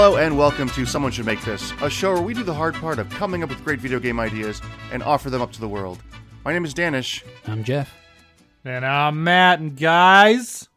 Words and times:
Hello 0.00 0.14
and 0.16 0.38
welcome 0.38 0.68
to 0.68 0.86
Someone 0.86 1.10
Should 1.10 1.26
Make 1.26 1.44
This, 1.44 1.72
a 1.82 1.90
show 1.90 2.12
where 2.12 2.22
we 2.22 2.32
do 2.32 2.44
the 2.44 2.54
hard 2.54 2.76
part 2.76 3.00
of 3.00 3.10
coming 3.10 3.42
up 3.42 3.48
with 3.48 3.64
great 3.64 3.80
video 3.80 3.98
game 3.98 4.20
ideas 4.20 4.62
and 4.92 5.02
offer 5.02 5.28
them 5.28 5.42
up 5.42 5.50
to 5.50 5.60
the 5.60 5.66
world. 5.66 6.00
My 6.44 6.52
name 6.52 6.64
is 6.64 6.72
Danish. 6.72 7.24
I'm 7.48 7.64
Jeff. 7.64 7.92
And 8.64 8.86
I'm 8.86 9.24
Matt, 9.24 9.58
and 9.58 9.76
guys, 9.76 10.68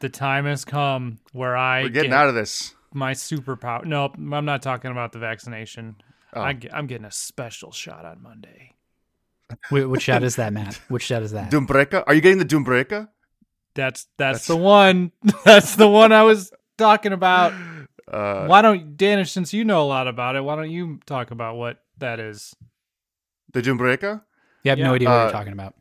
the 0.00 0.08
time 0.08 0.46
has 0.46 0.64
come 0.64 1.18
where 1.34 1.58
I 1.58 1.82
We're 1.82 1.88
getting 1.90 2.10
get 2.12 2.18
out 2.18 2.30
of 2.30 2.34
this. 2.34 2.74
my 2.94 3.12
superpower. 3.12 3.84
No, 3.84 4.10
I'm 4.16 4.46
not 4.46 4.62
talking 4.62 4.90
about 4.90 5.12
the 5.12 5.18
vaccination. 5.18 5.96
Oh. 6.32 6.40
I, 6.40 6.58
am 6.72 6.86
getting 6.86 7.04
a 7.04 7.12
special 7.12 7.70
shot 7.70 8.06
on 8.06 8.22
Monday. 8.22 8.72
Wh- 9.68 9.90
which 9.90 10.04
shot 10.04 10.22
is 10.22 10.36
that, 10.36 10.54
Matt? 10.54 10.76
Which 10.88 11.02
shot 11.02 11.20
is 11.20 11.32
that? 11.32 11.50
Doombreka? 11.50 12.02
Are 12.06 12.14
you 12.14 12.22
getting 12.22 12.38
the 12.38 12.46
Doombreka? 12.46 13.08
That's 13.74 14.06
that's, 14.16 14.46
the 14.46 14.56
one. 14.56 15.12
that's 15.44 15.76
the 15.76 15.86
one 15.86 16.12
I 16.12 16.22
was 16.22 16.50
talking 16.78 17.12
about. 17.12 17.52
Uh, 18.12 18.46
why 18.46 18.62
don't 18.62 18.96
Danish? 18.96 19.30
Since 19.32 19.52
you 19.52 19.64
know 19.64 19.82
a 19.82 19.86
lot 19.86 20.08
about 20.08 20.36
it, 20.36 20.42
why 20.42 20.56
don't 20.56 20.70
you 20.70 21.00
talk 21.06 21.30
about 21.30 21.56
what 21.56 21.82
that 21.98 22.20
is? 22.20 22.54
the 23.52 23.62
Doombreka? 23.62 24.22
You 24.64 24.70
have 24.70 24.78
Yeah. 24.78 24.86
no 24.88 24.94
idea 24.94 25.08
what 25.08 25.14
Uh, 25.18 25.22
you're 25.24 25.32
talking 25.32 25.52
about. 25.52 25.74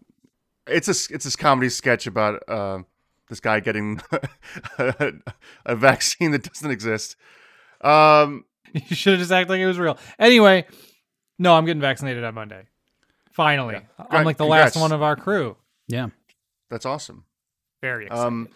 It's 0.67 0.87
a 0.87 1.13
it's 1.13 1.25
this 1.25 1.35
comedy 1.35 1.69
sketch 1.69 2.07
about 2.07 2.43
uh, 2.49 2.79
this 3.29 3.39
guy 3.39 3.59
getting 3.59 3.99
a, 4.77 5.13
a 5.65 5.75
vaccine 5.75 6.31
that 6.31 6.43
doesn't 6.43 6.71
exist. 6.71 7.15
Um, 7.81 8.45
You 8.73 8.95
should 8.95 9.11
have 9.13 9.19
just 9.19 9.31
acted 9.31 9.49
like 9.49 9.59
it 9.59 9.65
was 9.67 9.79
real. 9.79 9.97
Anyway, 10.19 10.65
no, 11.39 11.55
I'm 11.55 11.65
getting 11.65 11.81
vaccinated 11.81 12.23
on 12.23 12.33
Monday. 12.35 12.63
Finally, 13.31 13.75
Congra- 13.75 14.07
I'm 14.09 14.25
like 14.25 14.37
the 14.37 14.43
congrats. 14.45 14.75
last 14.75 14.81
one 14.81 14.91
of 14.91 15.01
our 15.01 15.15
crew. 15.15 15.55
Yeah. 15.87 16.07
that's 16.69 16.85
awesome. 16.85 17.23
Very 17.81 18.05
excited. 18.07 18.25
Um, 18.27 18.49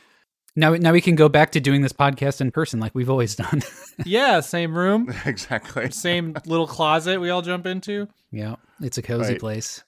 Now, 0.55 0.73
now 0.73 0.91
we 0.91 0.99
can 1.01 1.15
go 1.15 1.29
back 1.29 1.51
to 1.53 1.59
doing 1.61 1.81
this 1.81 1.93
podcast 1.93 2.41
in 2.41 2.51
person 2.51 2.79
like 2.79 2.93
we've 2.93 3.09
always 3.09 3.35
done. 3.35 3.61
yeah, 4.05 4.41
same 4.41 4.77
room. 4.77 5.13
exactly. 5.25 5.89
same 5.91 6.35
little 6.45 6.67
closet 6.67 7.19
we 7.21 7.29
all 7.29 7.41
jump 7.41 7.65
into. 7.65 8.07
yeah, 8.31 8.55
it's 8.81 8.97
a 8.97 9.01
cozy 9.01 9.33
Right. 9.33 9.39
place. 9.39 9.83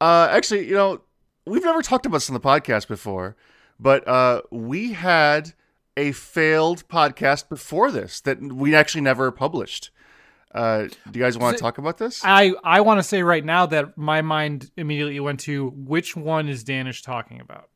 Uh, 0.00 0.26
actually, 0.30 0.66
you 0.66 0.74
know, 0.74 1.00
we've 1.46 1.62
never 1.64 1.82
talked 1.82 2.06
about 2.06 2.16
this 2.16 2.28
on 2.30 2.34
the 2.34 2.40
podcast 2.40 2.88
before, 2.88 3.36
but 3.78 4.06
uh, 4.08 4.42
we 4.50 4.92
had 4.92 5.52
a 5.96 6.10
failed 6.12 6.88
podcast 6.88 7.48
before 7.48 7.92
this 7.92 8.20
that 8.22 8.40
we 8.42 8.74
actually 8.74 9.02
never 9.02 9.30
published. 9.30 9.90
Uh, 10.52 10.82
do 11.10 11.18
you 11.18 11.24
guys 11.24 11.38
want 11.38 11.54
to 11.54 11.58
So- 11.58 11.64
talk 11.64 11.78
about 11.78 11.98
this? 11.98 12.20
I 12.24 12.52
I 12.64 12.80
want 12.80 12.98
to 12.98 13.02
say 13.04 13.22
right 13.22 13.44
now 13.44 13.66
that 13.66 13.96
my 13.96 14.20
mind 14.20 14.70
immediately 14.76 15.20
went 15.20 15.38
to 15.40 15.68
which 15.76 16.16
one 16.16 16.48
is 16.48 16.64
Danish 16.64 17.02
talking 17.02 17.40
about? 17.40 17.68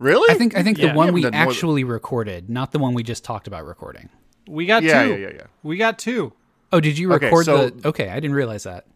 Really? 0.00 0.34
I 0.34 0.36
think 0.36 0.56
I 0.56 0.64
think 0.64 0.78
Yeah. 0.78 0.88
the 0.88 0.94
one 0.94 1.08
We 1.08 1.12
we 1.12 1.20
haven't 1.22 1.32
done 1.34 1.38
more 1.44 1.52
than- 1.52 1.56
actually 1.56 1.84
recorded, 1.84 2.50
not 2.50 2.72
the 2.72 2.80
one 2.80 2.92
we 2.94 3.04
just 3.04 3.22
talked 3.22 3.46
about 3.46 3.64
recording. 3.64 4.08
We 4.48 4.66
got 4.66 4.82
Yeah, 4.82 5.04
two. 5.04 5.10
yeah, 5.10 5.16
yeah, 5.16 5.30
yeah. 5.34 5.42
We 5.62 5.76
got 5.76 5.98
two. 5.98 6.32
Oh, 6.72 6.80
did 6.80 6.98
you 6.98 7.12
Okay, 7.12 7.26
record 7.26 7.44
so- 7.44 7.70
the? 7.70 7.88
Okay, 7.88 8.08
I 8.08 8.14
didn't 8.16 8.34
realize 8.34 8.64
that. 8.64 8.86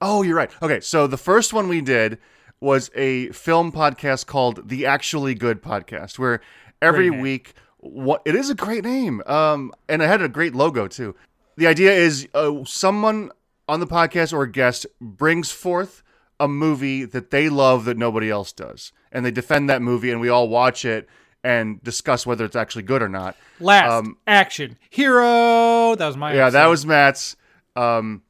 Oh, 0.00 0.22
you're 0.22 0.36
right. 0.36 0.50
Okay, 0.62 0.80
so 0.80 1.06
the 1.06 1.16
first 1.18 1.52
one 1.52 1.68
we 1.68 1.80
did 1.82 2.18
was 2.60 2.90
a 2.94 3.28
film 3.28 3.70
podcast 3.72 4.26
called 4.26 4.68
The 4.68 4.86
Actually 4.86 5.34
Good 5.34 5.62
Podcast, 5.62 6.18
where 6.18 6.40
every 6.80 7.10
week, 7.10 7.54
what 7.78 8.22
it 8.24 8.34
is 8.34 8.50
a 8.50 8.54
great 8.54 8.84
name, 8.84 9.22
um, 9.26 9.72
and 9.88 10.00
it 10.02 10.06
had 10.06 10.22
a 10.22 10.28
great 10.28 10.54
logo 10.54 10.86
too. 10.88 11.14
The 11.56 11.66
idea 11.66 11.92
is 11.92 12.26
uh, 12.34 12.64
someone 12.64 13.30
on 13.68 13.80
the 13.80 13.86
podcast 13.86 14.32
or 14.32 14.42
a 14.44 14.50
guest 14.50 14.86
brings 15.00 15.50
forth 15.50 16.02
a 16.42 16.48
movie 16.48 17.04
that 17.04 17.30
they 17.30 17.48
love 17.48 17.84
that 17.84 17.96
nobody 17.96 18.28
else 18.30 18.52
does, 18.52 18.92
and 19.12 19.24
they 19.24 19.30
defend 19.30 19.70
that 19.70 19.80
movie, 19.82 20.10
and 20.10 20.20
we 20.20 20.28
all 20.28 20.48
watch 20.48 20.84
it 20.84 21.08
and 21.44 21.82
discuss 21.82 22.24
whether 22.26 22.44
it's 22.44 22.56
actually 22.56 22.82
good 22.82 23.02
or 23.02 23.08
not. 23.08 23.36
Last 23.60 23.90
Um, 23.90 24.16
action 24.26 24.76
hero. 24.90 25.94
That 25.96 26.06
was 26.06 26.16
my 26.16 26.34
Yeah, 26.34 26.50
that 26.50 26.66
was 26.66 26.84
Matt's. 26.86 27.36
Um, 27.76 28.22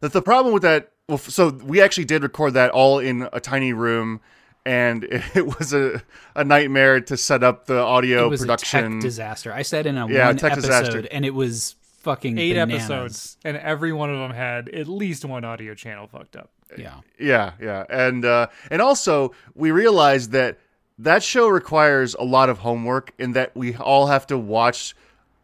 the, 0.00 0.08
the 0.08 0.22
problem 0.22 0.52
with 0.54 0.62
that, 0.62 0.92
well, 1.08 1.18
so 1.18 1.48
we 1.50 1.80
actually 1.80 2.04
did 2.04 2.22
record 2.22 2.54
that 2.54 2.70
all 2.70 2.98
in 2.98 3.28
a 3.32 3.40
tiny 3.40 3.72
room, 3.72 4.20
and 4.64 5.04
it, 5.34 5.58
was 5.58 5.72
a, 5.72 6.02
a 6.34 6.42
nightmare 6.44 7.00
to 7.02 7.16
set 7.16 7.42
up 7.44 7.66
the 7.66 7.78
audio 7.80 8.26
it 8.26 8.30
was 8.30 8.40
a 8.42 8.44
production. 8.44 8.92
tech 8.94 9.00
disaster. 9.02 9.52
I 9.52 9.62
said 9.62 9.86
in 9.86 9.96
a 9.96 10.08
Yeah, 10.08 10.26
one 10.26 10.36
tech 10.36 10.52
episode, 10.52 10.66
disaster. 10.68 11.08
and 11.10 11.24
it 11.24 11.34
was 11.34 11.76
fucking 12.02 12.38
eight 12.38 12.54
bananas. 12.54 12.74
episodes, 12.90 13.36
and 13.44 13.56
every 13.56 13.92
one 13.92 14.10
of 14.10 14.18
them 14.18 14.30
had 14.36 14.68
at 14.68 14.88
least 14.88 15.24
one 15.24 15.44
audio 15.44 15.74
channel 15.74 16.06
fucked 16.08 16.36
up. 16.36 16.50
Yeah, 16.76 16.94
yeah, 17.18 17.52
yeah, 17.60 17.84
and 17.88 18.24
uh, 18.24 18.48
and 18.70 18.82
also 18.82 19.32
we 19.54 19.70
realized 19.70 20.32
that 20.32 20.58
that 20.98 21.22
show 21.22 21.48
requires 21.48 22.14
a 22.14 22.24
lot 22.24 22.48
of 22.48 22.58
homework, 22.58 23.12
in 23.18 23.32
that 23.32 23.54
we 23.56 23.76
all 23.76 24.06
have 24.08 24.26
to 24.28 24.38
watch 24.38 24.94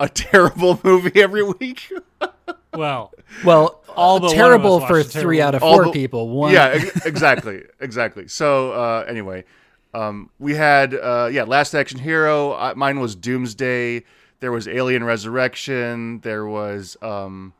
a 0.00 0.09
terrible 0.28 0.81
movie 0.84 1.21
every 1.22 1.43
week. 1.44 1.93
Well, 2.75 3.12
well, 3.44 3.83
All 3.94 4.19
but 4.19 4.28
one 4.28 4.33
of 4.33 4.37
terrible 4.37 4.81
for 4.81 4.97
watched 5.00 5.10
three 5.10 5.37
terrible- 5.37 5.43
out 5.49 5.55
of 5.56 5.60
four 5.60 5.84
but- 5.84 5.93
people. 5.93 6.31
One, 6.31 6.55
Yeah, 6.55 6.69
ex- 6.69 7.05
exactly, 7.05 7.65
exactly. 7.81 8.28
So 8.28 8.72
uh, 8.72 9.04
anyway, 9.06 9.44
um, 9.93 10.31
we 10.39 10.54
had 10.54 10.94
uh, 10.94 11.28
yeah, 11.31 11.43
Last 11.43 11.75
Action 11.75 11.99
Hero. 11.99 12.53
Uh, 12.53 12.72
mine 12.75 12.99
was 12.99 13.15
Doomsday. 13.15 14.04
There 14.41 14.50
was 14.53 14.66
Alien 14.69 15.04
Resurrection. 15.04 16.21
There 16.21 16.47
was 16.47 16.97
um, 17.03 17.53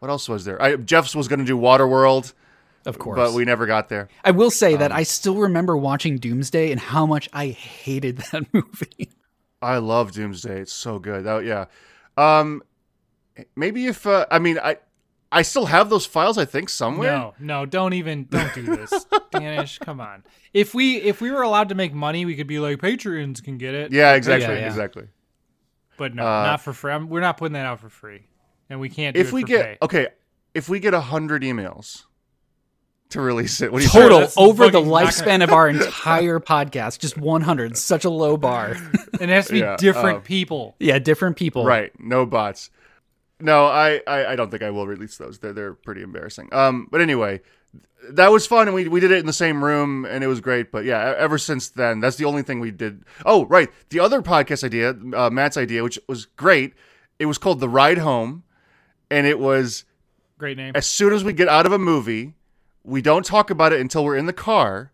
what 0.00 0.08
else 0.10 0.28
was 0.28 0.44
there? 0.44 0.60
I, 0.60 0.76
Jeff's 0.76 1.16
was 1.16 1.26
going 1.26 1.38
to 1.38 1.46
do 1.46 1.56
Waterworld, 1.56 2.34
of 2.86 2.98
course. 2.98 3.16
but 3.16 3.32
we 3.32 3.44
never 3.44 3.66
got 3.66 3.88
there. 3.88 4.08
I 4.24 4.30
will 4.30 4.50
say 4.50 4.74
Um, 4.74 4.80
that 4.80 4.92
I 4.92 5.02
still 5.02 5.36
remember 5.36 5.76
watching 5.76 6.16
Doomsday 6.18 6.70
and 6.70 6.80
how 6.80 7.06
much 7.06 7.28
I 7.32 7.48
hated 7.48 8.18
that 8.32 8.46
movie. 8.52 9.10
I 9.62 9.78
love 9.78 10.12
Doomsday. 10.12 10.60
It's 10.60 10.72
so 10.72 10.98
good. 10.98 11.26
Oh 11.26 11.38
yeah. 11.40 11.66
Um, 12.16 12.62
maybe 13.56 13.86
if 13.86 14.06
uh, 14.06 14.26
I 14.30 14.38
mean 14.38 14.58
I. 14.58 14.78
I 15.32 15.42
still 15.42 15.66
have 15.66 15.90
those 15.90 16.06
files, 16.06 16.38
I 16.38 16.44
think, 16.44 16.68
somewhere. 16.68 17.12
no, 17.12 17.34
no, 17.38 17.64
don't 17.64 17.92
even 17.92 18.24
don't 18.28 18.52
do 18.52 18.62
this, 18.62 19.06
Danish. 19.30 19.78
Come 19.78 20.00
on. 20.00 20.24
If 20.52 20.74
we 20.74 20.96
if 20.96 21.20
we 21.20 21.30
were 21.30 21.42
allowed 21.42 21.68
to 21.68 21.76
make 21.76 21.94
money, 21.94 22.24
we 22.24 22.34
could 22.34 22.48
be 22.48 22.58
like 22.58 22.78
Patreons 22.78 23.40
can 23.40 23.56
get 23.56 23.72
it. 23.76 23.92
Yeah, 23.92 24.14
exactly, 24.14 24.52
Yeah, 24.56 24.62
yeah. 24.62 24.66
exactly. 24.66 25.06
but 25.96 26.16
no, 26.16 26.24
Uh, 26.26 26.42
not 26.46 26.62
for 26.62 26.72
free. 26.72 26.92
I'm, 26.92 27.08
we're 27.08 27.20
not 27.20 27.36
putting 27.36 27.52
that 27.52 27.64
out 27.64 27.78
for 27.78 27.88
free, 27.88 28.26
and 28.68 28.80
we 28.80 28.88
can't. 28.88 29.14
Do 29.14 29.20
If 29.20 29.28
it 29.28 29.32
we 29.32 29.42
for 29.42 29.46
get 29.46 29.64
pay. 29.64 29.78
okay, 29.82 30.08
if 30.52 30.68
we 30.68 30.80
get 30.80 30.94
a 30.94 31.00
hundred 31.00 31.42
emails 31.42 32.06
to 33.10 33.20
release 33.20 33.60
it, 33.60 33.72
what 33.72 33.78
do 33.78 33.84
you 33.84 33.90
Total 33.90 34.20
that's 34.20 34.36
over 34.38 34.66
the 34.66 34.72
fucking 34.78 34.88
not 34.88 35.02
lifespan 35.06 35.42
of 35.42 35.50
our 35.50 35.68
entire 35.68 36.40
podcast, 36.40 36.98
just 36.98 37.16
100. 37.18 37.76
Such 37.76 38.04
a 38.04 38.10
low 38.10 38.36
bar. 38.36 38.76
and 39.20 39.30
it 39.30 39.34
has 39.34 39.46
to 39.48 39.52
be 39.54 39.58
Yeah, 39.60 39.76
different 39.76 40.16
um, 40.18 40.22
people. 40.22 40.76
yeah, 40.80 40.98
different 40.98 41.36
people. 41.36 41.64
Right, 41.64 41.92
no 42.00 42.26
bots. 42.26 42.70
No, 43.40 43.66
I, 43.66 44.00
I, 44.06 44.26
I 44.32 44.36
don't 44.36 44.50
think 44.50 44.62
I 44.62 44.70
will 44.70 44.86
release 44.86 45.16
those. 45.16 45.38
They're 45.38 45.52
they're 45.54 45.74
pretty 45.74 46.02
embarrassing. 46.02 46.48
Um, 46.52 46.88
but 46.90 47.00
anyway, 47.00 47.40
that 48.10 48.30
was 48.30 48.46
fun, 48.46 48.68
and 48.68 48.74
we 48.74 48.86
we 48.86 49.00
did 49.00 49.10
it 49.12 49.18
in 49.18 49.26
the 49.26 49.32
same 49.32 49.64
room, 49.64 50.04
and 50.04 50.22
it 50.22 50.26
was 50.26 50.40
great. 50.42 50.70
But 50.70 50.84
yeah, 50.84 51.12
e- 51.12 51.16
ever 51.16 51.38
since 51.38 51.70
then, 51.70 52.00
that's 52.00 52.16
the 52.16 52.26
only 52.26 52.42
thing 52.42 52.60
we 52.60 52.70
did. 52.70 53.02
Oh, 53.24 53.46
right, 53.46 53.70
the 53.88 54.00
other 54.00 54.20
podcast 54.20 54.62
idea, 54.62 54.94
uh, 55.16 55.30
Matt's 55.30 55.56
idea, 55.56 55.82
which 55.82 55.98
was 56.06 56.26
great. 56.26 56.74
It 57.18 57.26
was 57.26 57.38
called 57.38 57.60
the 57.60 57.68
Ride 57.68 57.98
Home, 57.98 58.42
and 59.10 59.26
it 59.26 59.38
was 59.38 59.84
Great 60.38 60.56
name. 60.58 60.72
as 60.74 60.86
soon 60.86 61.12
as 61.14 61.24
we 61.24 61.32
get 61.32 61.48
out 61.48 61.64
of 61.64 61.72
a 61.72 61.78
movie, 61.78 62.34
we 62.84 63.02
don't 63.02 63.24
talk 63.24 63.50
about 63.50 63.72
it 63.72 63.80
until 63.80 64.04
we're 64.04 64.16
in 64.16 64.26
the 64.26 64.32
car, 64.32 64.92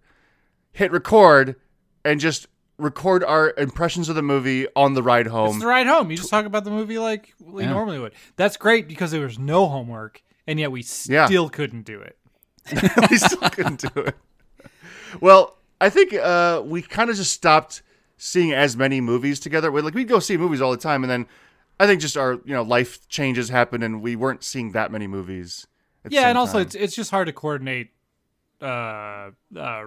hit 0.72 0.90
record, 0.92 1.56
and 2.04 2.20
just 2.20 2.46
record 2.78 3.24
our 3.24 3.54
impressions 3.56 4.08
of 4.08 4.14
the 4.16 4.22
movie 4.22 4.66
on 4.76 4.94
the 4.94 5.02
ride 5.02 5.26
home. 5.28 5.50
It's 5.56 5.60
the 5.60 5.66
ride 5.66 5.86
home. 5.86 6.10
You 6.10 6.16
just 6.16 6.28
talk 6.30 6.44
about 6.44 6.64
the 6.64 6.70
movie 6.70 6.98
like 6.98 7.34
we 7.40 7.62
Yeah. 7.62 7.70
normally 7.70 7.98
would. 7.98 8.12
That's 8.36 8.56
great 8.56 8.86
because 8.88 9.10
there 9.12 9.22
was 9.22 9.38
no 9.38 9.66
homework, 9.66 10.22
and 10.46 10.60
yet 10.60 10.70
we 10.70 10.84
Yeah. 11.06 11.26
still 11.26 11.48
couldn't 11.48 11.82
do 11.82 12.00
it. 12.00 12.18
we 13.10 13.16
still 13.16 13.48
couldn't 13.50 13.80
do 13.94 14.00
it. 14.00 14.14
Well, 15.20 15.56
I 15.80 15.88
think 15.90 16.12
uh, 16.14 16.62
we 16.64 16.82
kind 16.82 17.10
of 17.10 17.16
just 17.16 17.32
stopped 17.32 17.82
seeing 18.18 18.52
as 18.52 18.76
many 18.76 19.00
movies 19.00 19.38
together. 19.40 19.70
We 19.70 19.80
like 19.82 19.94
we'd 19.94 20.08
go 20.08 20.18
see 20.18 20.36
movies 20.36 20.60
all 20.60 20.70
the 20.70 20.76
time, 20.76 21.04
and 21.04 21.10
then 21.10 21.26
I 21.78 21.86
think 21.86 22.00
just 22.00 22.16
our 22.16 22.32
you 22.44 22.54
know 22.54 22.62
life 22.62 23.06
changes 23.08 23.48
happened, 23.50 23.84
and 23.84 24.02
we 24.02 24.16
weren't 24.16 24.42
seeing 24.42 24.72
that 24.72 24.90
many 24.90 25.06
movies. 25.06 25.66
At 26.06 26.10
the 26.10 26.14
yeah, 26.16 26.22
same 26.22 26.28
and 26.30 26.38
also 26.38 26.54
time. 26.54 26.62
it's 26.62 26.74
it's 26.74 26.94
just 26.94 27.10
hard 27.10 27.26
to 27.26 27.32
coordinate 27.32 27.90
uh, 28.62 29.30
uh, 29.56 29.84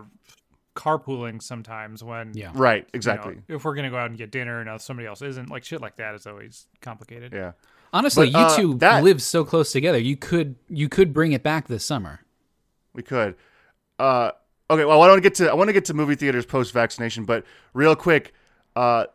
carpooling 0.75 1.41
sometimes 1.41 2.03
when 2.03 2.31
Yeah. 2.35 2.51
right, 2.53 2.77
you 2.77 2.81
know, 2.83 2.89
exactly. 2.93 3.37
if 3.47 3.65
we're 3.65 3.75
gonna 3.75 3.89
go 3.89 3.97
out 3.97 4.09
and 4.09 4.17
get 4.17 4.31
dinner 4.31 4.59
and 4.61 4.69
uh, 4.69 4.77
somebody 4.77 5.07
else 5.07 5.21
isn't, 5.21 5.49
like 5.49 5.63
shit 5.63 5.81
like 5.81 5.95
that 5.97 6.15
is 6.15 6.25
always 6.27 6.67
complicated. 6.81 7.33
Yeah. 7.33 7.53
Honestly, 7.91 8.29
But, 8.31 8.39
you 8.39 8.45
uh, 8.45 8.55
two 8.55 8.73
that- 8.75 9.03
live 9.03 9.21
so 9.21 9.43
close 9.43 9.71
together. 9.71 9.97
You 9.97 10.15
could 10.15 10.55
you 10.69 10.87
could 10.87 11.13
bring 11.13 11.31
it 11.31 11.41
back 11.43 11.67
this 11.67 11.83
summer. 11.85 12.21
We 12.93 13.01
could. 13.03 13.35
Uh, 13.97 14.31
okay. 14.69 14.85
Well, 14.85 15.01
I 15.01 15.07
want 15.07 15.17
to 15.17 15.21
get 15.21 15.35
to 15.35 15.49
I 15.49 15.53
want 15.55 15.69
to 15.69 15.73
get 15.73 15.85
to 15.85 15.93
movie 15.93 16.15
theaters 16.15 16.45
post 16.45 16.71
vaccination, 16.71 17.25
but 17.25 17.45
real 17.73 17.95
quick, 17.95 18.33
uh, 18.75 19.05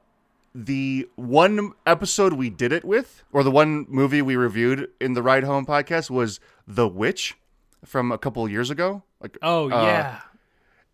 the 0.55 1.09
one 1.17 1.73
episode 1.87 2.35
we 2.35 2.49
did 2.51 2.73
it 2.73 2.85
with, 2.85 3.25
or 3.33 3.43
the 3.43 3.51
one 3.51 3.87
movie 3.89 4.23
we 4.23 4.37
reviewed 4.37 4.89
in 5.01 5.15
the 5.15 5.23
Ride 5.23 5.45
Home 5.45 5.67
podcast, 5.67 6.11
was 6.11 6.39
The 6.67 6.87
Witch 6.89 7.35
from 7.85 8.13
a 8.13 8.19
couple 8.19 8.45
of 8.45 8.51
years 8.51 8.71
ago. 8.71 9.03
Like, 9.21 9.37
Oh 9.43 9.71
Uh, 9.71 9.83
yeah. 9.85 10.21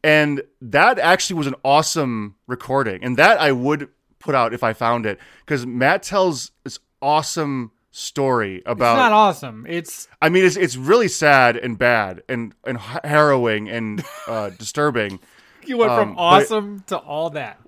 and 0.03 0.43
that 0.63 0.99
actually 0.99 1.37
was 1.37 1.47
an 1.47 1.55
awesome 1.65 2.37
recording, 2.47 3.03
and 3.05 3.17
that 3.17 3.41
I 3.41 3.53
would 3.53 3.89
put 4.19 4.35
out 4.35 4.55
if 4.55 4.63
I 4.63 4.73
found 4.73 5.07
it 5.07 5.19
because 5.45 5.67
Matt 5.67 6.03
tells 6.03 6.53
this 6.65 6.79
awesome 7.03 7.73
story 7.91 8.63
about. 8.67 8.95
It's 8.95 8.99
not 9.01 9.13
awesome. 9.13 9.67
It's 9.69 10.09
I 10.23 10.29
mean, 10.29 10.45
it's 10.45 10.57
it's 10.57 10.77
really 10.77 11.09
sad 11.09 11.57
and 11.57 11.77
bad 11.79 12.23
and 12.29 12.55
and 12.67 12.79
harrowing 12.79 13.69
and 13.69 14.03
uh, 14.27 14.51
disturbing. 14.59 15.19
you 15.67 15.77
went 15.77 15.91
Um, 15.91 16.09
from 16.11 16.19
awesome 16.19 16.85
to 16.87 16.97
all 16.99 17.31
that. 17.31 17.59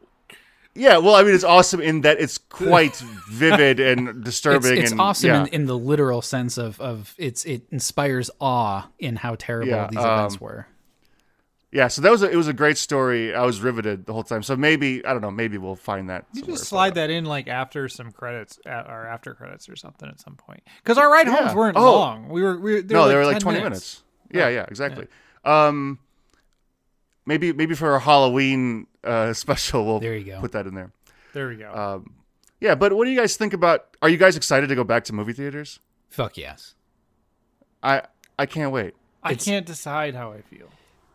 Yeah, 0.75 0.97
well, 0.99 1.15
I 1.15 1.23
mean, 1.23 1.35
it's 1.35 1.45
awesome 1.45 1.81
in 1.81 2.01
that 2.03 2.19
it's 2.21 2.39
quite 2.49 2.97
vivid 3.31 3.79
and 3.79 4.25
disturbing. 4.25 4.79
it's 4.79 4.93
and, 4.93 5.01
awesome 5.01 5.29
yeah. 5.29 5.43
in, 5.43 5.49
in 5.49 5.67
the 5.67 5.77
literal 5.79 6.23
sense 6.23 6.57
of 6.57 6.81
of 6.81 7.15
it's 7.19 7.45
it 7.45 7.63
inspires 7.71 8.31
awe 8.41 8.89
in 8.99 9.17
how 9.17 9.37
terrible 9.39 9.69
Yeah, 9.71 9.89
these 9.91 9.99
events 10.01 10.35
um, 10.37 10.39
were. 10.41 10.67
Yeah, 11.71 11.89
so 11.89 12.03
that 12.03 12.11
was 12.11 12.23
a, 12.23 12.31
it 12.31 12.37
was 12.37 12.49
a 12.49 12.53
great 12.53 12.77
story. 12.77 13.35
I 13.35 13.47
was 13.47 13.61
riveted 13.63 14.05
the 14.05 14.13
whole 14.13 14.23
time. 14.23 14.43
So 14.43 14.57
maybe 14.57 15.05
I 15.07 15.13
don't 15.13 15.23
know. 15.23 15.31
Maybe 15.31 15.57
we'll 15.57 15.75
find 15.77 16.11
that. 16.11 16.27
You 16.35 16.43
just 16.43 16.65
slide 16.65 16.95
that 16.97 17.09
in 17.09 17.25
like 17.25 17.49
after 17.49 17.89
some 17.89 18.11
credits 18.13 18.59
at, 18.67 18.87
or 18.89 19.07
after 19.07 19.33
credits 19.33 19.71
or 19.71 19.77
something 19.77 20.07
at 20.09 20.21
some 20.21 20.35
point. 20.37 20.63
Because 20.83 20.99
our 20.99 21.11
ride 21.11 21.27
homes 21.29 21.41
Yeah. 21.47 21.55
weren't 21.55 21.77
Oh. 21.79 21.93
long. 21.99 22.29
We 22.29 22.43
were 22.43 22.59
we 22.59 22.75
were, 22.75 22.83
no, 22.83 23.03
were 23.03 23.09
they 23.09 23.15
were 23.15 23.25
like 23.25 23.39
twenty 23.41 23.61
minutes. 23.63 24.03
Yeah, 24.31 24.49
yeah, 24.49 24.67
exactly. 24.69 25.07
Um, 25.45 25.99
maybe 27.27 27.53
maybe 27.53 27.75
for 27.75 27.95
a 27.95 28.01
Halloween 28.01 28.87
uh, 29.05 29.33
special, 29.45 29.85
we'll 29.85 30.01
There 30.01 30.17
you 30.17 30.25
go. 30.33 30.41
put 30.41 30.53
that 30.53 30.67
in 30.67 30.75
there. 30.75 30.93
There 31.33 31.49
we 31.49 31.57
go. 31.57 31.73
Um, 31.73 32.15
yeah, 32.61 32.75
but 32.75 32.93
what 32.93 33.05
do 33.07 33.11
you 33.11 33.19
guys 33.19 33.37
think 33.37 33.53
about? 33.53 33.97
Are 34.03 34.09
you 34.09 34.17
guys 34.19 34.37
excited 34.37 34.69
to 34.69 34.75
go 34.75 34.85
back 34.85 35.05
to 35.05 35.13
movie 35.13 35.33
theaters? 35.33 35.81
Fuck 36.11 36.37
yes. 36.37 36.75
I 37.83 38.03
I 38.39 38.47
can't 38.47 38.73
wait. 38.73 38.95
I 39.23 39.31
it's- 39.33 39.45
can't 39.45 39.67
decide 39.67 40.15
how 40.15 40.33
I 40.33 40.43
feel. 40.43 40.69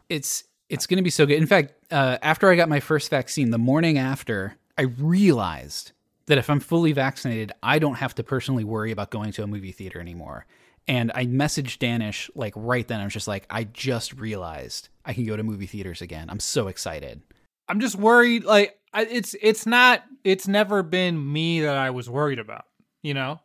it's 0.09 0.43
it's 0.69 0.85
going 0.85 0.97
to 0.97 1.03
be 1.03 1.09
so 1.09 1.25
good. 1.25 1.37
In 1.37 1.47
fact, 1.47 1.73
uh, 1.91 2.17
after 2.21 2.49
I 2.51 2.55
got 2.55 2.67
my 2.67 2.81
first 2.81 3.09
vaccine, 3.09 3.51
the 3.51 3.57
morning 3.57 3.97
after, 3.97 4.57
I 4.77 4.81
realized 4.81 5.93
that 6.25 6.37
if 6.37 6.49
I'm 6.49 6.59
fully 6.59 6.91
vaccinated, 6.91 7.53
I 7.63 7.79
don't 7.79 7.95
have 7.95 8.13
to 8.15 8.23
personally 8.23 8.65
worry 8.65 8.91
about 8.91 9.09
going 9.09 9.31
to 9.33 9.43
a 9.43 9.47
movie 9.47 9.71
theater 9.71 10.01
anymore. 10.01 10.45
And 10.87 11.11
I 11.13 11.25
messaged 11.25 11.79
Danish 11.79 12.31
like 12.33 12.53
right 12.55 12.87
then. 12.87 13.01
I 13.01 13.03
was 13.03 13.13
just 13.13 13.27
like, 13.27 13.45
I 13.49 13.65
just 13.65 14.13
realized 14.13 14.89
I 15.05 15.13
can 15.13 15.25
go 15.25 15.35
to 15.35 15.43
movie 15.43 15.65
theaters 15.65 16.01
again. 16.01 16.29
I'm 16.29 16.39
so 16.39 16.67
excited. 16.69 17.21
I'm 17.67 17.79
just 17.81 17.95
worried. 17.97 18.45
Like 18.45 18.79
I, 18.93 19.03
it's 19.03 19.35
it's 19.41 19.65
not. 19.65 20.03
It's 20.23 20.47
never 20.47 20.83
been 20.83 21.31
me 21.33 21.61
that 21.61 21.75
I 21.77 21.89
was 21.89 22.09
worried 22.09 22.39
about. 22.39 22.65
You 23.03 23.13
know, 23.13 23.41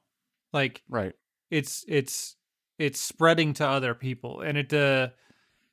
like 0.52 0.82
Right. 0.88 1.14
it's 1.50 1.84
it's 1.88 2.36
it's 2.78 3.00
spreading 3.00 3.54
to 3.54 3.66
other 3.66 3.94
people, 3.94 4.40
and 4.40 4.56
it. 4.58 4.72
uh 4.72 5.08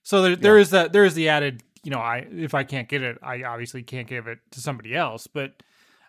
So 0.03 0.23
there 0.23 0.35
there 0.35 0.57
is 0.57 0.71
that 0.71 0.91
there 0.91 1.05
is 1.05 1.13
the 1.13 1.29
added. 1.29 1.61
You 1.83 1.91
know, 1.91 1.99
I 1.99 2.27
if 2.31 2.53
I 2.55 2.63
can't 2.63 2.89
get 2.89 3.03
it, 3.03 3.19
I 3.21 3.43
obviously 3.43 3.83
can't 3.83 4.07
give 4.07 4.27
it 4.27 4.39
to 4.51 4.59
somebody 4.59 4.95
else. 4.95 5.27
But 5.27 5.61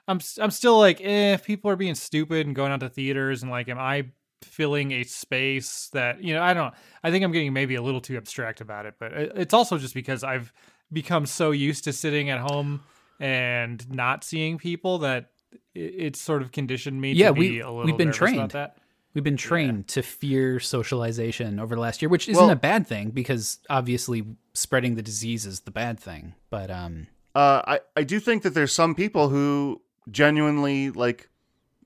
I'm 0.09 0.21
I'm 0.41 0.51
still 0.51 0.79
like, 0.79 1.01
eh, 1.03 1.35
if 1.35 1.45
people 1.45 1.71
are 1.71 1.77
being 1.77 1.95
stupid 1.95 2.47
and 2.47 2.57
going 2.57 2.73
out 2.73 2.81
to 2.81 2.89
theaters, 2.89 3.43
and 3.43 3.51
like, 3.51 3.69
am 3.69 3.79
I 3.79 4.07
filling 4.43 4.93
a 4.93 5.03
space 5.05 5.89
that 5.93 6.23
you 6.23 6.35
know? 6.35 6.43
I 6.43 6.55
don't. 6.55 6.75
I 7.03 7.11
think 7.11 7.25
I'm 7.25 7.33
getting 7.33 7.53
maybe 7.53 7.75
a 7.75 7.83
little 7.83 8.01
too 8.01 8.17
abstract 8.17 8.61
about 8.61 8.87
it, 8.87 8.95
but 8.99 9.13
it's 9.13 9.55
also 9.55 9.79
just 9.79 9.95
because 9.95 10.25
I've 10.25 10.53
become 10.93 11.27
so 11.27 11.51
used 11.51 11.85
to 11.85 11.93
sitting 11.93 12.31
at 12.31 12.41
home 12.41 12.83
and 13.21 13.89
not 13.91 14.25
seeing 14.25 14.59
people 14.59 14.99
that 14.99 15.31
it's 15.75 16.21
sort 16.21 16.43
of 16.43 16.53
conditioned 16.53 17.01
me 17.01 17.13
Yeah, 17.13 17.29
to 17.29 17.35
be 17.35 17.41
we- 17.41 17.61
a 17.61 17.67
little 17.71 17.85
we've 17.85 17.97
been 17.97 18.13
trained. 18.13 18.37
about 18.37 18.53
that. 18.53 18.77
We've 19.13 19.25
been 19.25 19.37
trained 19.37 19.89
to 19.89 20.03
fear 20.03 20.61
socialization 20.61 21.59
over 21.59 21.75
the 21.75 21.81
last 21.81 22.01
year, 22.01 22.09
which 22.09 22.29
isn't 22.29 22.41
Well- 22.41 22.51
a 22.53 22.57
bad 22.57 22.87
thing 22.87 23.11
because 23.11 23.59
obviously 23.69 24.25
spreading 24.55 24.95
the 24.95 25.03
disease 25.03 25.47
is 25.47 25.61
the 25.61 25.71
bad 25.73 25.99
thing. 25.99 26.35
But 26.49 26.71
um, 26.71 27.09
Uh, 27.35 27.63
I 27.67 27.81
I 27.97 28.03
do 28.05 28.21
think 28.21 28.43
that 28.45 28.55
there's 28.55 28.73
some 28.73 28.95
people 28.95 29.29
who 29.29 29.81
genuinely 30.11 30.91
like 30.91 31.29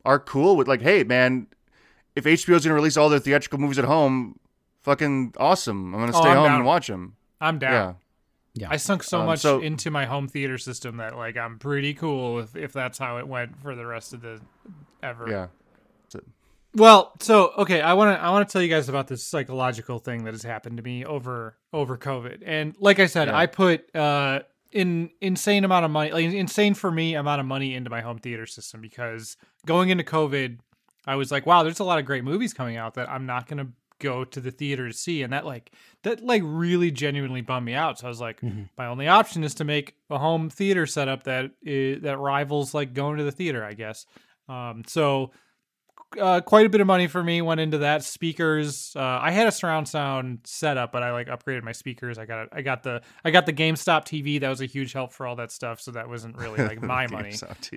are 0.04 0.18
cool 0.18 0.56
with 0.56 0.68
like, 0.68 0.82
hey 0.82 1.02
man, 1.04 1.46
if 2.16 2.24
HBO's 2.24 2.64
gonna 2.64 2.74
release 2.74 2.96
all 2.96 3.08
their 3.08 3.18
theatrical 3.18 3.58
movies 3.58 3.78
at 3.78 3.84
home, 3.84 4.38
fucking 4.82 5.34
awesome. 5.38 5.94
I'm 5.94 6.00
gonna 6.00 6.16
Oh, 6.16 6.20
stay 6.20 6.30
I'm 6.30 6.36
home 6.36 6.46
down. 6.46 6.56
and 6.56 6.64
watch 6.66 6.86
them. 6.86 7.16
I'm 7.40 7.58
down. 7.58 7.72
Yeah. 7.72 7.92
yeah, 8.62 8.68
I 8.70 8.76
sunk 8.76 9.02
so 9.02 9.20
Um, 9.20 9.26
much 9.26 9.40
so- 9.40 9.60
into 9.60 9.90
my 9.90 10.04
home 10.06 10.28
theater 10.28 10.58
system 10.58 10.96
that 10.98 11.16
like 11.16 11.36
I'm 11.36 11.58
pretty 11.58 11.94
cool 11.94 12.40
if, 12.40 12.54
if 12.56 12.72
that's 12.72 12.98
how 12.98 13.18
it 13.18 13.26
went 13.26 13.60
for 13.60 13.74
the 13.74 13.84
rest 13.86 14.12
of 14.12 14.20
the 14.22 14.40
ever. 15.02 15.28
Yeah. 15.30 15.46
Well, 16.76 17.12
so 17.20 17.52
okay, 17.58 17.80
I 17.80 17.92
want 17.94 18.16
to 18.18 18.20
I 18.20 18.30
want 18.30 18.48
to 18.48 18.52
tell 18.52 18.60
you 18.60 18.68
guys 18.68 18.88
about 18.88 19.06
this 19.06 19.22
psychological 19.24 20.00
thing 20.00 20.24
that 20.24 20.34
has 20.34 20.42
happened 20.42 20.76
to 20.78 20.82
me 20.82 21.04
over 21.04 21.56
over 21.72 21.96
COVID. 21.96 22.42
And 22.44 22.74
like 22.80 22.98
I 22.98 23.06
said, 23.06 23.28
Yeah. 23.28 23.36
I 23.38 23.46
put 23.46 23.94
uh 23.94 24.40
in 24.72 25.10
insane 25.20 25.62
amount 25.62 25.84
of 25.84 25.92
money, 25.92 26.10
like 26.10 26.24
insane 26.24 26.74
for 26.74 26.90
me 26.90 27.14
amount 27.14 27.40
of 27.40 27.46
money 27.46 27.74
into 27.76 27.90
my 27.90 28.00
home 28.00 28.18
theater 28.18 28.44
system 28.44 28.80
because 28.80 29.36
going 29.66 29.90
into 29.90 30.02
COVID, 30.02 30.58
I 31.06 31.16
was 31.16 31.30
like, 31.30 31.46
wow, 31.46 31.62
there's 31.62 31.80
a 31.80 31.84
lot 31.84 31.98
of 31.98 32.04
great 32.04 32.24
movies 32.24 32.54
coming 32.54 32.76
out 32.76 32.94
that 32.94 33.08
I'm 33.10 33.26
not 33.26 33.46
going 33.46 33.58
to 33.58 33.72
go 34.00 34.24
to 34.24 34.40
the 34.40 34.50
theater 34.50 34.88
to 34.88 34.94
see 34.94 35.22
and 35.22 35.32
that 35.32 35.46
like 35.46 35.70
that 36.02 36.22
like 36.22 36.42
really 36.44 36.90
genuinely 36.90 37.40
bummed 37.40 37.66
me 37.66 37.74
out. 37.74 37.98
So 37.98 38.06
I 38.06 38.08
was 38.08 38.20
like, 38.20 38.42
my 38.76 38.86
only 38.86 39.08
option 39.08 39.44
is 39.44 39.54
to 39.54 39.64
make 39.64 39.94
a 40.10 40.18
home 40.18 40.50
theater 40.50 40.86
setup 40.86 41.24
that 41.24 41.52
is, 41.62 42.02
that 42.02 42.18
rivals 42.18 42.74
like 42.74 42.92
going 42.92 43.18
to 43.18 43.24
the 43.24 43.32
theater, 43.32 43.64
I 43.64 43.74
guess. 43.74 44.06
Um 44.48 44.82
so 44.86 45.30
uh, 46.20 46.40
quite 46.40 46.66
a 46.66 46.68
bit 46.68 46.80
of 46.80 46.86
money 46.86 47.06
for 47.06 47.22
me 47.22 47.42
went 47.42 47.60
into 47.60 47.78
that. 47.78 48.04
Speakers, 48.04 48.92
uh, 48.96 49.18
I 49.20 49.30
had 49.30 49.46
a 49.46 49.52
surround 49.52 49.88
sound 49.88 50.40
setup, 50.44 50.92
but 50.92 51.02
I 51.02 51.12
like 51.12 51.28
upgraded 51.28 51.62
my 51.62 51.72
speakers. 51.72 52.18
I 52.18 52.26
got 52.26 52.48
I 52.52 52.62
got 52.62 52.82
the 52.82 53.02
I 53.24 53.30
got 53.30 53.46
the 53.46 53.52
GameStop 53.52 54.04
TV. 54.04 54.40
That 54.40 54.48
was 54.48 54.60
a 54.60 54.66
huge 54.66 54.92
help 54.92 55.12
for 55.12 55.26
all 55.26 55.36
that 55.36 55.50
stuff. 55.50 55.80
So 55.80 55.92
that 55.92 56.08
wasn't 56.08 56.36
really 56.36 56.62
like 56.62 56.82
my 56.82 57.06
money. 57.08 57.32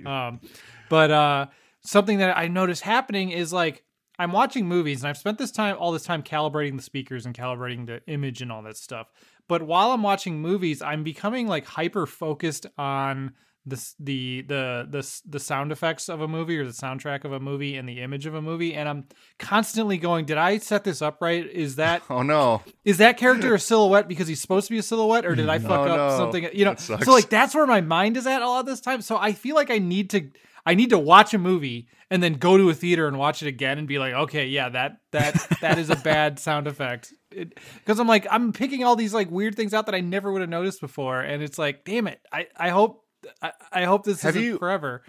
Um, 0.06 0.40
but 0.88 1.10
uh, 1.10 1.46
something 1.84 2.18
that 2.18 2.36
I 2.36 2.48
noticed 2.48 2.82
happening 2.82 3.30
is 3.30 3.52
like 3.52 3.84
I'm 4.18 4.32
watching 4.32 4.66
movies 4.66 5.02
and 5.02 5.08
I've 5.08 5.16
spent 5.18 5.38
this 5.38 5.52
time 5.52 5.76
all 5.78 5.92
this 5.92 6.02
time 6.04 6.22
calibrating 6.22 6.76
the 6.76 6.82
speakers 6.82 7.24
and 7.24 7.34
calibrating 7.36 7.86
the 7.86 8.00
image 8.08 8.42
and 8.42 8.50
all 8.50 8.62
that 8.62 8.76
stuff. 8.76 9.06
But 9.48 9.62
while 9.62 9.92
I'm 9.92 10.02
watching 10.02 10.40
movies, 10.42 10.82
I'm 10.82 11.04
becoming 11.04 11.46
like 11.46 11.64
hyper 11.66 12.04
focused 12.06 12.66
on 12.76 13.32
the 13.64 13.76
the 14.00 14.40
the 14.48 14.86
the 14.90 15.20
the 15.28 15.38
sound 15.40 15.72
effects 15.72 16.08
of 16.08 16.20
a 16.22 16.28
movie 16.28 16.58
or 16.58 16.64
the 16.64 16.72
soundtrack 16.72 17.24
of 17.24 17.32
a 17.32 17.40
movie 17.40 17.76
and 17.76 17.86
the 17.88 18.00
image 18.00 18.24
of 18.26 18.34
a 18.34 18.40
movie, 18.42 18.72
and 18.74 18.88
I'm 18.88 19.04
constantly 19.38 19.98
going, 19.98 20.24
"Did 20.24 20.38
I 20.38 20.58
set 20.58 20.84
this 20.84 21.02
up 21.02 21.18
right? 21.20 21.46
Is 21.46 21.76
that 21.76 22.02
Oh 22.10 22.22
no. 22.22 22.62
is 22.84 22.96
that 22.98 23.18
character 23.18 23.54
a 23.54 23.58
silhouette 23.60 24.08
because 24.08 24.26
he's 24.26 24.40
supposed 24.40 24.66
to 24.68 24.72
be 24.72 24.78
a 24.78 24.82
silhouette, 24.82 25.26
or 25.26 25.34
did 25.34 25.48
I 25.48 25.58
fuck 25.60 25.70
Oh, 25.86 25.92
up 25.92 26.10
no. 26.12 26.16
something? 26.16 26.48
You 26.54 26.64
know, 26.64 26.74
so 26.76 26.96
like 27.12 27.28
that's 27.28 27.54
where 27.54 27.66
my 27.66 27.80
mind 27.82 28.16
is 28.16 28.26
at 28.26 28.40
a 28.42 28.48
lot 28.48 28.60
of 28.60 28.66
this 28.66 28.80
time. 28.80 29.02
So 29.02 29.16
I 29.18 29.32
feel 29.32 29.54
like 29.54 29.70
I 29.70 29.78
need 29.78 30.10
to 30.10 30.30
I 30.68 30.74
need 30.74 30.90
to 30.90 30.98
watch 30.98 31.32
a 31.32 31.38
movie 31.38 31.88
and 32.10 32.22
then 32.22 32.34
go 32.34 32.58
to 32.58 32.68
a 32.68 32.74
theater 32.74 33.08
and 33.08 33.18
watch 33.18 33.40
it 33.42 33.48
again 33.48 33.78
and 33.78 33.88
be 33.88 33.98
like, 33.98 34.12
okay, 34.12 34.48
yeah, 34.48 34.68
that 34.68 34.98
that 35.12 35.34
that 35.62 35.78
is 35.78 35.88
a 35.88 35.96
bad 36.04 36.38
sound 36.38 36.66
effect. 36.66 37.10
Because 37.30 37.98
I'm 37.98 38.06
like 38.06 38.26
I'm 38.30 38.52
picking 38.52 38.84
all 38.84 38.94
these 38.94 39.14
like 39.14 39.30
weird 39.30 39.54
things 39.54 39.72
out 39.72 39.86
that 39.86 39.94
I 39.94 40.00
never 40.00 40.30
would 40.30 40.42
have 40.42 40.50
noticed 40.50 40.82
before, 40.82 41.22
and 41.22 41.42
it's 41.42 41.58
like, 41.58 41.86
damn 41.86 42.06
it, 42.06 42.20
I 42.30 42.48
I 42.54 42.68
hope 42.68 43.02
I, 43.40 43.52
I 43.72 43.84
hope 43.84 44.04
this 44.04 44.22
isn't 44.22 44.42
you- 44.42 44.58
forever. 44.58 45.02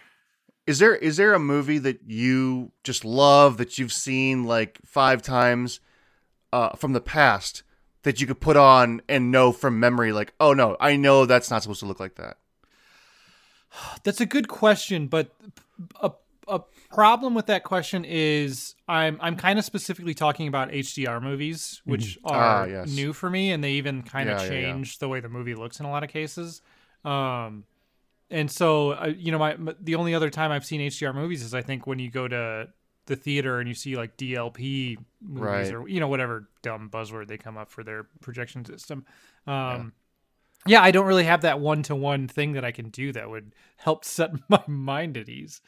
Is 0.66 0.80
there 0.80 0.96
is 0.96 1.18
there 1.18 1.34
a 1.34 1.40
movie 1.40 1.80
that 1.80 2.00
you 2.08 2.72
just 2.86 3.04
love 3.04 3.58
that 3.58 3.78
you've 3.78 3.92
seen 3.92 4.46
like 4.46 4.80
five 4.86 5.22
times 5.22 5.82
uh, 6.54 6.70
from 6.78 6.94
the 6.94 7.02
past 7.02 7.64
that 8.04 8.22
you 8.22 8.28
could 8.28 8.40
put 8.40 8.56
on 8.56 9.02
and 9.10 9.30
know 9.30 9.52
from 9.52 9.78
memory, 9.78 10.14
like, 10.14 10.34
oh 10.40 10.54
no, 10.54 10.78
I 10.80 10.96
know 10.96 11.26
that's 11.26 11.52
not 11.52 11.64
supposed 11.64 11.82
to 11.82 11.86
look 11.86 12.00
like 12.00 12.16
that. 12.16 12.38
That's 14.04 14.22
a 14.22 14.26
good 14.26 14.48
question, 14.48 15.08
but 15.08 15.34
a 16.02 16.12
a 16.48 16.62
problem 16.90 17.36
with 17.36 17.46
that 17.46 17.64
question 17.64 18.04
is 18.04 18.74
I'm 18.88 19.20
I'm 19.22 19.36
kind 19.36 19.60
of 19.60 19.66
specifically 19.66 20.16
talking 20.16 20.48
about 20.48 20.72
HDR 20.72 21.22
movies, 21.22 21.82
which 21.86 22.18
are 22.24 22.64
Ah, 22.64 22.66
yes. 22.66 22.90
new 22.96 23.14
for 23.14 23.30
me, 23.30 23.52
and 23.52 23.64
they 23.64 23.74
even 23.74 24.02
kind 24.02 24.30
of 24.30 24.40
Yeah, 24.40 24.46
yeah, 24.46 24.60
yeah. 24.60 24.74
change 24.74 24.98
the 24.98 25.08
way 25.08 25.20
the 25.20 25.30
movie 25.30 25.54
looks 25.54 25.80
in 25.80 25.86
a 25.86 25.92
lot 25.92 26.04
of 26.04 26.10
cases. 26.10 26.62
Um, 27.06 27.66
and 28.32 28.50
so 28.50 28.92
uh, 28.92 29.14
you 29.16 29.32
know, 29.32 29.38
my, 29.38 29.56
my 29.58 29.76
the 29.80 29.94
only 29.96 30.16
other 30.16 30.32
time 30.32 30.52
I've 30.52 30.66
seen 30.66 30.82
HDR 30.82 31.14
movies 31.14 31.44
is 31.44 31.54
I 31.54 31.62
think 31.62 31.86
when 31.86 32.00
you 32.00 32.10
go 32.10 32.28
to 32.28 32.70
the 33.06 33.16
theater 33.16 33.60
and 33.60 33.68
you 33.68 33.76
see 33.76 33.96
like 33.96 34.18
DLP 34.18 34.98
movies 35.22 35.72
Right. 35.72 35.74
or 35.76 35.88
you 35.88 36.00
know 36.00 36.08
whatever 36.08 36.50
dumb 36.64 36.90
buzzword 36.92 37.28
they 37.28 37.38
come 37.38 37.58
up 37.58 37.70
for 37.70 37.84
their 37.84 38.08
projection 38.22 38.66
system. 38.66 39.06
Um, 39.46 39.94
yeah, 40.66 40.82
I 40.82 40.92
don't 40.92 41.06
really 41.06 41.24
have 41.26 41.42
that 41.42 41.60
one 41.60 41.84
to 41.84 41.96
one 41.96 42.28
thing 42.28 42.54
that 42.54 42.66
I 42.66 42.72
can 42.72 42.90
do 42.90 43.12
that 43.14 43.30
would 43.30 43.54
help 43.78 44.04
set 44.06 44.32
my 44.50 44.64
mind 44.68 45.18
at 45.18 45.30
ease. 45.30 45.62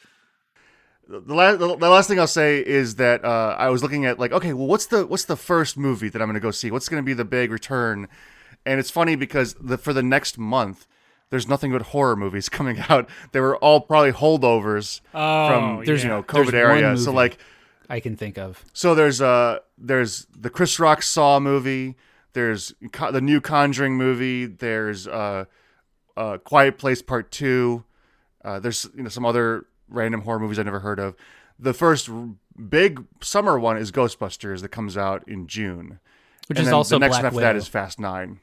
the 1.07 1.33
last 1.33 1.59
the 1.59 1.67
last 1.89 2.07
thing 2.07 2.19
I'll 2.19 2.27
say 2.27 2.59
is 2.59 2.95
that 2.95 3.25
uh, 3.25 3.55
I 3.57 3.69
was 3.69 3.81
looking 3.83 4.05
at 4.05 4.19
like 4.19 4.31
okay 4.31 4.53
well 4.53 4.67
what's 4.67 4.85
the 4.85 5.05
what's 5.05 5.25
the 5.25 5.35
first 5.35 5.77
movie 5.77 6.09
that 6.09 6.21
I'm 6.21 6.27
going 6.27 6.35
to 6.35 6.39
go 6.39 6.51
see? 6.51 6.71
What's 6.71 6.87
going 6.89 7.01
to 7.01 7.05
be 7.05 7.13
the 7.13 7.25
big 7.25 7.51
return? 7.51 8.07
And 8.65 8.79
it's 8.79 8.91
funny 8.91 9.15
because 9.15 9.55
the 9.59 9.77
for 9.77 9.91
the 9.93 10.03
next 10.03 10.37
month 10.37 10.87
there's 11.31 11.47
nothing 11.47 11.71
but 11.71 11.81
horror 11.83 12.15
movies 12.15 12.49
coming 12.57 12.79
out. 12.89 13.09
They 13.31 13.39
were 13.39 13.57
all 13.57 13.81
probably 13.81 14.11
holdovers 14.11 15.01
Oh, 15.13 15.47
from 15.49 15.85
there's- 15.85 16.03
you 16.03 16.09
know 16.09 16.23
COVID 16.23 16.53
area. 16.53 16.97
So 16.97 17.11
like 17.11 17.37
I 17.89 17.99
can 17.99 18.15
think 18.15 18.37
of. 18.37 18.63
so 18.73 18.95
there's 18.95 19.19
uh 19.21 19.59
there's 19.77 20.27
the 20.37 20.49
Chris 20.49 20.79
Rock 20.79 21.01
Saw 21.03 21.39
movie 21.39 21.95
there's 22.33 22.73
Co- 22.91 23.11
the 23.11 23.21
new 23.21 23.41
Conjuring 23.41 23.95
movie 23.97 24.45
there's 24.45 25.07
uh 25.07 25.45
uh 26.17 26.37
Quiet 26.39 26.77
Place 26.77 27.01
Part 27.01 27.31
2 27.31 27.83
uh 28.43 28.59
there's 28.59 28.87
you 28.95 29.03
know 29.03 29.09
some 29.09 29.25
other 29.25 29.65
random 29.89 30.21
horror 30.21 30.39
movies 30.39 30.59
I 30.59 30.63
never 30.63 30.79
heard 30.79 30.99
of 30.99 31.15
the 31.59 31.73
first 31.73 32.09
r- 32.09 32.29
big 32.69 33.03
summer 33.21 33.59
one 33.59 33.77
is 33.77 33.91
Ghostbusters 33.91 34.61
that 34.61 34.69
comes 34.69 34.97
out 34.97 35.23
in 35.27 35.45
June, 35.47 35.99
which 36.47 36.57
and 36.57 36.67
is 36.67 36.73
also 36.73 36.95
the 36.95 36.99
next 36.99 37.13
Black 37.13 37.21
one 37.21 37.25
after 37.27 37.35
Widow. 37.37 37.47
that 37.47 37.55
is 37.55 37.67
Fast 37.67 37.99
Nine. 37.99 38.39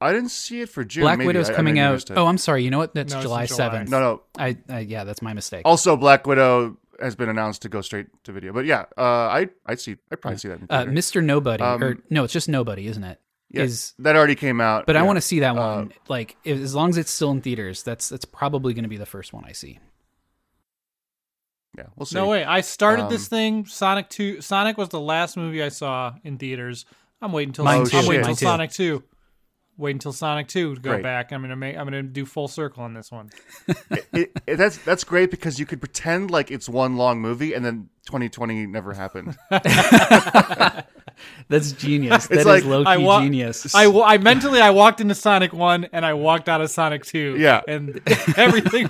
I 0.00 0.12
didn't 0.12 0.28
see 0.30 0.60
it 0.60 0.68
for 0.68 0.84
June. 0.84 1.02
Black 1.04 1.18
Maybe. 1.18 1.26
Widow's 1.28 1.48
I- 1.48 1.54
I 1.54 1.56
coming 1.56 1.74
maybe 1.74 1.84
out. 1.84 2.10
Oh, 2.16 2.26
I'm 2.26 2.36
sorry. 2.38 2.62
You 2.64 2.70
know 2.70 2.78
what? 2.78 2.94
That's 2.94 3.12
No, 3.14 3.22
July 3.22 3.46
July. 3.46 3.56
seventh. 3.56 3.90
no, 3.90 3.98
no. 4.00 4.22
I, 4.38 4.56
I 4.68 4.80
yeah, 4.80 5.04
that's 5.04 5.22
my 5.22 5.32
mistake. 5.32 5.62
Also, 5.64 5.96
Black 5.96 6.26
Widow 6.26 6.76
has 7.00 7.14
been 7.16 7.28
announced 7.28 7.62
to 7.62 7.68
go 7.68 7.80
straight 7.80 8.06
to 8.24 8.32
video. 8.32 8.52
But 8.52 8.64
yeah, 8.66 8.84
uh, 8.96 9.02
I 9.02 9.48
I 9.66 9.74
see. 9.76 9.96
I 10.10 10.16
probably 10.16 10.38
see 10.38 10.48
that. 10.48 10.60
In 10.60 10.66
uh. 10.70 10.84
Mr. 10.86 11.22
Nobody, 11.22 11.62
Um, 11.62 11.82
or 11.82 11.98
no, 12.10 12.24
it's 12.24 12.32
just 12.32 12.48
Nobody, 12.48 12.86
isn't 12.86 13.04
it? 13.04 13.20
Yeah, 13.50 13.62
Is 13.62 13.94
that 14.00 14.16
already 14.16 14.34
came 14.34 14.60
out. 14.60 14.86
but 14.86 14.96
I 14.96 15.02
want 15.02 15.18
to 15.18 15.20
see 15.20 15.40
that 15.40 15.56
Uh, 15.56 15.76
one. 15.76 15.92
like, 16.08 16.36
if, 16.42 16.58
as 16.60 16.74
long 16.74 16.90
as 16.90 16.96
it's 16.98 17.10
still 17.12 17.30
in 17.30 17.40
theaters, 17.40 17.82
that's 17.84 18.08
that's 18.08 18.24
probably 18.24 18.74
going 18.74 18.82
to 18.82 18.88
be 18.88 18.96
the 18.96 19.06
first 19.06 19.32
one 19.32 19.44
I 19.46 19.52
see. 19.52 19.78
Yeah, 21.78 21.84
we'll 21.94 22.06
see. 22.06 22.16
No 22.16 22.26
way. 22.28 22.44
I 22.44 22.62
started 22.62 23.04
Um, 23.04 23.10
this 23.10 23.28
thing. 23.28 23.66
Sonic 23.66 24.08
Two. 24.08 24.40
Sonic 24.40 24.78
was 24.78 24.88
the 24.88 25.00
last 25.00 25.36
movie 25.36 25.62
I 25.62 25.68
saw 25.68 26.14
in 26.24 26.38
theaters. 26.38 26.86
I'm 27.22 27.32
waiting 27.32 27.50
until 27.50 27.64
Mine 27.64 27.82
I'm 27.92 28.06
waiting 28.06 28.22
Mine 28.22 28.30
until. 28.30 28.34
Sonic 28.48 28.70
Two. 28.72 29.04
Wait 29.78 29.90
until 29.92 30.12
Sonic 30.12 30.48
Two 30.48 30.74
to 30.74 30.80
go 30.80 30.90
Great. 30.92 31.02
back. 31.02 31.32
I'm 31.32 31.42
gonna 31.42 31.54
make. 31.56 31.76
I'm 31.76 31.84
gonna 31.84 32.02
do 32.02 32.24
full 32.24 32.48
circle 32.48 32.82
on 32.82 32.94
this 32.94 33.10
one. 33.12 33.30
It- 34.12 34.32
it- 34.46 34.56
that's 34.56 34.78
that's 34.78 35.04
great 35.04 35.30
because 35.30 35.58
you 35.60 35.66
could 35.66 35.80
pretend 35.80 36.30
like 36.30 36.50
it's 36.50 36.68
one 36.68 36.96
long 36.96 37.20
movie 37.20 37.52
and 37.52 37.64
then 37.64 37.90
2020 38.06 38.66
never 38.66 38.94
happened. 38.94 39.36
That's 41.48 41.72
genius. 41.72 42.26
That 42.26 42.38
is 42.40 42.44
like, 42.46 42.64
low 42.64 42.84
I 42.84 42.96
key 42.98 43.04
wa- 43.04 43.20
genius. 43.22 43.74
I, 43.74 43.86
I 43.90 44.18
mentally 44.18 44.60
I 44.60 44.70
walked 44.70 45.00
into 45.00 45.14
Sonic 45.14 45.52
One 45.52 45.84
and 45.92 46.04
I 46.04 46.12
walked 46.14 46.48
out 46.48 46.60
of 46.60 46.70
Sonic 46.70 47.04
Two. 47.04 47.36
Yeah. 47.38 47.62
and 47.66 48.00
everything. 48.36 48.88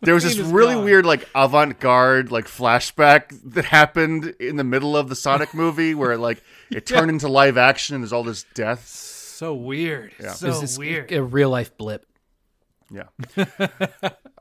There 0.00 0.14
was 0.14 0.22
this 0.24 0.38
really 0.38 0.74
gone. 0.74 0.84
weird 0.84 1.04
like 1.06 1.28
avant-garde 1.34 2.30
like 2.30 2.46
flashback 2.46 3.38
that 3.54 3.64
happened 3.64 4.34
in 4.38 4.56
the 4.56 4.64
middle 4.64 4.96
of 4.96 5.08
the 5.08 5.16
Sonic 5.16 5.52
movie 5.54 5.94
where 5.94 6.16
like 6.16 6.42
it 6.70 6.86
turned 6.86 7.10
into 7.10 7.28
live 7.28 7.56
action 7.58 7.94
and 7.96 8.04
there's 8.04 8.12
all 8.12 8.22
this 8.24 8.44
death. 8.54 9.10
So 9.44 9.54
weird. 9.54 10.12
Yeah. 10.20 10.32
So 10.32 10.48
Is 10.48 10.60
this 10.60 10.78
weird. 10.78 11.12
a 11.12 11.22
real 11.22 11.50
life 11.50 11.76
blip? 11.76 12.06
Yeah. 12.90 13.04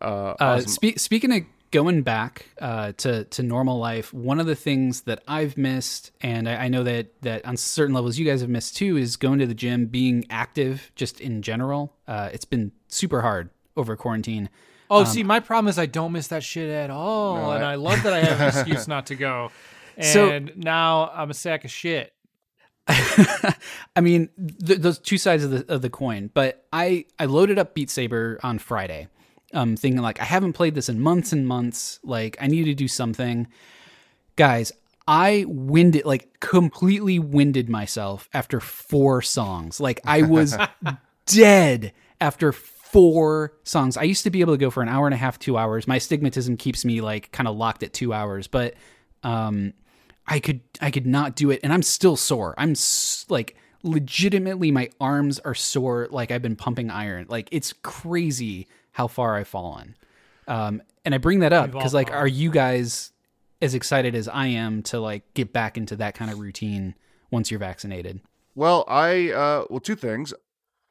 Uh, 0.01 0.05
Uh, 0.05 0.36
awesome. 0.39 0.67
spe- 0.67 0.98
speaking 1.00 1.31
of 1.31 1.43
going 1.72 2.01
back 2.03 2.48
uh, 2.60 2.91
to 2.98 3.24
to 3.25 3.41
normal 3.43 3.79
life, 3.79 4.13
one 4.13 4.39
of 4.41 4.45
the 4.45 4.55
things 4.55 5.01
that 5.01 5.24
I've 5.29 5.57
missed, 5.57 6.12
and 6.22 6.48
I, 6.50 6.65
I 6.65 6.67
know 6.67 6.83
that 6.83 7.22
that 7.22 7.45
on 7.45 7.55
certain 7.57 7.95
levels 7.95 8.17
you 8.17 8.25
guys 8.25 8.41
have 8.41 8.50
missed 8.50 8.75
too, 8.75 8.98
is 8.98 9.15
going 9.15 9.39
to 9.39 9.45
the 9.45 9.53
gym, 9.53 9.86
being 9.86 10.25
active, 10.29 10.91
just 10.95 11.22
in 11.22 11.41
general. 11.41 11.93
Uh, 12.07 12.29
it's 12.33 12.43
been 12.45 12.72
super 12.89 13.22
hard 13.22 13.50
over 13.77 13.95
quarantine. 13.95 14.50
Oh, 14.89 15.05
see, 15.05 15.24
my 15.24 15.39
problem 15.39 15.69
is 15.69 15.79
I 15.79 15.86
don't 15.86 16.12
miss 16.12 16.27
that 16.27 16.43
shit 16.43 16.69
at 16.69 16.89
all, 16.89 17.38
No, 17.38 17.51
and 17.51 17.63
I- 17.65 17.72
I 17.72 17.75
love 17.75 18.03
that 18.03 18.12
I 18.13 18.19
have 18.19 18.41
an 18.41 18.48
excuse 18.60 18.88
not 18.88 19.05
to 19.07 19.15
go. 19.15 19.51
And 19.98 20.05
So- 20.50 20.53
now 20.57 21.10
I'm 21.13 21.29
a 21.31 21.33
sack 21.33 21.63
of 21.65 21.72
shit. 21.72 22.13
I 22.87 24.01
mean, 24.01 24.29
th- 24.65 24.79
those 24.79 24.99
two 24.99 25.17
sides 25.17 25.43
of 25.43 25.51
the 25.51 25.73
of 25.73 25.81
the 25.81 25.89
coin. 25.89 26.29
But 26.33 26.65
I 26.73 27.05
I 27.17 27.25
loaded 27.25 27.57
up 27.57 27.73
Beat 27.73 27.89
Saber 27.89 28.39
on 28.43 28.59
Friday, 28.59 29.07
um, 29.53 29.75
thinking 29.77 30.01
like 30.01 30.19
I 30.19 30.25
haven't 30.25 30.53
played 30.53 30.75
this 30.75 30.89
in 30.89 30.99
months 30.99 31.31
and 31.31 31.47
months. 31.47 31.99
Like 32.03 32.37
I 32.41 32.47
need 32.47 32.65
to 32.65 32.73
do 32.73 32.87
something, 32.87 33.47
guys. 34.35 34.71
I 35.07 35.45
winded 35.47 36.05
like 36.05 36.39
completely 36.39 37.19
winded 37.19 37.69
myself 37.69 38.29
after 38.33 38.59
four 38.59 39.21
songs. 39.21 39.79
Like 39.79 40.01
I 40.05 40.23
was 40.23 40.57
dead 41.25 41.93
after 42.19 42.51
four 42.51 43.53
songs. 43.63 43.97
I 43.97 44.03
used 44.03 44.23
to 44.23 44.29
be 44.29 44.41
able 44.41 44.53
to 44.53 44.57
go 44.57 44.69
for 44.69 44.83
an 44.83 44.89
hour 44.89 45.07
and 45.07 45.13
a 45.13 45.17
half, 45.17 45.39
two 45.39 45.57
hours. 45.57 45.87
My 45.87 45.99
stigmatism 45.99 46.59
keeps 46.59 46.85
me 46.85 47.01
like 47.01 47.31
kind 47.31 47.47
of 47.47 47.55
locked 47.55 47.83
at 47.83 47.91
two 47.91 48.13
hours, 48.13 48.47
but 48.47 48.75
um, 49.23 49.73
I 50.27 50.39
could 50.39 50.61
I 50.81 50.91
could 50.91 51.05
not 51.05 51.35
do 51.35 51.51
it, 51.51 51.59
and 51.63 51.73
I'm 51.73 51.83
still 51.83 52.15
sore. 52.15 52.55
I'm 52.57 52.71
s- 52.71 53.25
like 53.29 53.55
legitimately 53.83 54.71
my 54.71 54.89
arms 54.99 55.39
are 55.39 55.53
sore. 55.53 56.07
Like 56.09 56.31
I've 56.31 56.41
been 56.41 56.55
pumping 56.55 56.89
iron. 56.89 57.25
Like 57.29 57.49
it's 57.51 57.73
crazy 57.81 58.67
how 58.91 59.07
far 59.07 59.35
I've 59.35 59.47
fallen. 59.47 59.95
Um, 60.47 60.81
and 61.05 61.13
I 61.13 61.17
bring 61.17 61.39
that 61.39 61.53
up 61.53 61.71
because 61.71 61.93
like, 61.93 62.11
are 62.11 62.27
you 62.27 62.51
guys 62.51 63.11
as 63.61 63.73
excited 63.73 64.15
as 64.15 64.27
I 64.27 64.47
am 64.47 64.81
to 64.83 64.99
like 64.99 65.33
get 65.33 65.53
back 65.53 65.77
into 65.77 65.95
that 65.97 66.15
kind 66.15 66.31
of 66.31 66.39
routine 66.39 66.95
once 67.31 67.51
you're 67.51 67.59
vaccinated? 67.59 68.21
Well, 68.55 68.85
I 68.87 69.31
uh 69.31 69.65
well 69.69 69.79
two 69.79 69.95
things. 69.95 70.33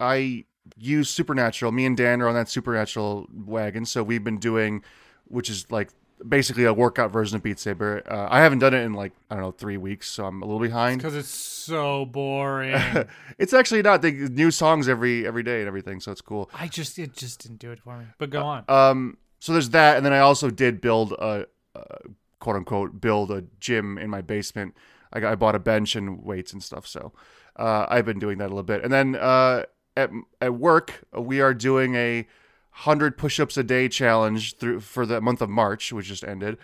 I 0.00 0.44
use 0.76 1.08
Supernatural. 1.08 1.72
Me 1.72 1.86
and 1.86 1.96
Dan 1.96 2.20
are 2.22 2.28
on 2.28 2.34
that 2.34 2.48
Supernatural 2.48 3.26
wagon, 3.32 3.84
so 3.84 4.02
we've 4.02 4.24
been 4.24 4.38
doing 4.38 4.82
which 5.28 5.48
is 5.48 5.70
like 5.70 5.90
basically 6.28 6.64
a 6.64 6.72
workout 6.72 7.10
version 7.10 7.36
of 7.36 7.42
Beat 7.42 7.58
Saber. 7.58 8.02
Uh, 8.10 8.28
I 8.30 8.40
haven't 8.40 8.60
done 8.60 8.74
it 8.74 8.82
in 8.82 8.94
like 8.94 9.12
I 9.30 9.34
don't 9.34 9.44
know 9.44 9.50
3 9.52 9.76
weeks, 9.76 10.08
so 10.08 10.26
I'm 10.26 10.42
a 10.42 10.44
little 10.44 10.60
behind. 10.60 10.98
because 10.98 11.16
it's 11.16 11.28
so 11.28 12.04
boring. 12.06 12.74
it's 13.38 13.52
actually 13.52 13.82
not 13.82 14.02
they 14.02 14.12
new 14.12 14.50
songs 14.50 14.88
every 14.88 15.26
every 15.26 15.42
day 15.42 15.60
and 15.60 15.68
everything, 15.68 16.00
so 16.00 16.12
it's 16.12 16.20
cool. 16.20 16.50
I 16.54 16.68
just 16.68 16.98
it 16.98 17.14
just 17.14 17.42
didn't 17.42 17.58
do 17.58 17.70
it 17.70 17.80
for 17.80 17.96
me. 17.96 18.06
But 18.18 18.30
go 18.30 18.42
on. 18.42 18.64
Um 18.68 19.18
so 19.38 19.52
there's 19.52 19.70
that 19.70 19.96
and 19.96 20.06
then 20.06 20.12
I 20.12 20.20
also 20.20 20.50
did 20.50 20.80
build 20.80 21.12
a, 21.12 21.46
a 21.74 21.98
quote 22.40 22.56
unquote 22.56 23.00
build 23.00 23.30
a 23.30 23.44
gym 23.60 23.98
in 23.98 24.10
my 24.10 24.20
basement. 24.20 24.74
I 25.12 25.20
got, 25.20 25.32
I 25.32 25.34
bought 25.34 25.54
a 25.54 25.58
bench 25.58 25.94
and 25.94 26.22
weights 26.24 26.52
and 26.52 26.62
stuff, 26.62 26.86
so 26.86 27.12
uh, 27.56 27.86
I've 27.88 28.06
been 28.06 28.18
doing 28.18 28.38
that 28.38 28.46
a 28.46 28.48
little 28.48 28.62
bit. 28.62 28.82
And 28.82 28.92
then 28.92 29.14
uh, 29.14 29.64
at 29.96 30.10
at 30.40 30.54
work, 30.54 31.02
we 31.16 31.40
are 31.40 31.54
doing 31.54 31.94
a 31.94 32.26
hundred 32.74 33.16
push-ups 33.18 33.56
a 33.56 33.62
day 33.62 33.88
challenge 33.88 34.56
through 34.56 34.80
for 34.80 35.06
the 35.06 35.20
month 35.20 35.40
of 35.42 35.50
March, 35.50 35.92
which 35.92 36.06
just 36.06 36.24
ended. 36.24 36.58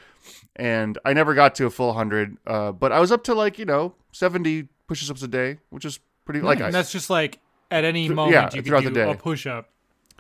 And 0.57 0.99
I 1.05 1.13
never 1.13 1.35
got 1.35 1.55
to 1.57 1.67
a 1.67 1.71
full 1.71 1.93
hundred, 1.93 2.37
uh, 2.47 2.73
but 2.73 2.93
I 2.93 3.01
was 3.01 3.13
up 3.13 3.25
to 3.25 3.35
like 3.35 3.59
you 3.59 3.65
know 3.65 3.95
seventy 4.13 4.69
push-ups 4.87 5.23
a 5.23 5.29
day, 5.29 5.59
which 5.71 5.85
is 5.85 6.01
pretty 6.25 6.41
like 6.41 6.61
I, 6.61 6.67
and 6.67 6.75
that's 6.75 6.91
just 6.93 7.11
like 7.11 7.39
at 7.71 7.85
any 7.85 8.05
Th- 8.07 8.15
moment 8.15 8.33
yeah, 8.35 8.51
you 8.53 8.63
throughout 8.63 8.83
can 8.83 8.93
the 8.93 9.05
day. 9.05 9.11
a 9.11 9.15
push 9.15 9.47
up. 9.47 9.71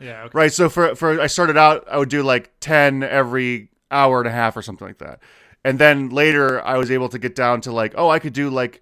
Yeah. 0.01 0.25
Okay. 0.25 0.31
Right. 0.39 0.53
So 0.53 0.69
for 0.69 0.95
for 0.95 1.21
I 1.21 1.27
started 1.27 1.57
out, 1.57 1.87
I 1.91 1.99
would 1.99 2.09
do 2.11 2.23
like 2.23 2.53
ten 2.61 3.03
every 3.03 3.71
hour 3.91 4.21
and 4.21 4.29
a 4.29 4.33
half 4.33 4.57
or 4.57 4.63
something 4.63 4.87
like 4.87 4.99
that, 4.99 5.21
and 5.65 5.79
then 5.79 6.11
later 6.11 6.65
I 6.65 6.77
was 6.77 6.91
able 6.91 7.09
to 7.09 7.19
get 7.19 7.35
down 7.35 7.61
to 7.63 7.73
like, 7.73 7.95
oh, 7.97 8.09
I 8.09 8.19
could 8.19 8.35
do 8.35 8.51
like 8.51 8.81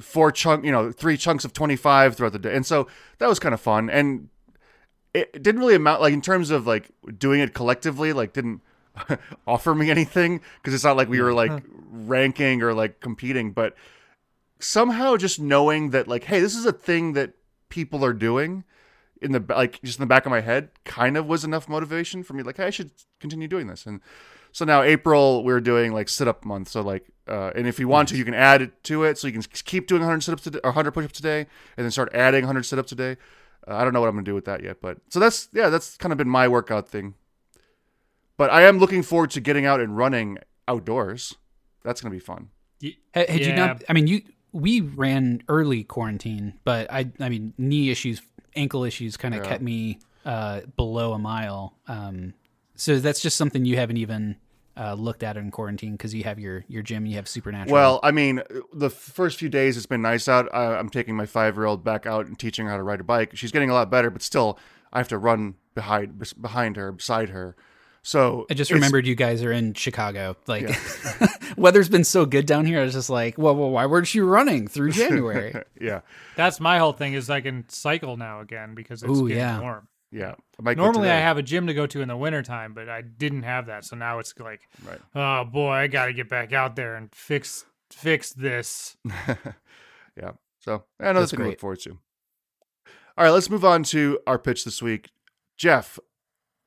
four 0.00 0.32
chunk, 0.32 0.64
you 0.64 0.72
know, 0.72 0.90
three 0.90 1.16
chunks 1.16 1.44
of 1.44 1.52
twenty 1.52 1.76
five 1.76 2.16
throughout 2.16 2.32
the 2.32 2.38
day, 2.38 2.54
and 2.54 2.64
so 2.64 2.86
that 3.18 3.28
was 3.28 3.38
kind 3.38 3.52
of 3.52 3.60
fun, 3.60 3.90
and 3.90 4.28
it 5.14 5.42
didn't 5.42 5.60
really 5.60 5.76
amount 5.76 6.00
like 6.00 6.12
in 6.12 6.20
terms 6.20 6.50
of 6.50 6.66
like 6.66 6.90
doing 7.18 7.40
it 7.40 7.54
collectively, 7.54 8.12
like 8.12 8.32
didn't 8.32 8.60
offer 9.46 9.74
me 9.74 9.90
anything 9.90 10.40
because 10.60 10.74
it's 10.74 10.84
not 10.84 10.96
like 10.96 11.08
we 11.08 11.22
were 11.22 11.32
like 11.32 11.62
ranking 11.90 12.62
or 12.62 12.74
like 12.74 13.00
competing, 13.00 13.52
but 13.52 13.74
somehow 14.58 15.16
just 15.16 15.40
knowing 15.40 15.90
that 15.90 16.08
like, 16.08 16.24
hey, 16.24 16.40
this 16.40 16.54
is 16.54 16.66
a 16.66 16.72
thing 16.72 17.12
that 17.12 17.34
people 17.68 18.04
are 18.04 18.12
doing 18.12 18.64
in 19.22 19.32
the 19.32 19.44
like 19.48 19.80
just 19.82 19.98
in 19.98 20.02
the 20.02 20.06
back 20.06 20.26
of 20.26 20.30
my 20.30 20.40
head 20.40 20.68
kind 20.84 21.16
of 21.16 21.26
was 21.26 21.44
enough 21.44 21.68
motivation 21.68 22.22
for 22.22 22.34
me 22.34 22.42
like 22.42 22.56
hey, 22.56 22.66
I 22.66 22.70
should 22.70 22.90
continue 23.20 23.46
doing 23.46 23.68
this. 23.68 23.86
And 23.86 24.00
so 24.50 24.64
now 24.64 24.82
April 24.82 25.44
we're 25.44 25.60
doing 25.60 25.92
like 25.92 26.08
sit 26.08 26.26
up 26.26 26.44
month. 26.44 26.68
So 26.68 26.82
like 26.82 27.06
uh, 27.28 27.52
and 27.54 27.66
if 27.68 27.78
you 27.78 27.86
want 27.86 28.08
to 28.08 28.16
you 28.16 28.24
can 28.24 28.34
add 28.34 28.62
it 28.62 28.82
to 28.84 29.04
it. 29.04 29.16
So 29.16 29.28
you 29.28 29.32
can 29.32 29.42
keep 29.42 29.86
doing 29.86 30.02
100 30.02 30.22
sit 30.22 30.32
ups 30.32 30.46
or 30.46 30.70
100 30.70 30.90
push 30.90 31.04
ups 31.04 31.20
a 31.20 31.22
day 31.22 31.46
and 31.76 31.84
then 31.84 31.90
start 31.92 32.10
adding 32.12 32.42
100 32.42 32.64
sit 32.64 32.78
ups 32.80 32.90
a 32.90 32.96
day 32.96 33.16
uh, 33.68 33.74
I 33.76 33.84
don't 33.84 33.92
know 33.92 34.00
what 34.00 34.08
I'm 34.08 34.14
gonna 34.14 34.24
do 34.24 34.34
with 34.34 34.44
that 34.46 34.62
yet 34.62 34.80
but 34.80 34.98
so 35.08 35.20
that's 35.20 35.48
yeah 35.52 35.68
that's 35.68 35.96
kind 35.96 36.12
of 36.12 36.18
been 36.18 36.28
my 36.28 36.48
workout 36.48 36.88
thing 36.88 37.14
but 38.36 38.50
I 38.50 38.62
am 38.62 38.78
looking 38.78 39.02
forward 39.02 39.30
to 39.32 39.40
getting 39.40 39.66
out 39.66 39.80
and 39.80 39.96
running 39.96 40.38
outdoors 40.68 41.34
that's 41.82 42.00
gonna 42.00 42.12
be 42.14 42.18
fun 42.20 42.48
Y- 42.82 42.96
Had, 43.12 43.30
had 43.30 43.40
you 43.46 43.52
not? 43.54 43.82
I 43.88 43.92
mean, 43.92 44.06
you 44.08 44.22
we 44.52 44.80
ran 44.80 45.42
early 45.48 45.84
quarantine, 45.84 46.54
but 46.64 46.92
I 46.92 47.10
I 47.20 47.28
mean 47.28 47.54
knee 47.56 47.90
issues, 47.90 48.20
ankle 48.56 48.84
issues, 48.84 49.16
kind 49.16 49.34
of 49.34 49.42
Yeah. 49.42 49.48
kept 49.48 49.62
me 49.62 50.00
uh, 50.24 50.62
below 50.76 51.12
a 51.12 51.18
mile. 51.18 51.76
Um, 51.86 52.34
so 52.74 52.98
that's 52.98 53.20
just 53.20 53.36
something 53.36 53.64
you 53.64 53.76
haven't 53.76 53.96
even 53.98 54.36
uh, 54.76 54.94
looked 54.94 55.22
at 55.22 55.36
in 55.36 55.50
quarantine 55.50 55.92
because 55.92 56.14
you 56.14 56.24
have 56.24 56.38
your 56.38 56.64
your 56.68 56.82
gym, 56.82 57.06
you 57.06 57.16
have 57.16 57.28
supernatural. 57.28 57.72
Well, 57.72 58.00
I 58.02 58.10
mean, 58.10 58.42
the 58.72 58.90
first 58.90 59.38
few 59.38 59.48
days 59.48 59.76
it's 59.76 59.86
been 59.86 60.02
nice 60.02 60.28
out. 60.28 60.48
I, 60.52 60.76
I'm 60.76 60.88
taking 60.88 61.16
my 61.16 61.26
five 61.26 61.56
year 61.56 61.66
old 61.66 61.84
back 61.84 62.06
out 62.06 62.26
and 62.26 62.38
teaching 62.38 62.66
her 62.66 62.70
how 62.72 62.76
to 62.76 62.82
ride 62.82 63.00
a 63.00 63.04
bike. 63.04 63.36
She's 63.36 63.52
getting 63.52 63.70
a 63.70 63.74
lot 63.74 63.90
better, 63.90 64.10
but 64.10 64.22
still, 64.22 64.58
I 64.92 64.98
have 64.98 65.08
to 65.08 65.18
run 65.18 65.54
behind 65.74 66.34
behind 66.40 66.76
her, 66.76 66.92
beside 66.92 67.30
her. 67.30 67.56
So 68.06 68.44
I 68.50 68.54
just 68.54 68.70
remembered 68.70 69.06
you 69.06 69.14
guys 69.14 69.42
are 69.42 69.52
in 69.52 69.72
Chicago. 69.72 70.36
Like, 70.46 70.68
weather's 71.56 71.88
been 71.88 72.04
so 72.04 72.26
good 72.26 72.44
down 72.44 72.66
here. 72.66 72.80
I 72.80 72.84
was 72.84 72.92
just 72.92 73.08
like, 73.08 73.38
well, 73.38 73.56
well 73.56 73.70
why 73.70 73.86
weren't 73.86 74.14
you 74.14 74.26
running 74.26 74.68
through 74.68 74.90
January? 74.92 75.54
Yeah, 75.80 76.02
That's 76.36 76.60
my 76.60 76.78
whole 76.78 76.92
thing 76.92 77.14
is 77.14 77.30
I 77.30 77.40
can 77.40 77.64
cycle 77.68 78.18
now 78.18 78.40
again 78.40 78.74
because 78.74 79.02
it's 79.02 79.10
Ooh, 79.10 79.26
getting 79.26 79.38
yeah. 79.38 79.58
warm. 79.58 79.88
Yeah. 80.14 80.34
I 80.58 80.62
might 80.62 80.76
Normally 80.76 81.10
I 81.10 81.16
have 81.18 81.36
a 81.38 81.42
gym 81.42 81.66
to 81.66 81.74
go 81.74 81.86
to 81.86 82.00
in 82.00 82.08
the 82.08 82.16
wintertime, 82.16 82.72
but 82.72 82.88
I 82.88 83.02
didn't 83.02 83.42
have 83.42 83.66
that. 83.66 83.84
So 83.84 83.96
now 83.96 84.20
it's 84.20 84.32
like, 84.38 84.60
Right. 84.86 85.00
oh 85.14 85.44
boy, 85.44 85.72
I 85.72 85.86
got 85.88 86.06
to 86.06 86.12
get 86.12 86.28
back 86.28 86.52
out 86.52 86.76
there 86.76 86.94
and 86.94 87.12
fix 87.14 87.64
fix 87.90 88.32
this. 88.32 88.96
yeah. 90.16 90.32
So 90.60 90.84
another 90.98 91.20
That's 91.20 91.30
thing 91.32 91.38
to 91.38 91.42
great. 91.42 91.48
look 91.50 91.60
forward 91.60 91.80
to. 91.80 91.98
All 93.16 93.24
right, 93.24 93.30
let's 93.30 93.50
move 93.50 93.64
on 93.64 93.82
to 93.84 94.18
our 94.26 94.38
pitch 94.38 94.64
this 94.64 94.80
week. 94.82 95.10
Jeff, 95.56 95.98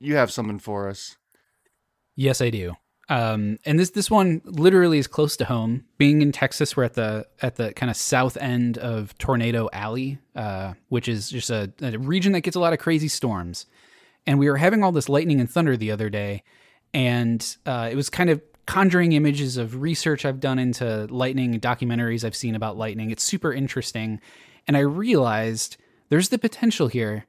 you 0.00 0.16
have 0.16 0.30
something 0.30 0.58
for 0.58 0.88
us. 0.88 1.16
yes, 2.16 2.40
I 2.40 2.50
do. 2.50 2.74
Um, 3.10 3.58
and 3.64 3.78
this 3.78 3.90
this 3.90 4.10
one 4.10 4.42
literally 4.44 4.98
is 4.98 5.06
close 5.06 5.36
to 5.38 5.46
home. 5.46 5.84
Being 5.96 6.20
in 6.20 6.30
Texas, 6.30 6.76
we're 6.76 6.84
at 6.84 6.94
the 6.94 7.26
at 7.40 7.56
the 7.56 7.72
kind 7.72 7.90
of 7.90 7.96
south 7.96 8.36
end 8.36 8.76
of 8.76 9.16
Tornado 9.18 9.68
Alley, 9.72 10.18
uh, 10.36 10.74
which 10.88 11.08
is 11.08 11.30
just 11.30 11.48
a, 11.48 11.72
a 11.80 11.98
region 11.98 12.32
that 12.32 12.42
gets 12.42 12.56
a 12.56 12.60
lot 12.60 12.72
of 12.72 12.78
crazy 12.78 13.08
storms. 13.08 13.66
And 14.26 14.38
we 14.38 14.48
were 14.50 14.58
having 14.58 14.84
all 14.84 14.92
this 14.92 15.08
lightning 15.08 15.40
and 15.40 15.50
thunder 15.50 15.76
the 15.76 15.90
other 15.90 16.10
day, 16.10 16.42
and 16.92 17.56
uh, 17.64 17.88
it 17.90 17.96
was 17.96 18.10
kind 18.10 18.28
of 18.28 18.42
conjuring 18.66 19.12
images 19.12 19.56
of 19.56 19.80
research 19.80 20.26
I've 20.26 20.40
done 20.40 20.58
into 20.58 21.06
lightning 21.06 21.58
documentaries 21.58 22.24
I've 22.24 22.36
seen 22.36 22.54
about 22.54 22.76
lightning. 22.76 23.10
It's 23.10 23.24
super 23.24 23.54
interesting, 23.54 24.20
and 24.66 24.76
I 24.76 24.80
realized 24.80 25.78
there's 26.10 26.28
the 26.28 26.38
potential 26.38 26.88
here 26.88 27.24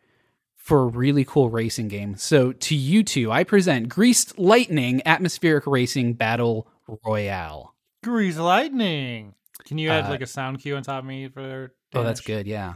for 0.69 0.83
a 0.83 0.85
really 0.85 1.25
cool 1.25 1.49
racing 1.49 1.87
game. 1.87 2.15
So 2.15 2.51
to 2.51 2.75
you 2.75 3.03
two, 3.03 3.31
I 3.31 3.43
present 3.43 3.89
Greased 3.89 4.37
Lightning 4.37 5.01
Atmospheric 5.03 5.65
Racing 5.65 6.13
Battle 6.13 6.67
Royale. 7.03 7.73
Greased 8.03 8.37
lightning. 8.37 9.33
Can 9.65 9.79
you 9.79 9.89
add 9.89 10.05
Uh, 10.05 10.09
like 10.09 10.21
a 10.21 10.27
sound 10.27 10.59
cue 10.61 10.75
on 10.75 10.83
top 10.83 10.99
of 10.99 11.05
me 11.05 11.27
for? 11.27 11.73
Oh, 11.95 12.03
that's 12.03 12.21
good. 12.21 12.45
Yeah. 12.45 12.73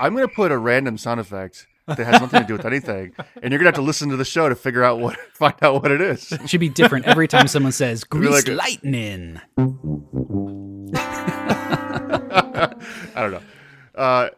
I'm 0.00 0.14
gonna 0.14 0.28
put 0.28 0.52
a 0.52 0.56
random 0.58 0.96
sound 0.96 1.18
effect 1.18 1.66
that 1.88 1.98
has 1.98 2.20
nothing 2.20 2.42
to 2.42 2.46
do 2.46 2.52
with 2.54 2.64
anything, 2.64 3.12
and 3.42 3.50
you're 3.52 3.58
gonna 3.58 3.66
have 3.68 3.74
to 3.74 3.82
listen 3.82 4.08
to 4.10 4.16
the 4.16 4.24
show 4.24 4.48
to 4.48 4.54
figure 4.54 4.84
out 4.84 5.00
what, 5.00 5.16
find 5.34 5.54
out 5.60 5.82
what 5.82 5.90
it 5.90 6.00
is. 6.00 6.30
It 6.32 6.48
should 6.48 6.60
be 6.60 6.68
different 6.68 7.04
every 7.06 7.26
time 7.26 7.48
someone 7.48 7.72
says 7.72 8.04
Greased 8.08 8.32
like 8.32 8.48
a- 8.48 8.52
Lightning. 8.52 9.40
I 13.12 13.12
don't 13.16 13.32
know. 13.32 13.42
Uh, 14.00 14.30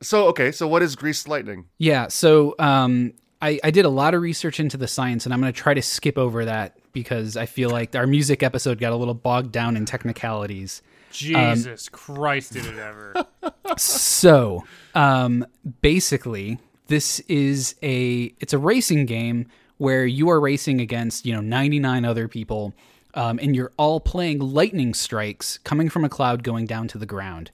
so 0.00 0.28
okay, 0.28 0.50
so 0.50 0.66
what 0.66 0.82
is 0.82 0.96
greased 0.96 1.28
lightning? 1.28 1.66
Yeah. 1.76 2.08
So 2.08 2.54
um, 2.58 3.12
I, 3.42 3.60
I 3.62 3.70
did 3.70 3.84
a 3.84 3.90
lot 3.90 4.14
of 4.14 4.22
research 4.22 4.58
into 4.58 4.78
the 4.78 4.88
science, 4.88 5.26
and 5.26 5.34
I'm 5.34 5.40
going 5.40 5.52
to 5.52 5.58
try 5.58 5.74
to 5.74 5.82
skip 5.82 6.16
over 6.16 6.46
that 6.46 6.78
because 6.92 7.36
I 7.36 7.44
feel 7.44 7.68
like 7.68 7.94
our 7.94 8.06
music 8.06 8.42
episode 8.42 8.80
got 8.80 8.92
a 8.92 8.96
little 8.96 9.14
bogged 9.14 9.52
down 9.52 9.76
in 9.76 9.84
technicalities. 9.84 10.80
Jesus 11.12 11.88
Christ, 11.90 12.54
did 12.54 12.64
it 12.64 12.78
ever? 12.78 13.14
so 13.76 14.64
um, 14.94 15.46
basically 15.82 16.58
this 16.86 17.20
is 17.20 17.74
a 17.82 18.34
it's 18.40 18.52
a 18.52 18.58
racing 18.58 19.06
game 19.06 19.46
where 19.78 20.06
you 20.06 20.30
are 20.30 20.40
racing 20.40 20.80
against 20.80 21.26
you 21.26 21.32
know 21.32 21.40
99 21.40 22.04
other 22.04 22.26
people 22.26 22.74
um, 23.14 23.38
and 23.40 23.54
you're 23.54 23.72
all 23.76 24.00
playing 24.00 24.38
lightning 24.38 24.94
strikes 24.94 25.58
coming 25.58 25.88
from 25.88 26.04
a 26.04 26.08
cloud 26.08 26.42
going 26.42 26.66
down 26.66 26.88
to 26.88 26.98
the 26.98 27.06
ground 27.06 27.50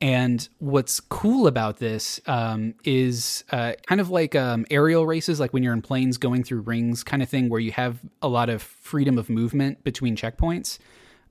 and 0.00 0.46
what's 0.58 1.00
cool 1.00 1.46
about 1.46 1.78
this 1.78 2.20
um, 2.26 2.74
is 2.84 3.44
uh, 3.50 3.72
kind 3.86 4.00
of 4.00 4.10
like 4.10 4.34
um, 4.34 4.66
aerial 4.70 5.06
races, 5.06 5.40
like 5.40 5.54
when 5.54 5.62
you're 5.62 5.72
in 5.72 5.80
planes 5.80 6.18
going 6.18 6.44
through 6.44 6.60
rings, 6.60 7.02
kind 7.02 7.22
of 7.22 7.28
thing, 7.28 7.48
where 7.48 7.60
you 7.60 7.72
have 7.72 8.00
a 8.20 8.28
lot 8.28 8.50
of 8.50 8.60
freedom 8.60 9.16
of 9.16 9.30
movement 9.30 9.82
between 9.84 10.14
checkpoints. 10.14 10.78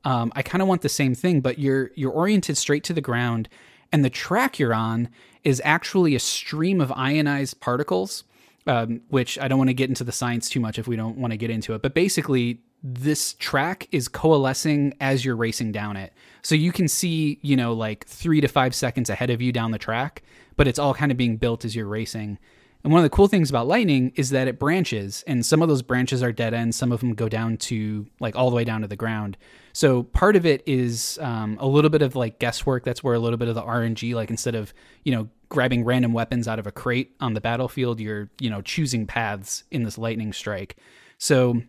Um, 0.03 0.31
I 0.35 0.41
kind 0.41 0.61
of 0.63 0.67
want 0.67 0.81
the 0.81 0.89
same 0.89 1.13
thing, 1.13 1.41
but 1.41 1.59
you're 1.59 1.91
you're 1.95 2.11
oriented 2.11 2.57
straight 2.57 2.83
to 2.85 2.93
the 2.93 3.01
ground, 3.01 3.49
and 3.91 4.03
the 4.03 4.09
track 4.09 4.57
you're 4.57 4.73
on 4.73 5.09
is 5.43 5.61
actually 5.63 6.15
a 6.15 6.19
stream 6.19 6.81
of 6.81 6.91
ionized 6.91 7.59
particles. 7.59 8.23
Um, 8.67 9.01
which 9.09 9.37
I 9.37 9.47
don't 9.47 9.59
want 9.59 9.69
to 9.69 9.75
get 9.75 9.89
into 9.89 10.03
the 10.03 10.11
science 10.11 10.49
too 10.49 10.59
much 10.59 10.79
if 10.79 10.87
we 10.87 10.95
don't 10.95 11.19
want 11.19 11.29
to 11.29 11.37
get 11.37 11.51
into 11.51 11.75
it. 11.75 11.83
But 11.83 11.93
basically, 11.93 12.61
this 12.87 13.33
track 13.33 13.87
is 13.91 14.07
coalescing 14.07 14.93
as 15.01 15.25
you're 15.25 15.35
racing 15.35 15.71
down 15.71 15.97
it. 15.97 16.13
So 16.43 16.53
you 16.53 16.71
can 16.71 16.87
see, 16.87 17.39
you 17.41 17.55
know, 17.55 17.73
like 17.73 18.05
three 18.05 18.39
to 18.41 18.47
five 18.47 18.75
seconds 18.75 19.09
ahead 19.09 19.31
of 19.31 19.41
you 19.41 19.51
down 19.51 19.71
the 19.71 19.79
track, 19.79 20.21
but 20.55 20.67
it's 20.67 20.77
all 20.77 20.93
kind 20.93 21.11
of 21.11 21.17
being 21.17 21.37
built 21.37 21.65
as 21.65 21.75
you're 21.75 21.87
racing. 21.87 22.37
And 22.83 22.93
one 22.93 22.99
of 22.99 23.03
the 23.03 23.09
cool 23.09 23.27
things 23.27 23.49
about 23.49 23.65
lightning 23.65 24.11
is 24.15 24.29
that 24.29 24.47
it 24.47 24.59
branches, 24.59 25.23
and 25.25 25.43
some 25.43 25.63
of 25.63 25.67
those 25.67 25.81
branches 25.81 26.21
are 26.21 26.31
dead 26.31 26.53
ends. 26.53 26.77
Some 26.77 26.91
of 26.91 26.99
them 26.99 27.15
go 27.15 27.27
down 27.27 27.57
to 27.57 28.05
like 28.19 28.35
all 28.35 28.51
the 28.51 28.55
way 28.55 28.63
down 28.63 28.81
to 28.81 28.87
the 28.87 28.95
ground. 28.95 29.35
So 29.73 30.03
part 30.03 30.35
of 30.35 30.45
it 30.45 30.61
is 30.67 31.17
um, 31.23 31.57
a 31.59 31.65
little 31.67 31.89
bit 31.89 32.03
of 32.03 32.15
like 32.15 32.37
guesswork. 32.37 32.83
That's 32.83 33.03
where 33.03 33.15
a 33.15 33.19
little 33.19 33.37
bit 33.37 33.47
of 33.47 33.55
the 33.55 33.63
RNG, 33.63 34.13
like 34.13 34.29
instead 34.29 34.53
of 34.53 34.75
you 35.03 35.11
know 35.11 35.27
grabbing 35.49 35.83
random 35.83 36.13
weapons 36.13 36.47
out 36.47 36.59
of 36.59 36.67
a 36.67 36.71
crate 36.71 37.15
on 37.19 37.33
the 37.33 37.41
battlefield, 37.41 37.99
you're 37.99 38.29
you 38.39 38.51
know 38.51 38.61
choosing 38.61 39.07
paths 39.07 39.63
in 39.71 39.81
this 39.81 39.97
lightning 39.97 40.31
strike. 40.31 40.77
So 41.17 41.63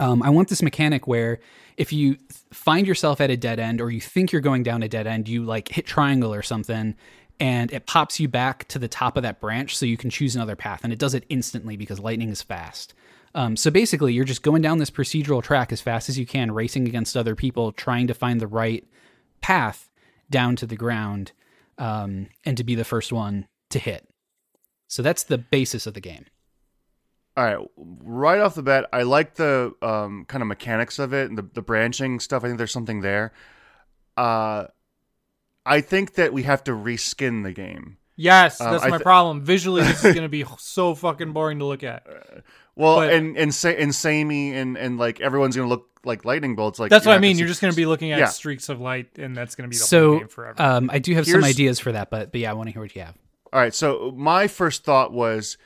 um, 0.00 0.22
I 0.22 0.30
want 0.30 0.48
this 0.48 0.62
mechanic 0.62 1.06
where 1.06 1.38
if 1.76 1.92
you 1.92 2.16
find 2.52 2.86
yourself 2.86 3.20
at 3.20 3.30
a 3.30 3.36
dead 3.36 3.60
end 3.60 3.80
or 3.80 3.90
you 3.90 4.00
think 4.00 4.32
you're 4.32 4.40
going 4.40 4.62
down 4.62 4.82
a 4.82 4.88
dead 4.88 5.06
end, 5.06 5.28
you 5.28 5.44
like 5.44 5.68
hit 5.68 5.86
triangle 5.86 6.34
or 6.34 6.42
something 6.42 6.96
and 7.38 7.72
it 7.72 7.86
pops 7.86 8.18
you 8.18 8.26
back 8.26 8.66
to 8.68 8.78
the 8.78 8.88
top 8.88 9.16
of 9.16 9.22
that 9.22 9.40
branch 9.40 9.76
so 9.76 9.86
you 9.86 9.96
can 9.96 10.10
choose 10.10 10.34
another 10.34 10.56
path. 10.56 10.80
And 10.82 10.92
it 10.92 10.98
does 10.98 11.14
it 11.14 11.24
instantly 11.28 11.76
because 11.76 12.00
lightning 12.00 12.30
is 12.30 12.42
fast. 12.42 12.94
Um, 13.34 13.56
so 13.56 13.70
basically, 13.70 14.12
you're 14.12 14.24
just 14.24 14.42
going 14.42 14.60
down 14.60 14.78
this 14.78 14.90
procedural 14.90 15.42
track 15.42 15.70
as 15.70 15.80
fast 15.80 16.08
as 16.08 16.18
you 16.18 16.26
can, 16.26 16.50
racing 16.50 16.88
against 16.88 17.16
other 17.16 17.36
people, 17.36 17.70
trying 17.70 18.08
to 18.08 18.14
find 18.14 18.40
the 18.40 18.46
right 18.46 18.84
path 19.40 19.88
down 20.28 20.56
to 20.56 20.66
the 20.66 20.76
ground 20.76 21.32
um, 21.78 22.26
and 22.44 22.56
to 22.56 22.64
be 22.64 22.74
the 22.74 22.84
first 22.84 23.12
one 23.12 23.46
to 23.70 23.78
hit. 23.78 24.08
So 24.88 25.02
that's 25.02 25.22
the 25.22 25.38
basis 25.38 25.86
of 25.86 25.94
the 25.94 26.00
game. 26.00 26.26
All 27.36 27.44
right, 27.44 27.66
right 27.76 28.40
off 28.40 28.54
the 28.54 28.62
bat, 28.62 28.86
I 28.92 29.02
like 29.02 29.34
the 29.36 29.72
um, 29.82 30.24
kind 30.26 30.42
of 30.42 30.48
mechanics 30.48 30.98
of 30.98 31.12
it 31.14 31.28
and 31.30 31.38
the, 31.38 31.42
the 31.54 31.62
branching 31.62 32.20
stuff. 32.20 32.42
I 32.44 32.48
think 32.48 32.58
there's 32.58 32.72
something 32.72 33.00
there. 33.00 33.32
Uh, 34.16 34.66
I 35.64 35.80
think 35.80 36.14
that 36.14 36.32
we 36.32 36.42
have 36.42 36.64
to 36.64 36.72
reskin 36.72 37.42
the 37.44 37.52
game. 37.52 37.98
Yes, 38.16 38.60
Um, 38.60 38.72
that's 38.72 38.84
I 38.84 38.88
my 38.88 38.96
th- 38.98 39.02
problem. 39.04 39.42
Visually, 39.42 39.82
this 39.82 40.04
is 40.04 40.12
going 40.14 40.24
to 40.24 40.28
be 40.28 40.44
so 40.58 40.94
fucking 40.94 41.32
boring 41.32 41.60
to 41.60 41.64
look 41.64 41.82
at. 41.84 42.06
Well, 42.76 42.96
But- 42.96 43.12
and 43.12 43.36
and 43.38 43.54
sa- 43.54 43.68
and 43.68 43.94
samey 43.94 44.54
and 44.54 44.76
and 44.76 44.98
like 44.98 45.20
everyone's 45.20 45.56
gonna 45.56 45.68
look 45.68 45.86
like 46.04 46.24
lightning 46.24 46.56
bolts. 46.56 46.78
Like 46.78 46.90
That's 46.90 47.06
what 47.06 47.14
I 47.14 47.18
mean. 47.18 47.38
You're 47.38 47.48
just 47.48 47.60
going 47.60 47.72
to 47.72 47.76
be 47.76 47.86
looking 47.86 48.10
at 48.12 48.18
Yeah. 48.18 48.26
streaks 48.26 48.68
of 48.70 48.80
light, 48.80 49.18
and 49.18 49.36
that's 49.36 49.54
going 49.54 49.68
to 49.68 49.70
be 49.70 49.76
the 49.76 49.82
whole 49.82 49.86
So 49.86 50.18
game 50.18 50.28
forever. 50.28 50.60
um, 50.62 50.90
I 50.92 50.98
do 50.98 51.14
have 51.14 51.26
some 51.26 51.44
ideas 51.44 51.78
for 51.78 51.92
that, 51.92 52.10
but 52.10 52.32
but 52.32 52.40
yeah, 52.40 52.50
I 52.50 52.54
want 52.54 52.68
to 52.68 52.72
hear 52.72 52.82
what 52.82 52.94
you 52.94 53.02
have. 53.02 53.14
All 53.52 53.60
right. 53.60 53.74
So 53.74 54.12
my 54.16 54.46
first 54.48 54.84
thought 54.84 55.12
was, 55.12 55.58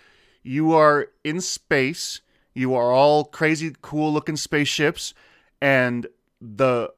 you 0.45 0.73
are 0.75 1.09
in 1.25 1.41
space. 1.41 2.21
You 2.55 2.75
are 2.75 2.93
all 2.93 3.25
crazy, 3.25 3.75
cool 3.83 4.13
looking 4.13 4.37
spaceships, 4.37 5.15
and 5.61 6.07
the 6.41 6.93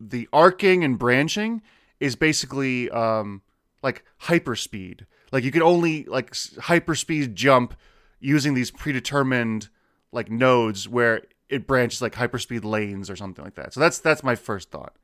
the 0.00 0.28
arcing 0.32 0.82
and 0.82 0.98
branching 0.98 1.60
is 2.00 2.16
basically 2.16 2.88
um, 2.90 3.42
like 3.82 4.04
hyperspeed. 4.22 5.04
Like 5.32 5.44
you 5.44 5.50
can 5.50 5.62
only 5.62 6.04
like 6.04 6.32
hyperspeed 6.32 7.34
jump 7.34 7.74
using 8.20 8.54
these 8.54 8.70
predetermined 8.70 9.68
like 10.12 10.30
nodes 10.30 10.88
where 10.88 11.22
it 11.48 11.66
branches 11.66 12.00
like 12.00 12.14
hyperspeed 12.14 12.64
lanes 12.64 13.10
or 13.10 13.16
something 13.16 13.44
like 13.44 13.56
that. 13.56 13.74
So 13.74 13.80
that's 13.80 13.98
that's 13.98 14.22
my 14.22 14.36
first 14.36 14.70
thought. 14.70 14.94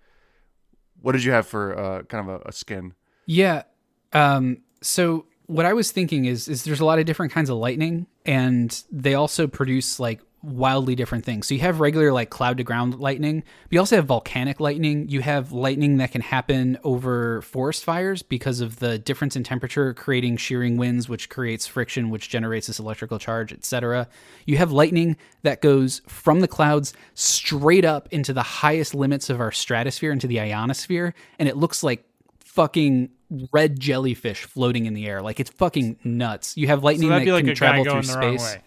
What 1.03 1.12
did 1.12 1.24
you 1.24 1.33
have 1.33 1.46
for 1.46 1.76
uh, 1.79 2.03
kind 2.05 2.29
of 2.29 2.40
a, 2.42 2.48
a 2.48 2.53
skin? 2.53 2.94
Yeah. 3.26 3.64
Um, 4.12 4.59
so 4.83 5.26
what 5.50 5.66
I 5.66 5.72
was 5.72 5.90
thinking 5.90 6.26
is 6.26 6.46
is 6.46 6.62
there's 6.62 6.80
a 6.80 6.84
lot 6.84 7.00
of 7.00 7.06
different 7.06 7.32
kinds 7.32 7.50
of 7.50 7.58
lightning, 7.58 8.06
and 8.24 8.82
they 8.92 9.14
also 9.14 9.48
produce 9.48 9.98
like 9.98 10.20
wildly 10.42 10.94
different 10.94 11.24
things. 11.24 11.48
So 11.48 11.54
you 11.54 11.60
have 11.60 11.80
regular 11.80 12.12
like 12.12 12.30
cloud 12.30 12.56
to 12.58 12.64
ground 12.64 12.98
lightning, 13.00 13.40
but 13.40 13.72
you 13.72 13.80
also 13.80 13.96
have 13.96 14.06
volcanic 14.06 14.60
lightning. 14.60 15.08
You 15.08 15.20
have 15.22 15.50
lightning 15.50 15.96
that 15.96 16.12
can 16.12 16.20
happen 16.22 16.78
over 16.84 17.42
forest 17.42 17.84
fires 17.84 18.22
because 18.22 18.60
of 18.60 18.78
the 18.78 18.96
difference 18.98 19.34
in 19.34 19.42
temperature 19.42 19.92
creating 19.92 20.36
shearing 20.36 20.76
winds, 20.76 21.08
which 21.08 21.28
creates 21.28 21.66
friction, 21.66 22.10
which 22.10 22.28
generates 22.28 22.68
this 22.68 22.78
electrical 22.78 23.18
charge, 23.18 23.52
etc. 23.52 24.08
You 24.46 24.56
have 24.56 24.70
lightning 24.70 25.16
that 25.42 25.60
goes 25.60 26.00
from 26.06 26.40
the 26.40 26.48
clouds 26.48 26.94
straight 27.14 27.84
up 27.84 28.08
into 28.12 28.32
the 28.32 28.42
highest 28.42 28.94
limits 28.94 29.28
of 29.28 29.40
our 29.40 29.52
stratosphere, 29.52 30.12
into 30.12 30.28
the 30.28 30.40
ionosphere, 30.40 31.12
and 31.40 31.48
it 31.48 31.56
looks 31.56 31.82
like 31.82 32.04
fucking 32.38 33.10
red 33.52 33.78
jellyfish 33.78 34.44
floating 34.44 34.86
in 34.86 34.94
the 34.94 35.06
air. 35.06 35.22
Like 35.22 35.40
it's 35.40 35.50
fucking 35.50 35.98
nuts. 36.04 36.56
You 36.56 36.66
have 36.68 36.82
lightning 36.82 37.08
that'd 37.08 37.22
that 37.22 37.26
be 37.26 37.32
like 37.32 37.44
can 37.44 37.50
a 37.50 37.54
guy 37.54 37.58
travel 37.58 37.84
going 37.84 38.02
through 38.02 38.12
the 38.14 38.18
wrong 38.20 38.38
space. 38.38 38.54
way. 38.56 38.62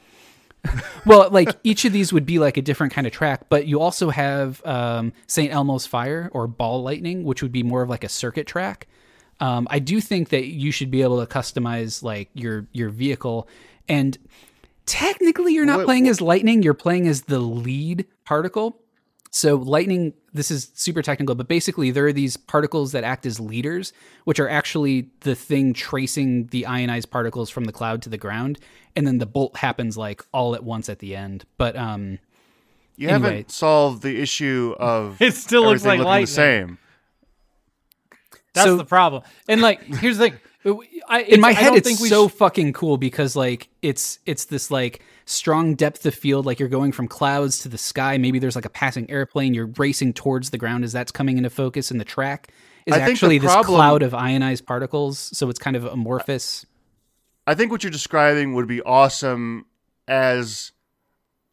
Well, 1.06 1.30
like 1.30 1.50
each 1.66 1.84
of 1.84 1.92
these 1.92 2.14
would 2.14 2.26
be 2.26 2.40
like 2.40 2.56
a 2.56 2.62
different 2.62 2.94
kind 2.94 3.06
of 3.06 3.12
track, 3.12 3.50
but 3.50 3.68
you 3.68 3.82
also 3.82 4.10
have 4.10 4.66
um, 4.66 5.12
St. 5.28 5.52
Elmo's 5.52 5.86
Fire 5.86 6.30
or 6.32 6.48
Ball 6.48 6.82
Lightning, 6.82 7.26
which 7.26 7.44
would 7.44 7.52
be 7.52 7.64
more 7.64 7.82
of 7.82 7.90
like 7.90 8.06
a 8.06 8.10
circuit 8.10 8.48
track. 8.48 8.88
Um, 9.42 9.68
I 9.70 9.80
do 9.80 10.00
think 10.00 10.30
that 10.30 10.46
you 10.48 10.72
should 10.72 10.90
be 10.90 11.02
able 11.02 11.20
to 11.26 11.32
customize 11.32 12.02
like 12.02 12.30
your 12.34 12.66
your 12.72 12.88
vehicle, 12.90 13.50
and 13.90 14.18
technically 14.86 15.54
you're 15.54 15.66
not 15.66 15.80
What- 15.80 15.86
playing 15.86 16.08
as 16.08 16.22
lightning; 16.22 16.64
you're 16.64 16.74
playing 16.74 17.08
as 17.08 17.24
the 17.24 17.40
lead 17.40 18.06
particle. 18.24 18.80
So 19.36 19.56
lightning, 19.56 20.14
this 20.32 20.52
is 20.52 20.70
super 20.76 21.02
technical, 21.02 21.34
but 21.34 21.48
basically 21.48 21.90
there 21.90 22.06
are 22.06 22.14
these 22.14 22.38
particles 22.38 22.92
that 22.92 23.04
act 23.04 23.26
as 23.26 23.40
leaders, 23.40 23.92
which 24.26 24.40
are 24.40 24.48
actually 24.48 25.10
the 25.22 25.34
thing 25.34 25.74
tracing 25.74 26.46
the 26.52 26.68
ionized 26.68 27.10
particles 27.10 27.50
from 27.50 27.64
the 27.64 27.72
cloud 27.72 28.04
to 28.04 28.10
the 28.10 28.18
ground, 28.20 28.60
and 28.96 29.08
then 29.08 29.18
the 29.18 29.26
bolt 29.26 29.58
happens 29.58 29.98
like 29.98 30.24
all 30.32 30.54
at 30.54 30.64
once 30.64 30.88
at 30.88 31.00
the 31.00 31.16
end. 31.16 31.46
But 31.58 31.76
um, 31.76 32.20
You 32.96 33.10
Anyway. 33.10 33.30
haven't 33.30 33.52
solved 33.52 34.04
the 34.04 34.22
issue 34.22 34.76
of 34.78 35.18
It 35.20 35.34
still 35.34 35.64
looks 35.64 35.84
like 35.84 36.00
lightning. 36.00 36.26
the 36.26 36.32
same. 36.32 36.78
That's 38.54 38.68
So- 38.68 38.78
the 38.78 38.86
problem. 38.86 39.24
And 39.48 39.62
like, 39.62 39.82
here's 39.96 40.20
the 40.20 40.30
thing: 40.30 40.40
I, 41.08 41.22
in 41.24 41.42
my 41.42 41.50
I 41.50 41.54
head 41.54 41.68
don't 41.70 41.78
it's 41.78 41.88
think 41.88 42.00
so 42.10 42.28
sh- 42.28 42.32
fucking 42.34 42.74
cool 42.74 42.98
because 42.98 43.36
like 43.36 43.70
it's 43.82 44.20
it's 44.26 44.46
this 44.46 44.72
like 44.72 45.04
strong 45.26 45.76
depth 45.76 46.06
of 46.06 46.16
field 46.16 46.46
like 46.46 46.60
you're 46.60 46.70
going 46.70 46.92
from 46.92 47.08
clouds 47.08 47.60
to 47.60 47.70
the 47.70 47.78
sky 47.78 48.18
maybe 48.18 48.40
there's 48.40 48.56
like 48.56 48.66
a 48.66 48.70
passing 48.70 49.10
airplane 49.10 49.54
you're 49.54 49.72
racing 49.78 50.14
towards 50.14 50.50
the 50.52 50.58
ground 50.58 50.84
as 50.84 50.94
that's 50.94 51.12
coming 51.12 51.38
into 51.38 51.50
focus 51.50 51.92
and 51.92 52.00
the 52.00 52.06
track 52.06 52.50
is 52.86 52.94
I 52.94 52.98
think 52.98 53.08
the 53.08 53.12
actually 53.12 53.38
this 53.40 53.52
problem- 53.52 53.76
cloud 53.76 54.04
of 54.04 54.14
ionized 54.14 54.66
particles 54.66 55.18
so 55.20 55.50
it's 55.50 55.60
kind 55.60 55.76
of 55.76 55.86
amorphous 55.86 56.66
I 57.46 57.56
think 57.56 57.72
what 57.72 57.84
you're 57.84 57.92
describing 57.92 58.54
would 58.54 58.68
be 58.68 58.82
awesome 58.82 59.66
as 60.08 60.72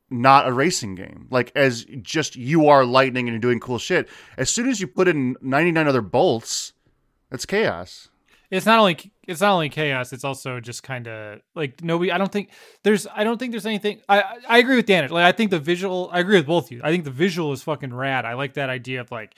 not 0.09 0.47
a 0.49 0.53
racing 0.53 0.95
game. 0.95 1.27
Like 1.31 1.53
as 1.55 1.85
just 2.03 2.37
you 2.37 2.69
are 2.69 2.85
lightning 2.85 3.29
and 3.29 3.35
you're 3.35 3.41
doing 3.41 3.61
cool 3.61 3.79
shit. 3.79 4.09
As 4.37 4.51
soon 4.51 4.69
as 4.69 4.81
you 4.81 4.87
put 4.87 5.09
in 5.09 5.37
99 5.41 5.87
other 5.89 6.03
bolts, 6.03 6.73
that's 7.31 7.47
chaos. 7.47 8.09
It's 8.51 8.67
not 8.67 8.79
only 8.79 9.13
it's 9.27 9.41
not 9.41 9.53
only 9.53 9.69
chaos 9.69 10.13
it's 10.13 10.25
also 10.25 10.61
just 10.61 10.83
kind 10.83 11.07
of 11.07 11.41
like 11.55 11.83
nobody 11.83 12.11
i 12.13 12.19
don't 12.19 12.33
think 12.33 12.51
there's 12.83 13.07
i 13.15 13.25
don't 13.25 13.39
think 13.39 13.53
there's 13.53 13.67
anything 13.67 14.01
i 14.09 14.21
I- 14.21 14.37
i 14.49 14.59
agree 14.59 14.77
with 14.77 14.87
dan 14.87 15.09
like 15.09 15.25
i 15.25 15.33
think 15.33 15.51
the 15.51 15.59
visual 15.59 16.11
i 16.13 16.21
agree 16.21 16.37
with 16.37 16.47
both 16.47 16.67
of 16.67 16.73
you 16.73 16.81
i 16.83 16.91
think 16.91 17.05
the 17.05 17.11
visual 17.11 17.53
is 17.53 17.63
fucking 17.63 17.95
rad 17.95 18.25
i 18.25 18.35
like 18.35 18.55
that 18.55 18.71
idea 18.71 19.01
of 19.01 19.11
like 19.11 19.35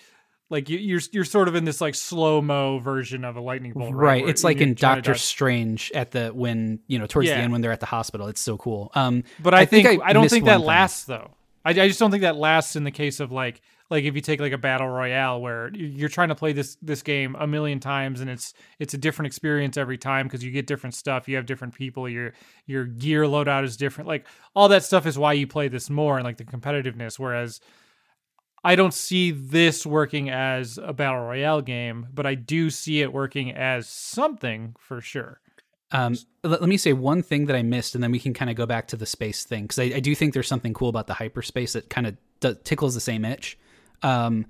like 0.50 0.68
you, 0.68 0.78
you're 0.78 1.00
you're 1.12 1.24
sort 1.24 1.48
of 1.48 1.54
in 1.54 1.64
this 1.64 1.80
like 1.80 1.94
slow 1.94 2.42
mo 2.42 2.78
version 2.78 3.24
of 3.24 3.36
a 3.36 3.40
lightning 3.40 3.72
bolt 3.72 3.94
right, 3.94 4.22
right 4.22 4.28
it's 4.28 4.44
like 4.44 4.58
in 4.58 4.74
doctor 4.74 5.14
strange 5.14 5.90
at 5.94 6.10
the 6.10 6.28
when 6.28 6.80
you 6.86 6.98
know 6.98 7.06
towards 7.06 7.28
the 7.28 7.34
end 7.34 7.52
when 7.52 7.60
they're 7.60 7.72
at 7.72 7.80
the 7.80 7.86
hospital 7.86 8.26
it's 8.28 8.40
so 8.40 8.56
cool 8.56 8.90
um 8.94 9.24
but 9.40 9.54
i, 9.54 9.64
think, 9.64 9.86
I, 10.02 10.12
don't 10.12 10.28
think 10.28 10.44
that 10.44 10.58
thing. 10.58 10.66
lasts 10.66 11.04
though 11.04 11.30
I, 11.64 11.70
I 11.70 11.88
just 11.88 11.98
don't 11.98 12.10
think 12.10 12.22
that 12.22 12.36
lasts 12.36 12.76
in 12.76 12.84
the 12.84 12.90
case 12.90 13.20
of 13.20 13.32
like 13.32 13.62
like 13.92 14.02
if 14.04 14.16
you 14.16 14.20
take 14.20 14.40
like 14.40 14.52
a 14.52 14.58
battle 14.58 14.88
royale 14.88 15.40
where 15.40 15.70
you- 15.72 15.86
you're 15.86 16.08
trying 16.08 16.30
to 16.30 16.34
play 16.34 16.52
this 16.52 16.76
this 16.82 17.02
game 17.02 17.36
a 17.38 17.46
million 17.46 17.78
times 17.78 18.20
and 18.20 18.28
it's 18.28 18.54
it's 18.80 18.94
a 18.94 18.98
different 18.98 19.28
experience 19.28 19.76
every 19.76 19.98
time 19.98 20.26
because 20.26 20.42
you 20.42 20.50
get 20.50 20.66
different 20.66 20.94
stuff 20.94 21.28
you 21.28 21.36
have 21.36 21.46
different 21.46 21.74
people 21.74 22.08
your 22.08 22.32
your 22.66 22.84
gear 22.84 23.22
loadout 23.22 23.62
is 23.62 23.76
different 23.76 24.08
like 24.08 24.26
all 24.56 24.68
that 24.68 24.82
stuff 24.82 25.06
is 25.06 25.16
why 25.16 25.32
you 25.32 25.46
play 25.46 25.68
this 25.68 25.88
more 25.88 26.16
and 26.16 26.24
like 26.24 26.38
the 26.38 26.44
competitiveness 26.44 27.18
whereas 27.18 27.60
I 28.64 28.76
don't 28.76 28.94
see 28.94 29.32
this 29.32 29.84
working 29.84 30.30
as 30.30 30.78
a 30.78 30.92
battle 30.92 31.22
royale 31.22 31.62
game, 31.62 32.06
but 32.14 32.26
I 32.26 32.36
do 32.36 32.70
see 32.70 33.00
it 33.02 33.12
working 33.12 33.50
as 33.50 33.88
something 33.88 34.76
for 34.78 35.00
sure. 35.00 35.40
Um, 35.90 36.16
let, 36.44 36.60
let 36.60 36.68
me 36.68 36.76
say 36.76 36.92
one 36.92 37.22
thing 37.24 37.46
that 37.46 37.56
I 37.56 37.62
missed, 37.62 37.96
and 37.96 38.04
then 38.04 38.12
we 38.12 38.20
can 38.20 38.32
kind 38.32 38.50
of 38.50 38.56
go 38.56 38.64
back 38.64 38.86
to 38.88 38.96
the 38.96 39.04
space 39.04 39.42
thing 39.44 39.64
because 39.64 39.80
I, 39.80 39.96
I 39.96 40.00
do 40.00 40.14
think 40.14 40.32
there's 40.32 40.46
something 40.46 40.74
cool 40.74 40.88
about 40.88 41.08
the 41.08 41.14
hyperspace 41.14 41.72
that 41.72 41.90
kind 41.90 42.06
of 42.06 42.62
tickles 42.62 42.94
the 42.94 43.00
same 43.00 43.24
itch. 43.24 43.58
Um, 44.02 44.46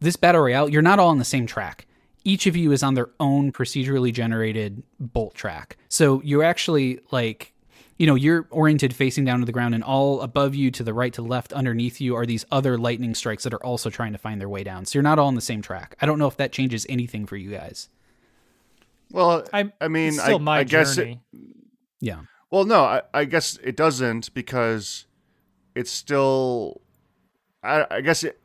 this 0.00 0.16
battle 0.16 0.42
royale, 0.42 0.68
you're 0.68 0.82
not 0.82 0.98
all 0.98 1.08
on 1.08 1.18
the 1.18 1.24
same 1.24 1.46
track. 1.46 1.86
Each 2.24 2.46
of 2.46 2.56
you 2.56 2.72
is 2.72 2.82
on 2.82 2.94
their 2.94 3.10
own 3.20 3.52
procedurally 3.52 4.12
generated 4.12 4.82
bolt 4.98 5.34
track, 5.34 5.76
so 5.88 6.20
you're 6.22 6.42
actually 6.42 7.00
like, 7.12 7.52
you 7.98 8.06
know, 8.06 8.16
you're 8.16 8.46
oriented 8.50 8.94
facing 8.94 9.24
down 9.24 9.38
to 9.40 9.46
the 9.46 9.52
ground, 9.52 9.74
and 9.74 9.84
all 9.84 10.20
above 10.20 10.54
you, 10.54 10.70
to 10.72 10.82
the 10.82 10.92
right, 10.92 11.12
to 11.12 11.22
the 11.22 11.28
left, 11.28 11.52
underneath 11.52 12.00
you 12.00 12.16
are 12.16 12.26
these 12.26 12.44
other 12.50 12.76
lightning 12.76 13.14
strikes 13.14 13.44
that 13.44 13.54
are 13.54 13.64
also 13.64 13.90
trying 13.90 14.12
to 14.12 14.18
find 14.18 14.40
their 14.40 14.48
way 14.48 14.64
down. 14.64 14.84
So 14.84 14.98
you're 14.98 15.04
not 15.04 15.18
all 15.18 15.28
on 15.28 15.36
the 15.36 15.40
same 15.40 15.62
track. 15.62 15.96
I 16.00 16.06
don't 16.06 16.18
know 16.18 16.26
if 16.26 16.36
that 16.36 16.52
changes 16.52 16.84
anything 16.88 17.26
for 17.26 17.36
you 17.36 17.50
guys. 17.50 17.88
Well, 19.12 19.44
I, 19.52 19.72
I 19.80 19.86
mean, 19.88 20.08
it's 20.08 20.22
still 20.22 20.36
I, 20.36 20.38
my 20.38 20.58
I 20.58 20.64
guess 20.64 20.98
it, 20.98 21.02
journey. 21.02 21.20
Yeah. 22.00 22.22
Well, 22.50 22.64
no, 22.64 22.84
I, 22.84 23.02
I 23.14 23.24
guess 23.24 23.56
it 23.62 23.76
doesn't 23.76 24.34
because 24.34 25.06
it's 25.76 25.90
still. 25.90 26.80
I, 27.62 27.86
I 27.90 28.00
guess 28.00 28.24
it, 28.24 28.44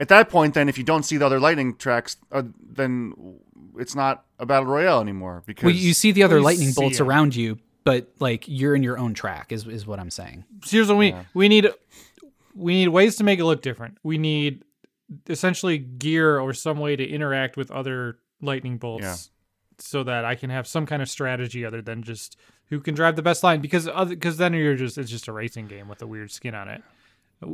at 0.00 0.08
that 0.08 0.28
point, 0.28 0.54
then, 0.54 0.68
if 0.68 0.78
you 0.78 0.84
don't 0.84 1.02
see 1.04 1.16
the 1.16 1.26
other 1.26 1.40
lightning 1.40 1.74
tracks, 1.76 2.16
uh, 2.32 2.42
then 2.60 3.38
it's 3.78 3.94
not 3.94 4.24
a 4.38 4.46
battle 4.46 4.66
royale 4.66 5.00
anymore. 5.00 5.42
Because 5.46 5.64
Well, 5.64 5.74
you 5.74 5.92
see 5.94 6.12
the 6.12 6.22
other 6.22 6.40
lightning 6.40 6.72
bolts 6.74 7.00
it. 7.00 7.02
around 7.04 7.34
you, 7.36 7.58
but 7.84 8.08
like 8.20 8.44
you're 8.46 8.74
in 8.74 8.82
your 8.82 8.98
own 8.98 9.14
track 9.14 9.52
is 9.52 9.66
is 9.66 9.86
what 9.86 9.98
I'm 9.98 10.10
saying. 10.10 10.44
So 10.64 10.70
here's 10.76 10.88
what 10.88 10.98
we 10.98 11.14
we 11.34 11.48
need 11.48 11.68
we 12.54 12.74
need 12.74 12.88
ways 12.88 13.16
to 13.16 13.24
make 13.24 13.38
it 13.38 13.44
look 13.44 13.62
different. 13.62 13.98
We 14.02 14.18
need 14.18 14.64
essentially 15.28 15.78
gear 15.78 16.38
or 16.38 16.52
some 16.52 16.78
way 16.78 16.96
to 16.96 17.06
interact 17.06 17.56
with 17.56 17.70
other 17.70 18.18
lightning 18.42 18.76
bolts 18.76 19.02
Yeah. 19.04 19.16
so 19.78 20.02
that 20.04 20.24
I 20.24 20.34
can 20.34 20.50
have 20.50 20.66
some 20.66 20.84
kind 20.86 21.00
of 21.00 21.08
strategy 21.08 21.64
other 21.64 21.80
than 21.80 22.02
just 22.02 22.36
who 22.68 22.78
can 22.80 22.94
drive 22.94 23.16
the 23.16 23.22
best 23.22 23.42
line 23.42 23.60
because 23.60 23.88
other 23.88 24.14
because 24.14 24.36
then 24.36 24.52
you're 24.52 24.74
just 24.76 24.98
it's 24.98 25.10
just 25.10 25.26
a 25.28 25.32
racing 25.32 25.66
game 25.66 25.88
with 25.88 26.02
a 26.02 26.06
weird 26.06 26.30
skin 26.30 26.54
on 26.54 26.68
it. 26.68 26.82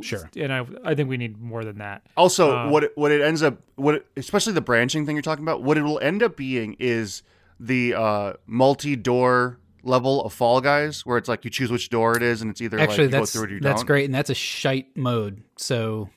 Sure. 0.01 0.29
And 0.35 0.51
I 0.51 0.65
I 0.83 0.95
think 0.95 1.09
we 1.09 1.17
need 1.17 1.39
more 1.39 1.63
than 1.63 1.77
that. 1.77 2.07
Also, 2.17 2.55
Uh, 2.55 2.69
what 2.69 2.83
it, 2.85 2.91
what 2.95 3.11
it 3.11 3.21
ends 3.21 3.43
up, 3.43 3.59
what 3.75 3.95
it, 3.95 4.05
especially 4.17 4.53
the 4.53 4.61
branching 4.61 5.05
thing 5.05 5.15
you're 5.15 5.21
talking 5.21 5.43
about, 5.45 5.61
what 5.61 5.77
it 5.77 5.83
will 5.83 5.99
end 5.99 6.23
up 6.23 6.35
being 6.35 6.75
is 6.79 7.21
the 7.59 7.93
uh, 7.93 8.33
multi-door 8.47 9.59
level 9.83 10.23
of 10.25 10.33
Fall 10.33 10.59
Guys, 10.61 11.05
where 11.05 11.17
it's 11.19 11.29
like 11.29 11.45
you 11.45 11.51
choose 11.51 11.69
which 11.71 11.89
door 11.89 12.17
it 12.17 12.23
is, 12.23 12.41
and 12.41 12.49
it's 12.49 12.61
either 12.61 12.79
Actually, 12.79 13.05
like 13.05 13.05
you 13.05 13.11
go 13.11 13.19
that's 13.19 13.31
through 13.33 13.43
it 13.43 13.51
or 13.51 13.53
you 13.55 13.59
that's 13.59 13.81
don't. 13.81 13.85
great, 13.87 14.05
and 14.05 14.13
that's 14.15 14.29
a 14.31 14.33
shite 14.35 14.97
mode. 14.97 15.43
So 15.57 16.09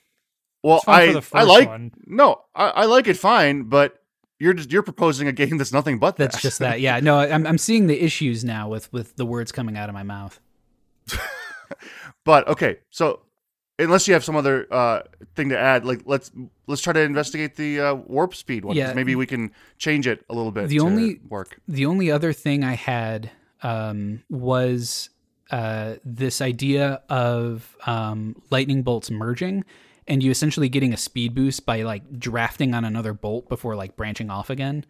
Well, 0.62 0.82
I 0.86 1.20
I 1.34 1.42
like 1.44 1.68
one. 1.68 1.92
no, 2.06 2.40
I, 2.54 2.68
I 2.68 2.84
like 2.86 3.06
it 3.06 3.18
fine, 3.18 3.64
but 3.64 4.02
you're 4.40 4.54
just 4.54 4.72
you're 4.72 4.82
proposing 4.82 5.28
a 5.28 5.32
game 5.32 5.58
that's 5.58 5.72
nothing 5.72 5.98
but 5.98 6.16
that's 6.16 6.36
that. 6.36 6.42
just 6.42 6.58
that. 6.60 6.80
Yeah. 6.86 7.00
No, 7.00 7.18
I'm 7.18 7.46
I'm 7.46 7.58
seeing 7.58 7.86
the 7.86 8.02
issues 8.02 8.44
now 8.44 8.68
with 8.70 8.90
with 8.94 9.14
the 9.16 9.26
words 9.26 9.52
coming 9.52 9.76
out 9.76 9.88
of 9.90 9.94
my 9.94 10.04
mouth. 10.04 10.40
But 12.24 12.48
okay, 12.48 12.78
so 12.90 13.20
unless 13.78 14.08
you 14.08 14.14
have 14.14 14.24
some 14.24 14.36
other 14.36 14.66
uh, 14.72 15.02
thing 15.34 15.48
to 15.50 15.58
add, 15.58 15.84
like 15.84 16.02
let's 16.04 16.30
let's 16.66 16.82
try 16.82 16.92
to 16.92 17.00
investigate 17.00 17.56
the 17.56 17.80
uh, 17.80 17.94
warp 17.94 18.34
speed 18.34 18.64
one. 18.64 18.76
Yeah. 18.76 18.92
maybe 18.92 19.14
we 19.14 19.26
can 19.26 19.52
change 19.78 20.06
it 20.06 20.24
a 20.28 20.34
little 20.34 20.52
bit. 20.52 20.68
The 20.68 20.78
to 20.78 20.84
only- 20.84 21.20
work. 21.28 21.60
The 21.68 21.86
only 21.86 22.10
other 22.10 22.32
thing 22.32 22.64
I 22.64 22.74
had 22.74 23.30
um, 23.62 24.22
was 24.30 25.10
uh, 25.50 25.94
this 26.04 26.40
idea 26.40 27.02
of 27.08 27.76
um, 27.86 28.40
lightning 28.50 28.82
bolts 28.82 29.10
merging, 29.10 29.64
and 30.06 30.22
you 30.22 30.30
essentially 30.30 30.68
getting 30.68 30.92
a 30.92 30.96
speed 30.96 31.34
boost 31.34 31.64
by 31.64 31.82
like 31.82 32.18
drafting 32.18 32.74
on 32.74 32.84
another 32.84 33.12
bolt 33.12 33.48
before 33.48 33.76
like 33.76 33.96
branching 33.96 34.30
off 34.30 34.50
again. 34.50 34.84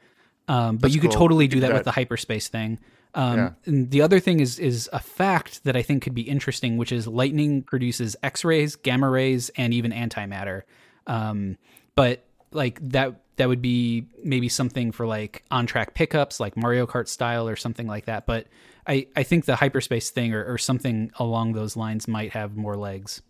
Um, 0.48 0.76
but 0.76 0.82
That's 0.82 0.94
you 0.94 1.00
could 1.00 1.10
cool. 1.10 1.20
totally 1.20 1.44
You 1.44 1.48
do 1.48 1.56
could 1.60 1.68
that 1.68 1.74
with 1.74 1.84
the 1.84 1.90
hyperspace 1.92 2.48
thing. 2.48 2.80
Um, 3.14 3.36
Yeah. 3.36 3.50
and 3.64 3.90
the 3.90 4.02
other 4.02 4.20
thing 4.20 4.40
is 4.40 4.58
is 4.58 4.88
a 4.92 5.00
fact 5.00 5.64
that 5.64 5.76
I 5.76 5.82
think 5.82 6.02
could 6.02 6.14
be 6.14 6.22
interesting, 6.22 6.76
which 6.76 6.92
is 6.92 7.06
lightning 7.06 7.62
produces 7.62 8.16
X-rays, 8.22 8.76
gamma 8.76 9.08
rays, 9.08 9.50
and 9.56 9.72
even 9.72 9.92
antimatter. 9.92 10.62
Um, 11.06 11.56
but 11.94 12.24
like 12.52 12.80
that 12.90 13.20
that 13.36 13.48
would 13.48 13.62
be 13.62 14.06
maybe 14.22 14.48
something 14.48 14.92
for 14.92 15.06
like 15.06 15.44
on 15.50 15.66
track 15.66 15.94
pickups, 15.94 16.40
like 16.40 16.56
Mario 16.56 16.86
Kart 16.86 17.08
style 17.08 17.48
or 17.48 17.56
something 17.56 17.86
like 17.86 18.04
that. 18.06 18.26
But 18.26 18.46
I 18.86 19.06
I 19.16 19.22
think 19.22 19.46
the 19.46 19.56
hyperspace 19.56 20.10
thing 20.10 20.34
or, 20.34 20.44
or 20.44 20.58
something 20.58 21.10
along 21.18 21.52
those 21.52 21.76
lines 21.76 22.06
might 22.06 22.32
have 22.32 22.56
more 22.56 22.76
legs. 22.76 23.22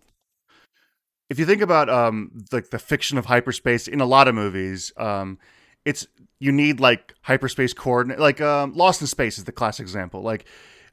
If 1.31 1.39
you 1.39 1.45
think 1.47 1.61
about 1.61 1.89
um 1.89 2.45
like 2.53 2.71
the 2.71 2.79
fiction 2.79 3.19
of 3.19 3.27
hyperspace 3.27 3.87
in 3.87 4.01
a 4.01 4.07
lot 4.07 4.29
of 4.29 4.35
movies, 4.35 4.93
um, 4.97 5.39
it's 5.89 6.07
you 6.39 6.53
need 6.53 6.81
like 6.81 7.15
hyperspace 7.23 7.73
coordinate. 7.73 8.21
Like 8.21 8.43
um, 8.43 8.75
Lost 8.75 9.01
in 9.01 9.07
Space 9.07 9.39
is 9.39 9.45
the 9.45 9.53
classic 9.53 9.85
example. 9.85 10.21
Like 10.21 10.45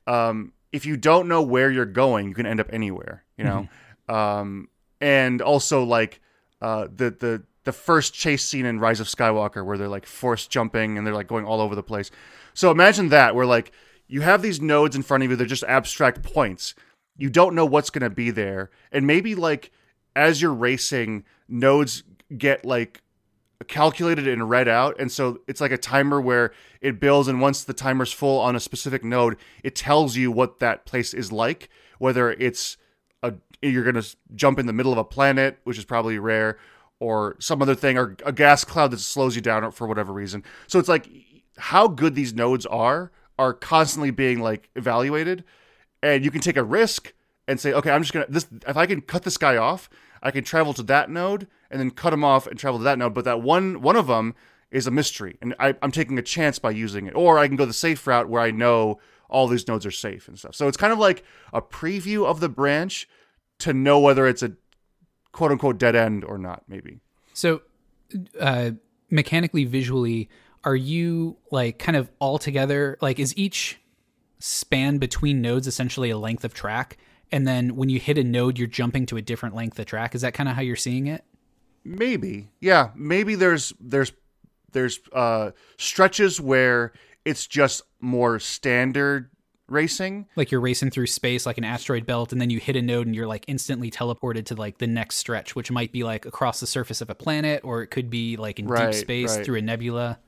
um, 0.07 0.53
if 0.71 0.85
you 0.85 0.95
don't 0.95 1.27
know 1.27 1.41
where 1.41 1.69
you're 1.69 1.85
going, 1.85 2.29
you 2.29 2.33
can 2.33 2.45
end 2.45 2.61
up 2.61 2.69
anywhere. 2.71 3.25
You 3.37 3.43
know, 3.43 3.67
um, 4.07 4.69
and 5.01 5.41
also 5.41 5.83
like 5.83 6.21
uh, 6.61 6.87
the 6.87 7.11
the 7.11 7.43
the 7.65 7.73
first 7.73 8.13
chase 8.13 8.45
scene 8.45 8.65
in 8.65 8.79
Rise 8.79 9.01
of 9.01 9.07
Skywalker 9.07 9.65
where 9.65 9.77
they're 9.77 9.89
like 9.89 10.05
force 10.05 10.47
jumping 10.47 10.97
and 10.97 11.05
they're 11.05 11.13
like 11.13 11.27
going 11.27 11.43
all 11.43 11.59
over 11.59 11.75
the 11.75 11.83
place. 11.83 12.09
So 12.53 12.71
imagine 12.71 13.09
that 13.09 13.35
where 13.35 13.45
like 13.45 13.73
you 14.07 14.21
have 14.21 14.41
these 14.41 14.61
nodes 14.61 14.95
in 14.95 15.03
front 15.03 15.23
of 15.23 15.29
you, 15.29 15.35
they're 15.35 15.45
just 15.45 15.63
abstract 15.65 16.23
points. 16.23 16.73
You 17.17 17.29
don't 17.29 17.55
know 17.55 17.65
what's 17.65 17.89
going 17.89 18.03
to 18.03 18.09
be 18.09 18.31
there, 18.31 18.69
and 18.93 19.05
maybe 19.05 19.35
like 19.35 19.71
as 20.15 20.41
you're 20.41 20.53
racing, 20.53 21.25
nodes 21.49 22.03
get 22.37 22.63
like 22.63 23.01
calculated 23.67 24.27
and 24.27 24.49
read 24.49 24.67
out 24.67 24.95
and 24.99 25.11
so 25.11 25.39
it's 25.47 25.61
like 25.61 25.71
a 25.71 25.77
timer 25.77 26.19
where 26.19 26.51
it 26.81 26.99
builds 26.99 27.27
and 27.27 27.41
once 27.41 27.63
the 27.63 27.73
timer's 27.73 28.11
full 28.11 28.39
on 28.39 28.55
a 28.55 28.59
specific 28.59 29.03
node 29.03 29.37
it 29.63 29.75
tells 29.75 30.17
you 30.17 30.31
what 30.31 30.59
that 30.59 30.85
place 30.85 31.13
is 31.13 31.31
like 31.31 31.69
whether 31.97 32.31
it's 32.31 32.77
a 33.23 33.33
you're 33.61 33.83
going 33.83 33.95
to 34.01 34.15
jump 34.35 34.59
in 34.59 34.65
the 34.65 34.73
middle 34.73 34.91
of 34.91 34.97
a 34.97 35.03
planet 35.03 35.57
which 35.63 35.77
is 35.77 35.85
probably 35.85 36.19
rare 36.19 36.57
or 36.99 37.35
some 37.39 37.61
other 37.61 37.75
thing 37.75 37.97
or 37.97 38.15
a 38.25 38.31
gas 38.31 38.63
cloud 38.65 38.91
that 38.91 38.99
slows 38.99 39.35
you 39.35 39.41
down 39.41 39.71
for 39.71 39.87
whatever 39.87 40.11
reason 40.11 40.43
so 40.67 40.77
it's 40.77 40.89
like 40.89 41.09
how 41.57 41.87
good 41.87 42.13
these 42.13 42.33
nodes 42.33 42.65
are 42.65 43.11
are 43.39 43.53
constantly 43.53 44.11
being 44.11 44.39
like 44.39 44.69
evaluated 44.75 45.43
and 46.03 46.23
you 46.23 46.29
can 46.29 46.41
take 46.41 46.57
a 46.57 46.63
risk 46.63 47.13
and 47.47 47.59
say, 47.59 47.73
okay, 47.73 47.91
I'm 47.91 48.01
just 48.01 48.13
gonna 48.13 48.25
this. 48.29 48.47
If 48.67 48.77
I 48.77 48.85
can 48.85 49.01
cut 49.01 49.23
this 49.23 49.37
guy 49.37 49.57
off, 49.57 49.89
I 50.21 50.31
can 50.31 50.43
travel 50.43 50.73
to 50.75 50.83
that 50.83 51.09
node 51.09 51.47
and 51.75 51.81
then 51.81 51.91
cut 51.91 52.11
them 52.11 52.23
off 52.23 52.47
and 52.47 52.57
travel 52.57 52.79
to 52.79 52.85
that 52.85 52.97
node. 52.97 53.13
But 53.13 53.25
that 53.25 53.41
one 53.41 53.81
one 53.81 53.97
of 53.97 54.07
them 54.07 54.33
is 54.71 54.87
a 54.87 54.91
mystery, 54.91 55.37
and 55.41 55.53
I, 55.59 55.75
I'm 55.81 55.91
taking 55.91 56.17
a 56.17 56.21
chance 56.21 56.57
by 56.57 56.71
using 56.71 57.05
it. 57.05 57.13
Or 57.15 57.37
I 57.37 57.47
can 57.47 57.57
go 57.57 57.65
the 57.65 57.73
safe 57.73 58.07
route 58.07 58.29
where 58.29 58.41
I 58.41 58.51
know 58.51 58.99
all 59.29 59.47
these 59.47 59.67
nodes 59.67 59.85
are 59.85 59.91
safe 59.91 60.29
and 60.29 60.39
stuff. 60.39 60.55
So 60.55 60.69
it's 60.69 60.77
kind 60.77 60.93
of 60.93 60.99
like 60.99 61.23
a 61.51 61.61
preview 61.61 62.25
of 62.25 62.39
the 62.39 62.47
branch 62.47 63.09
to 63.59 63.73
know 63.73 63.99
whether 63.99 64.25
it's 64.25 64.41
a 64.41 64.53
quote 65.33 65.51
unquote 65.51 65.77
dead 65.77 65.97
end 65.97 66.23
or 66.23 66.37
not. 66.37 66.63
Maybe. 66.69 67.01
So, 67.33 67.61
uh, 68.39 68.71
mechanically, 69.09 69.65
visually, 69.65 70.29
are 70.63 70.77
you 70.77 71.35
like 71.51 71.77
kind 71.77 71.97
of 71.97 72.09
all 72.19 72.37
together? 72.37 72.97
Like, 73.01 73.19
is 73.19 73.37
each 73.37 73.81
span 74.39 74.97
between 74.97 75.41
nodes 75.41 75.67
essentially 75.67 76.09
a 76.09 76.17
length 76.17 76.45
of 76.45 76.53
track? 76.53 76.97
And 77.33 77.45
then 77.45 77.75
when 77.75 77.89
you 77.89 77.99
hit 77.99 78.17
a 78.17 78.23
node, 78.23 78.57
you're 78.57 78.67
jumping 78.67 79.05
to 79.07 79.17
a 79.17 79.21
different 79.21 79.55
length 79.55 79.77
of 79.77 79.87
track. 79.87 80.15
Is 80.15 80.21
that 80.21 80.33
kind 80.33 80.47
of 80.47 80.55
how 80.55 80.61
you're 80.61 80.77
seeing 80.77 81.07
it? 81.07 81.25
Maybe, 81.85 82.49
yeah. 82.59 82.89
Maybe 82.95 83.35
there's 83.35 83.71
there's 83.79 84.11
there's 84.71 84.99
uh, 85.13 85.51
stretches 85.77 86.41
where 86.41 86.91
it's 87.23 87.47
just 87.47 87.83
more 88.01 88.39
standard 88.39 89.29
racing. 89.67 90.27
Like 90.35 90.51
you're 90.51 90.61
racing 90.61 90.91
through 90.91 91.07
space 91.07 91.45
like 91.45 91.57
an 91.57 91.63
asteroid 91.63 92.05
belt, 92.05 92.31
and 92.31 92.41
then 92.41 92.49
you 92.49 92.59
hit 92.59 92.75
a 92.75 92.81
node 92.81 93.05
and 93.07 93.15
you're 93.15 93.27
like 93.27 93.45
instantly 93.47 93.91
teleported 93.91 94.45
to 94.45 94.55
like 94.55 94.79
the 94.79 94.87
next 94.87 95.17
stretch, 95.17 95.55
which 95.55 95.71
might 95.71 95.91
be 95.91 96.03
like 96.03 96.25
across 96.25 96.59
the 96.59 96.67
surface 96.67 97.01
of 97.01 97.09
a 97.09 97.15
planet, 97.15 97.61
or 97.63 97.81
it 97.81 97.87
could 97.87 98.09
be 98.09 98.35
like 98.35 98.59
in 98.59 98.67
Right, 98.67 98.91
deep 98.91 98.99
space 98.99 99.37
right. 99.37 99.45
through 99.45 99.57
a 99.57 99.61
nebula. 99.61 100.19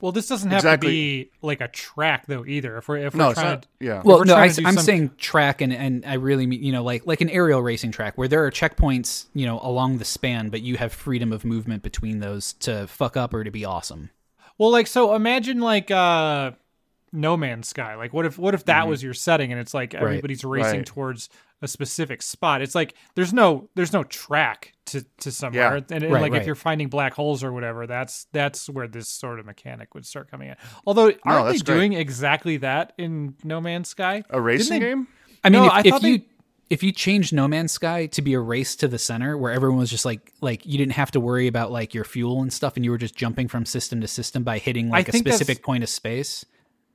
Well, 0.00 0.12
this 0.12 0.28
doesn't 0.28 0.50
have 0.50 0.58
Exactly. 0.58 0.88
to 0.88 0.92
be 0.92 1.30
like 1.40 1.60
a 1.62 1.68
track 1.68 2.26
though 2.26 2.44
either. 2.44 2.76
If 2.76 2.88
we're 2.88 2.98
if 2.98 3.14
we're 3.14 3.18
No, 3.18 3.32
trying 3.32 3.46
not. 3.46 3.62
to, 3.62 3.68
Yeah. 3.80 4.02
Well, 4.04 4.18
we're 4.18 4.24
no, 4.24 4.34
trying 4.34 4.50
I, 4.50 4.68
am 4.68 4.74
some- 4.74 4.84
saying 4.84 5.10
track, 5.18 5.60
and, 5.60 5.72
and 5.72 6.04
I 6.04 6.14
really 6.14 6.46
mean 6.46 6.62
you 6.62 6.72
know 6.72 6.82
like 6.82 7.06
like 7.06 7.20
an 7.20 7.30
aerial 7.30 7.62
racing 7.62 7.90
track 7.92 8.18
where 8.18 8.28
there 8.28 8.44
are 8.44 8.50
checkpoints 8.50 9.26
you 9.34 9.46
know 9.46 9.58
along 9.62 9.98
the 9.98 10.04
span, 10.04 10.50
but 10.50 10.60
you 10.62 10.76
have 10.76 10.92
freedom 10.92 11.32
of 11.32 11.44
movement 11.44 11.82
between 11.82 12.18
those 12.20 12.52
to 12.54 12.86
fuck 12.86 13.16
up 13.16 13.32
or 13.32 13.44
to 13.44 13.50
be 13.50 13.64
awesome. 13.64 14.10
well, 14.58 14.70
like 14.70 14.86
so, 14.88 15.14
imagine 15.14 15.60
like 15.60 15.90
uh, 15.90 16.50
No 17.12 17.36
Man's 17.36 17.68
Sky. 17.68 17.94
Like, 17.94 18.12
what 18.12 18.26
if 18.26 18.36
what 18.38 18.52
if 18.54 18.64
that 18.66 18.86
was 18.88 19.02
your 19.02 19.14
setting 19.14 19.52
and 19.52 19.60
it's 19.60 19.72
like 19.72 19.94
everybody's 19.94 20.44
racing 20.44 20.64
Mm-hmm. 20.70 20.78
Right. 20.78 20.86
towards 20.86 21.28
a 21.64 21.68
specific 21.68 22.22
spot? 22.22 22.62
It's 22.62 22.74
like 22.74 22.94
there's 23.16 23.32
no 23.32 23.68
there's 23.74 23.92
no 23.92 24.04
track 24.04 24.72
to 24.86 25.04
to 25.18 25.32
somewhere, 25.32 25.76
Yeah. 25.78 25.82
and, 25.90 26.04
and, 26.04 26.12
Right, 26.12 26.30
like 26.30 26.40
if 26.40 26.46
you're 26.46 26.54
finding 26.54 26.88
black 26.88 27.14
holes 27.14 27.42
or 27.42 27.52
whatever, 27.52 27.86
that's 27.86 28.26
that's 28.32 28.68
where 28.68 28.86
this 28.86 29.08
sort 29.08 29.40
of 29.40 29.46
mechanic 29.46 29.94
would 29.94 30.06
start 30.06 30.30
coming 30.30 30.50
in. 30.50 30.56
Although, 30.86 31.12
aren't 31.24 31.46
they 31.52 31.58
great. 31.58 31.64
doing 31.64 31.92
exactly 31.94 32.58
that 32.58 32.92
in 32.98 33.34
No 33.42 33.60
Man's 33.60 33.88
Sky? 33.88 34.22
a 34.30 34.40
racing 34.40 34.80
they- 34.80 34.86
game. 34.86 35.08
I 35.42 35.50
mean, 35.50 35.60
No, 35.62 35.66
if, 35.66 35.72
I 35.72 35.80
if 35.80 35.86
thought 35.86 36.02
you 36.02 36.22
if 36.70 36.82
you 36.82 36.92
change 36.92 37.32
No 37.32 37.46
Man's 37.46 37.72
Sky 37.72 38.06
to 38.06 38.22
be 38.22 38.32
a 38.34 38.40
race 38.40 38.74
to 38.76 38.88
the 38.88 38.98
center 38.98 39.36
where 39.36 39.52
everyone 39.52 39.78
was 39.78 39.90
just 39.90 40.04
like 40.06 40.32
like 40.40 40.64
you 40.64 40.78
didn't 40.78 40.92
have 40.92 41.10
to 41.10 41.20
worry 41.20 41.46
about 41.46 41.70
like 41.72 41.92
your 41.94 42.04
fuel 42.04 42.40
and 42.40 42.52
stuff, 42.52 42.76
and 42.76 42.84
you 42.84 42.90
were 42.90 42.98
just 42.98 43.14
jumping 43.14 43.48
from 43.48 43.66
system 43.66 44.00
to 44.00 44.08
system 44.08 44.42
by 44.44 44.58
hitting 44.58 44.88
like 44.88 45.08
a 45.08 45.16
specific 45.16 45.62
point 45.62 45.82
of 45.82 45.90
space, 45.90 46.44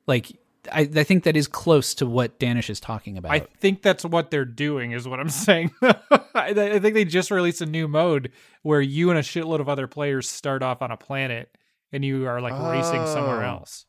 like 0.07 0.31
I, 0.71 0.81
I 0.81 1.03
think 1.03 1.23
that 1.23 1.37
is 1.37 1.47
close 1.47 1.93
to 1.95 2.05
what 2.05 2.37
Danish 2.39 2.69
is 2.69 2.79
talking 2.79 3.17
about. 3.17 3.31
I 3.31 3.39
think 3.39 3.81
that's 3.81 4.03
what 4.03 4.29
they're 4.31 4.45
doing, 4.45 4.91
is 4.91 5.07
what 5.07 5.19
I'm 5.19 5.29
saying. 5.29 5.71
I, 5.81 5.95
I 6.35 6.79
think 6.79 6.93
they 6.93 7.05
just 7.05 7.31
released 7.31 7.61
a 7.61 7.65
new 7.65 7.87
mode 7.87 8.31
where 8.63 8.81
you 8.81 9.09
and 9.09 9.17
a 9.17 9.21
shitload 9.21 9.59
of 9.61 9.69
other 9.69 9.87
players 9.87 10.29
start 10.29 10.61
off 10.63 10.81
on 10.81 10.91
a 10.91 10.97
planet 10.97 11.55
and 11.91 12.03
you 12.03 12.27
are 12.27 12.41
like 12.41 12.53
racing 12.71 13.05
somewhere 13.07 13.43
Oh. 13.43 13.47
else. 13.49 13.85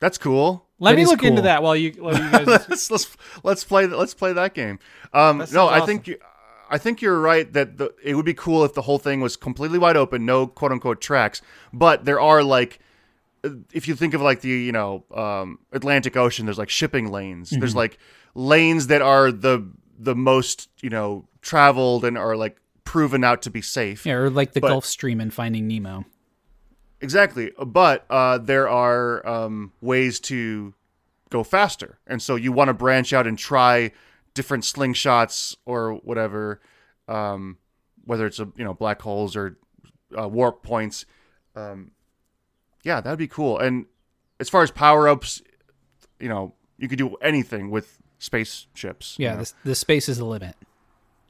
That's 0.00 0.18
cool. 0.18 0.66
Let 0.78 0.92
That 0.92 0.96
me 0.96 1.02
is 1.02 1.08
look 1.08 1.22
into 1.22 1.42
that 1.42 1.62
while 1.62 1.74
you, 1.74 1.92
while 1.92 2.12
you 2.14 2.30
guys. 2.30 2.46
let's 2.46 2.90
let's 2.90 3.16
let's 3.42 3.64
play 3.64 3.86
let's 3.86 4.12
play 4.12 4.32
that 4.34 4.52
game. 4.52 4.78
Um, 5.14 5.38
That 5.38 5.52
no, 5.52 5.68
sounds 5.68 5.82
I 5.82 5.86
think 5.86 6.06
you, 6.06 6.18
I 6.68 6.76
think 6.78 7.00
you're 7.00 7.18
right 7.18 7.50
that 7.54 7.78
the, 7.78 7.94
it 8.04 8.14
would 8.14 8.26
be 8.26 8.34
cool 8.34 8.62
if 8.64 8.74
the 8.74 8.82
whole 8.82 8.98
thing 8.98 9.20
was 9.22 9.36
completely 9.36 9.78
wide 9.78 9.96
open, 9.96 10.26
no 10.26 10.46
quote 10.46 10.70
unquote 10.72 11.00
tracks. 11.00 11.40
But 11.72 12.04
there 12.04 12.20
are 12.20 12.42
like, 12.42 12.78
if 13.72 13.86
you 13.88 13.94
think 13.94 14.14
of 14.14 14.20
like 14.22 14.40
the 14.40 14.48
you 14.48 14.72
know 14.72 15.04
um, 15.14 15.58
Atlantic 15.72 16.16
Ocean, 16.16 16.46
there's 16.46 16.58
like 16.58 16.70
shipping 16.70 17.10
lanes. 17.10 17.50
There's 17.50 17.70
Mm-hmm. 17.70 17.78
like 17.78 17.98
lanes 18.34 18.86
that 18.88 19.02
are 19.02 19.30
the 19.32 19.70
the 19.98 20.14
most 20.14 20.68
you 20.82 20.90
know 20.90 21.26
traveled 21.42 22.04
and 22.04 22.16
are 22.18 22.36
like 22.36 22.56
proven 22.84 23.24
out 23.24 23.42
to 23.42 23.50
be 23.50 23.60
safe. 23.62 24.06
yeah, 24.06 24.14
or 24.14 24.30
like 24.30 24.52
the 24.52 24.60
but- 24.60 24.68
Gulf 24.68 24.84
Stream 24.84 25.20
and 25.20 25.32
Finding 25.32 25.66
Nemo. 25.66 26.04
Exactly, 27.00 27.52
but 27.66 28.06
uh, 28.08 28.38
there 28.38 28.68
are 28.70 29.26
um, 29.28 29.72
ways 29.82 30.18
to 30.20 30.72
go 31.28 31.44
faster, 31.44 31.98
and 32.06 32.22
so 32.22 32.36
you 32.36 32.52
want 32.52 32.68
to 32.68 32.74
branch 32.74 33.12
out 33.12 33.26
and 33.26 33.38
try 33.38 33.90
different 34.32 34.64
slingshots 34.64 35.54
or 35.66 35.94
whatever, 35.96 36.60
um, 37.06 37.58
whether 38.04 38.24
it's 38.26 38.38
a 38.40 38.48
you 38.56 38.64
know 38.64 38.72
black 38.72 39.02
holes 39.02 39.36
or 39.36 39.58
uh, 40.18 40.26
warp 40.26 40.62
points. 40.62 41.04
Um, 41.54 41.90
yeah, 42.86 43.00
that'd 43.00 43.18
be 43.18 43.26
cool. 43.28 43.58
And 43.58 43.86
as 44.40 44.48
far 44.48 44.62
as 44.62 44.70
power 44.70 45.08
ups, 45.08 45.42
you 46.20 46.28
know, 46.28 46.54
you 46.78 46.88
could 46.88 46.98
do 46.98 47.16
anything 47.16 47.70
with 47.70 48.00
spaceships. 48.18 49.16
you 49.18 49.26
Yeah, 49.26 49.34
know. 49.34 49.42
the, 49.42 49.52
the 49.64 49.74
space 49.74 50.08
is 50.08 50.18
the 50.18 50.24
limit. 50.24 50.54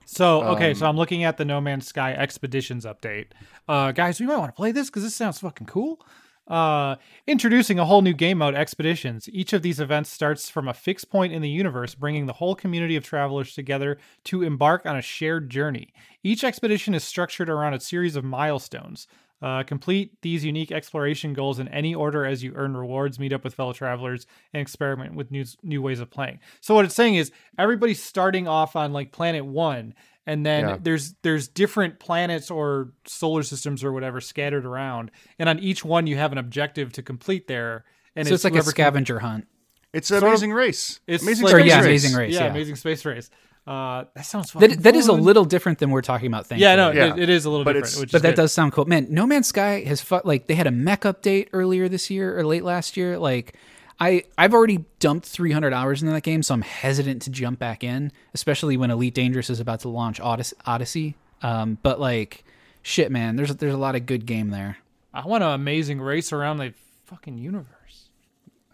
So 0.05 0.43
okay, 0.55 0.71
Um, 0.71 0.75
so 0.77 0.87
I'm 0.87 0.97
looking 0.97 1.25
at 1.25 1.37
the 1.37 1.45
No 1.45 1.61
Man's 1.61 1.87
Sky 1.89 2.13
Expeditions 2.13 2.85
update. 2.85 3.27
Uh, 3.69 3.91
guys, 3.91 4.21
we 4.21 4.27
might 4.27 4.37
want 4.37 4.51
to 4.55 4.57
play 4.57 4.71
this 4.71 4.89
because 4.89 5.03
this 5.03 5.17
sounds 5.17 5.41
fucking 5.41 5.67
cool. 5.67 6.01
Uh, 6.47 6.95
introducing 7.27 7.81
a 7.81 7.85
whole 7.85 8.03
new 8.03 8.13
game 8.13 8.39
mode, 8.39 8.55
Expeditions. 8.55 9.29
Each 9.33 9.53
of 9.53 9.63
these 9.63 9.81
events 9.81 10.11
starts 10.11 10.49
from 10.49 10.69
a 10.69 10.75
fixed 10.75 11.11
point 11.11 11.33
in 11.33 11.43
the 11.43 11.49
universe, 11.49 11.97
bringing 11.97 12.27
the 12.27 12.35
whole 12.35 12.55
community 12.55 12.95
of 12.95 13.03
travelers 13.03 13.53
together 13.53 13.99
to 14.25 14.43
embark 14.45 14.87
on 14.87 14.97
a 14.97 15.03
shared 15.03 15.51
journey. 15.51 15.93
Each 16.23 16.45
expedition 16.45 16.95
is 16.95 17.03
structured 17.03 17.49
around 17.49 17.75
a 17.75 17.81
series 17.81 18.15
of 18.15 18.23
milestones. 18.25 19.09
Uh, 19.43 19.63
complete 19.65 20.13
these 20.23 20.45
unique 20.47 20.73
exploration 20.73 21.35
goals 21.35 21.59
in 21.59 21.69
any 21.69 21.95
order 21.95 22.25
as 22.25 22.43
you 22.43 22.53
earn 22.57 22.75
rewards, 22.75 23.19
meet 23.19 23.35
up 23.35 23.45
with 23.45 23.55
fellow 23.55 23.75
travelers, 23.75 24.27
and 24.55 24.63
experiment 24.63 25.15
with 25.15 25.31
new 25.31 25.45
new 25.63 25.83
ways 25.83 26.01
of 26.01 26.11
playing. 26.11 26.39
So 26.63 26.75
what 26.75 26.87
it's 26.87 26.95
saying 26.95 27.17
is 27.17 27.31
everybody's 27.59 28.03
starting 28.03 28.49
off 28.49 28.77
on 28.77 28.95
like 28.95 29.13
planet 29.13 29.45
one, 29.45 29.93
and 30.27 30.47
then 30.47 30.67
Yeah. 30.69 30.79
there's 30.81 31.15
there's 31.23 31.49
different 31.49 31.99
planets 32.01 32.51
or 32.51 32.93
solar 33.07 33.43
systems 33.43 33.85
or 33.85 33.93
whatever 33.93 34.23
scattered 34.23 34.65
around, 34.65 35.11
and 35.39 35.51
on 35.51 35.59
each 35.59 35.85
one 35.85 36.07
you 36.07 36.17
have 36.17 36.33
an 36.33 36.39
objective 36.39 36.93
to 36.95 37.03
complete 37.03 37.47
there. 37.47 37.85
And 38.15 38.27
so 38.27 38.33
it's 38.33 38.43
like 38.45 38.53
a 38.55 38.57
whoever 38.57 38.73
can- 38.73 38.85
scavenger 38.85 39.19
hunt. 39.19 39.47
it's 39.93 40.09
sort 40.09 40.23
an 40.23 40.29
of- 40.29 40.33
amazing 40.33 40.53
race. 40.55 41.01
It's 41.07 41.23
amazing 41.23 41.45
like- 41.45 41.55
Or, 41.55 41.59
space 41.61 41.69
yeah, 41.71 41.77
race. 41.81 41.85
Amazing 41.87 42.17
Race. 42.17 42.35
yeah, 42.35 42.45
yeah. 42.45 42.51
amazing 42.51 42.77
space 42.77 43.05
race. 43.05 43.29
Uh, 43.67 44.05
that 44.15 44.25
sounds 44.25 44.51
fucking 44.53 44.69
That 44.71 44.83
that 44.85 44.95
is 44.97 45.09
a 45.09 45.13
little 45.13 45.45
different 45.45 45.79
than 45.81 45.91
we're 45.91 46.01
talking 46.03 46.29
about. 46.29 46.47
Thankfully. 46.47 46.63
Yeah, 46.63 46.77
no, 46.77 46.93
Yeah. 46.93 47.15
It, 47.15 47.21
it 47.25 47.29
is 47.29 47.45
a 47.47 47.51
little 47.51 47.65
But 47.65 47.73
different. 47.73 47.97
which 47.99 48.13
but 48.13 48.23
that 48.23 48.31
good. 48.31 48.37
does 48.43 48.53
sound 48.53 48.73
cool, 48.73 48.85
man. 48.85 49.09
No 49.11 49.27
Man's 49.27 49.49
Sky 49.49 49.81
has 49.81 50.01
fu- 50.01 50.21
like 50.25 50.47
they 50.47 50.55
had 50.55 50.69
a 50.69 50.71
mech 50.71 51.01
update 51.03 51.49
earlier 51.53 51.89
this 51.89 52.09
year 52.09 52.39
or 52.39 52.45
late 52.47 52.63
last 52.63 52.97
year. 52.97 53.19
Like, 53.19 53.55
I 53.99 54.23
I've 54.39 54.55
already 54.55 54.85
dumped 55.01 55.27
300 55.27 55.73
hours 55.73 56.01
into 56.03 56.13
that 56.15 56.23
game, 56.23 56.45
so 56.45 56.55
I'm 56.55 56.63
hesitant 56.63 57.23
to 57.23 57.31
jump 57.31 57.59
back 57.59 57.83
in, 57.83 58.13
especially 58.35 58.77
when 58.77 58.91
Elite 58.93 59.15
Dangerous 59.15 59.51
is 59.51 59.59
about 59.59 59.81
to 59.81 59.89
launch 59.89 60.21
Odyssey. 60.21 60.55
Odyssey. 60.65 61.15
Um, 61.43 61.79
but 61.83 61.99
like, 61.99 62.45
shit, 62.83 63.11
man, 63.11 63.35
there's 63.37 63.55
there's 63.57 63.75
a 63.75 63.79
lot 63.79 63.97
of 63.97 64.07
good 64.07 64.27
game 64.27 64.51
there. 64.51 64.77
I 65.13 65.27
want 65.27 65.43
an 65.43 65.51
amazing 65.51 66.01
race 66.01 66.33
around 66.33 66.59
the 66.59 66.73
fucking 67.07 67.39
universe. 67.39 67.67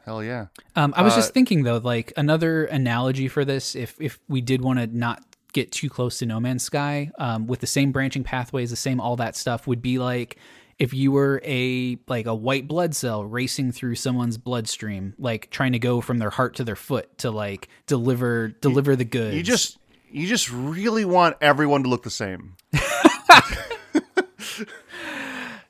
Hell 0.04 0.22
yeah. 0.24 0.46
Um, 0.76 0.92
I 0.96 1.02
was 1.02 1.12
Uh, 1.12 1.16
just 1.16 1.32
thinking 1.34 1.62
though, 1.62 1.78
like 1.78 2.12
another 2.16 2.64
analogy 2.64 3.28
for 3.28 3.44
this, 3.44 3.74
if 3.76 3.94
if 4.00 4.18
we 4.28 4.40
did 4.40 4.60
want 4.62 4.78
to 4.80 4.86
not 4.86 5.22
get 5.52 5.70
too 5.70 5.88
close 5.90 6.18
to 6.18 6.26
No 6.26 6.40
Man's 6.40 6.62
Sky, 6.64 7.10
um, 7.18 7.46
with 7.46 7.60
the 7.60 7.66
same 7.66 7.92
branching 7.92 8.24
pathways, 8.24 8.70
the 8.70 8.76
same 8.76 9.00
all 9.00 9.16
that 9.16 9.36
stuff, 9.36 9.66
would 9.66 9.82
be 9.82 9.98
like 9.98 10.38
if 10.78 10.92
you 10.92 11.12
were 11.12 11.40
a 11.44 11.98
like 12.08 12.26
a 12.26 12.34
white 12.34 12.66
blood 12.66 12.96
cell 12.96 13.24
racing 13.24 13.70
through 13.70 13.94
someone's 13.94 14.38
bloodstream, 14.38 15.14
like 15.18 15.50
trying 15.50 15.72
to 15.72 15.78
go 15.78 16.00
from 16.00 16.18
their 16.18 16.30
heart 16.30 16.56
to 16.56 16.64
their 16.64 16.74
foot 16.74 17.16
to 17.18 17.30
like 17.30 17.68
deliver 17.86 18.48
deliver 18.48 18.96
the 18.96 19.04
goods. 19.04 19.36
You 19.36 19.42
just 19.42 19.78
you 20.10 20.26
just 20.26 20.50
really 20.50 21.04
want 21.04 21.36
everyone 21.40 21.84
to 21.84 21.88
look 21.88 22.02
the 22.02 22.10
same. 22.10 22.56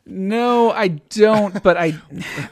No, 0.04 0.70
I 0.70 0.88
don't. 0.88 1.62
But 1.62 1.76
I, 1.76 1.94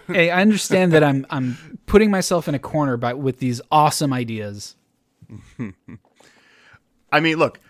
hey, 0.07 0.31
I 0.31 0.41
understand 0.41 0.93
that 0.93 1.03
I'm 1.03 1.27
I'm 1.31 1.79
putting 1.87 2.11
myself 2.11 2.49
in 2.49 2.55
a 2.55 2.59
corner 2.59 2.97
by 2.97 3.15
with 3.15 3.39
these 3.39 3.61
awesome 3.71 4.13
ideas. 4.13 4.77
I 7.13 7.21
mean, 7.21 7.39
look, 7.39 7.61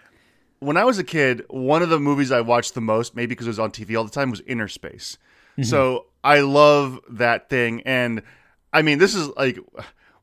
when 0.59 0.77
I 0.77 0.85
was 0.85 0.99
a 0.99 1.05
kid, 1.05 1.45
one 1.49 1.83
of 1.83 1.89
the 1.89 1.99
movies 1.99 2.31
I 2.31 2.43
watched 2.43 2.75
the 2.75 2.81
most, 2.81 3.17
maybe 3.17 3.29
because 3.29 3.47
it 3.47 3.51
was 3.51 3.59
on 3.59 3.71
TV 3.71 3.97
all 3.97 4.05
the 4.05 4.11
time, 4.11 4.31
was 4.31 4.43
Innerspace. 4.43 5.17
Mm-hmm. 5.53 5.63
So 5.63 6.07
I 6.23 6.41
love 6.41 7.01
that 7.09 7.49
thing. 7.49 7.83
And 7.85 8.23
I 8.73 8.83
mean, 8.83 8.99
this 8.99 9.15
is 9.15 9.29
like, 9.37 9.59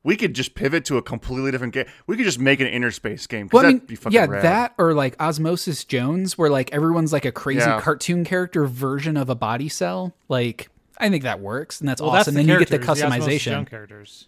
we 0.07 0.15
could 0.15 0.33
just 0.33 0.55
pivot 0.55 0.85
to 0.85 0.95
a 0.97 1.01
completely 1.01 1.51
different 1.51 1.73
game. 1.73 1.85
We 2.07 2.15
could 2.15 2.23
just 2.25 2.39
make 2.39 2.61
an 2.61 2.67
Innerspace 2.67 3.27
game. 3.27 3.49
'cause 3.49 3.53
Well, 3.53 3.65
I 3.65 3.71
that'd 3.73 3.81
mean, 3.81 3.87
be 3.87 3.95
fucking 3.97 4.15
yeah, 4.15 4.25
rad. 4.25 4.41
that 4.43 4.73
or 4.77 4.93
like 4.93 5.21
Osmosis 5.21 5.83
Jones, 5.83 6.37
where 6.37 6.49
like 6.49 6.71
everyone's 6.73 7.11
like 7.11 7.25
a 7.25 7.31
crazy 7.33 7.59
Yeah. 7.59 7.81
cartoon 7.81 8.23
character 8.23 8.65
version 8.65 9.17
of 9.17 9.29
a 9.29 9.35
body 9.35 9.67
cell. 9.67 10.15
Like, 10.29 10.69
I 10.97 11.09
think 11.09 11.23
that 11.23 11.41
works, 11.41 11.81
and 11.81 11.89
that's 11.89 12.01
Well, 12.01 12.11
awesome. 12.11 12.35
that's 12.35 12.47
then 12.47 12.47
you 12.47 12.57
get 12.57 12.69
the 12.69 12.79
characters, 12.79 13.03
Osmosis 13.03 13.27
customization. 13.43 13.51
Jones 13.51 13.69
characters. 13.69 14.27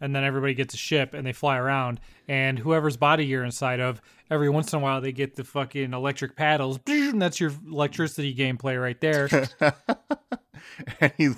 And 0.00 0.14
then 0.14 0.24
everybody 0.24 0.54
gets 0.54 0.74
a 0.74 0.76
ship 0.76 1.14
and 1.14 1.26
they 1.26 1.32
fly 1.32 1.56
around. 1.56 2.00
And 2.28 2.58
whoever's 2.58 2.96
body 2.98 3.24
you're 3.24 3.44
inside 3.44 3.80
of, 3.80 4.02
every 4.28 4.50
once 4.50 4.72
in 4.72 4.78
a 4.80 4.82
while 4.82 5.00
they 5.00 5.12
get 5.12 5.36
the 5.36 5.44
fucking 5.44 5.94
electric 5.94 6.34
paddles. 6.36 6.80
And 6.88 7.22
that's 7.22 7.38
your 7.40 7.52
electricity 7.70 8.34
gameplay 8.34 8.78
right 8.78 9.00
there. 9.00 9.28
and 11.00 11.12
he 11.16 11.30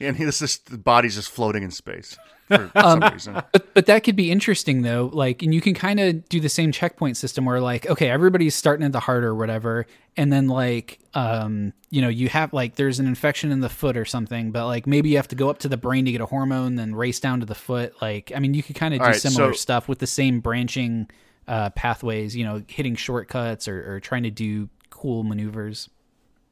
and 0.00 0.16
he, 0.16 0.24
this 0.24 0.38
just 0.40 0.70
the 0.70 0.78
body's 0.78 1.14
just 1.14 1.30
floating 1.30 1.62
in 1.62 1.70
space 1.70 2.16
for 2.48 2.70
some 2.80 3.00
reason. 3.00 3.34
But 3.52 3.74
but 3.74 3.86
that 3.86 4.04
could 4.04 4.16
be 4.16 4.30
interesting 4.30 4.82
though. 4.82 5.10
Like, 5.12 5.42
and 5.42 5.54
you 5.54 5.60
can 5.60 5.74
kind 5.74 6.00
of 6.00 6.28
do 6.28 6.40
the 6.40 6.48
same 6.48 6.72
checkpoint 6.72 7.16
system 7.16 7.44
where 7.44 7.60
like, 7.60 7.86
okay, 7.88 8.08
everybody's 8.10 8.54
starting 8.54 8.84
at 8.84 8.92
the 8.92 9.00
heart 9.00 9.24
or 9.24 9.34
whatever, 9.34 9.86
and 10.16 10.32
then 10.32 10.48
like, 10.48 10.98
um, 11.14 11.72
you 11.90 12.02
know, 12.02 12.08
you 12.08 12.28
have 12.28 12.52
like 12.52 12.76
there's 12.76 12.98
an 12.98 13.06
infection 13.06 13.52
in 13.52 13.60
the 13.60 13.68
foot 13.68 13.96
or 13.96 14.04
something, 14.04 14.50
but 14.50 14.66
like 14.66 14.86
maybe 14.86 15.08
you 15.10 15.16
have 15.16 15.28
to 15.28 15.36
go 15.36 15.48
up 15.48 15.58
to 15.58 15.68
the 15.68 15.76
brain 15.76 16.04
to 16.04 16.12
get 16.12 16.20
a 16.20 16.26
hormone, 16.26 16.76
then 16.76 16.94
race 16.94 17.20
down 17.20 17.40
to 17.40 17.46
the 17.46 17.54
foot. 17.54 17.94
Like, 18.02 18.32
I 18.34 18.38
mean, 18.38 18.54
you 18.54 18.62
could 18.62 18.76
kind 18.76 18.94
of 18.94 19.00
do 19.00 19.06
right, 19.06 19.16
similar 19.16 19.52
so- 19.52 19.58
stuff 19.58 19.88
with 19.88 19.98
the 19.98 20.06
same 20.06 20.40
branching 20.40 21.08
uh, 21.48 21.70
pathways. 21.70 22.36
You 22.36 22.44
know, 22.44 22.62
hitting 22.66 22.96
shortcuts 22.96 23.68
or, 23.68 23.94
or 23.94 24.00
trying 24.00 24.24
to 24.24 24.30
do 24.30 24.68
cool 24.90 25.24
maneuvers. 25.24 25.88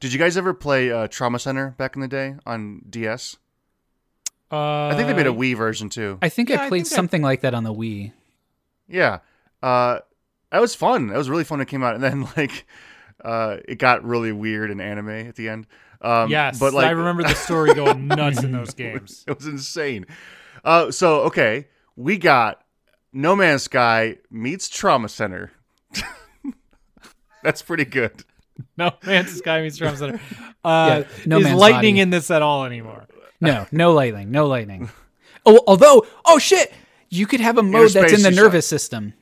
Did 0.00 0.12
you 0.12 0.18
guys 0.18 0.36
ever 0.36 0.54
play 0.54 0.90
uh, 0.90 1.08
Trauma 1.08 1.38
Center 1.38 1.74
back 1.76 1.94
in 1.94 2.00
the 2.02 2.08
day 2.08 2.36
on 2.46 2.82
DS? 2.88 3.36
Uh, 4.50 4.88
I 4.88 4.94
think 4.96 5.06
they 5.08 5.14
made 5.14 5.26
a 5.26 5.32
Wii 5.32 5.56
version 5.56 5.88
too. 5.90 6.18
I 6.22 6.28
think 6.28 6.48
Yeah, 6.48 6.62
I 6.62 6.64
I 6.64 6.68
played 6.68 6.84
think 6.86 6.92
I- 6.92 6.96
something 6.96 7.22
like 7.22 7.42
that 7.42 7.54
on 7.54 7.64
the 7.64 7.72
Wii. 7.74 8.12
Yeah. 8.88 9.18
Uh, 9.62 10.00
that 10.50 10.60
was 10.60 10.74
fun. 10.74 11.08
That 11.08 11.18
was 11.18 11.30
really 11.30 11.44
fun 11.44 11.58
when 11.58 11.66
it 11.66 11.70
came 11.70 11.82
out. 11.84 11.94
And 11.94 12.02
then 12.02 12.22
like 12.36 12.66
uh, 13.24 13.58
it 13.68 13.78
got 13.78 14.02
really 14.04 14.32
weird 14.32 14.70
and 14.70 14.80
anime 14.80 15.10
at 15.10 15.36
the 15.36 15.48
end. 15.48 15.66
Um, 16.00 16.30
Yes, 16.30 16.58
but 16.58 16.72
like 16.72 16.86
I 16.86 16.90
remember 16.90 17.22
the 17.22 17.34
story 17.34 17.74
going 17.74 18.08
nuts 18.08 18.42
in 18.42 18.52
those 18.52 18.72
games. 18.74 19.22
it 19.28 19.36
was 19.36 19.46
insane. 19.46 20.06
Uh, 20.64 20.90
so 20.90 21.20
okay, 21.24 21.68
we 21.94 22.16
got 22.16 22.62
No 23.12 23.36
Man's 23.36 23.64
Sky 23.64 24.16
meets 24.30 24.68
Trauma 24.70 25.08
Center. 25.10 25.52
That's 27.42 27.62
pretty 27.62 27.84
good. 27.84 28.24
No 28.76 28.92
Man's 29.04 29.32
Sky 29.36 29.62
meets 29.62 29.76
Trauma 29.76 29.96
Center. 29.96 30.20
Uh, 30.62 31.04
Yeah, 31.06 31.12
No 31.24 31.38
is 31.38 31.52
lightning 31.54 31.94
Body. 31.94 32.00
in 32.00 32.10
this 32.10 32.30
at 32.30 32.42
all 32.42 32.66
anymore? 32.66 33.06
No, 33.40 33.66
no 33.72 33.92
lightning, 33.94 34.30
no 34.30 34.46
lightning. 34.46 34.90
Oh, 35.46 35.58
although, 35.66 36.06
oh 36.26 36.38
shit, 36.38 36.70
you 37.08 37.26
could 37.26 37.40
have 37.40 37.56
a 37.56 37.62
mode 37.62 37.92
that's 37.92 38.12
in 38.12 38.20
the 38.22 38.28
is 38.28 38.36
nervous 38.36 38.66
system. 38.66 39.14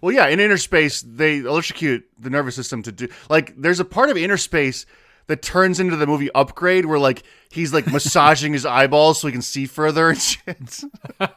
Well, 0.00 0.14
yeah, 0.14 0.28
in 0.28 0.38
Innerspace, 0.38 1.02
they 1.04 1.38
electrocute 1.38 2.08
the 2.20 2.30
nervous 2.30 2.54
system 2.54 2.84
to 2.84 2.92
do 2.92 3.08
like. 3.28 3.52
There's 3.60 3.80
a 3.80 3.84
part 3.84 4.10
of 4.10 4.16
Innerspace 4.16 4.86
that 5.26 5.42
turns 5.42 5.80
into 5.80 5.96
the 5.96 6.06
movie 6.06 6.30
Upgrade, 6.36 6.86
where 6.86 7.00
like 7.00 7.24
he's 7.50 7.74
like 7.74 7.88
massaging 7.88 8.52
his 8.52 8.64
eyeballs 8.78 9.20
so 9.20 9.26
he 9.26 9.32
can 9.32 9.42
see 9.42 9.66
further 9.66 10.10
and 10.10 10.20
shit. 10.22 10.84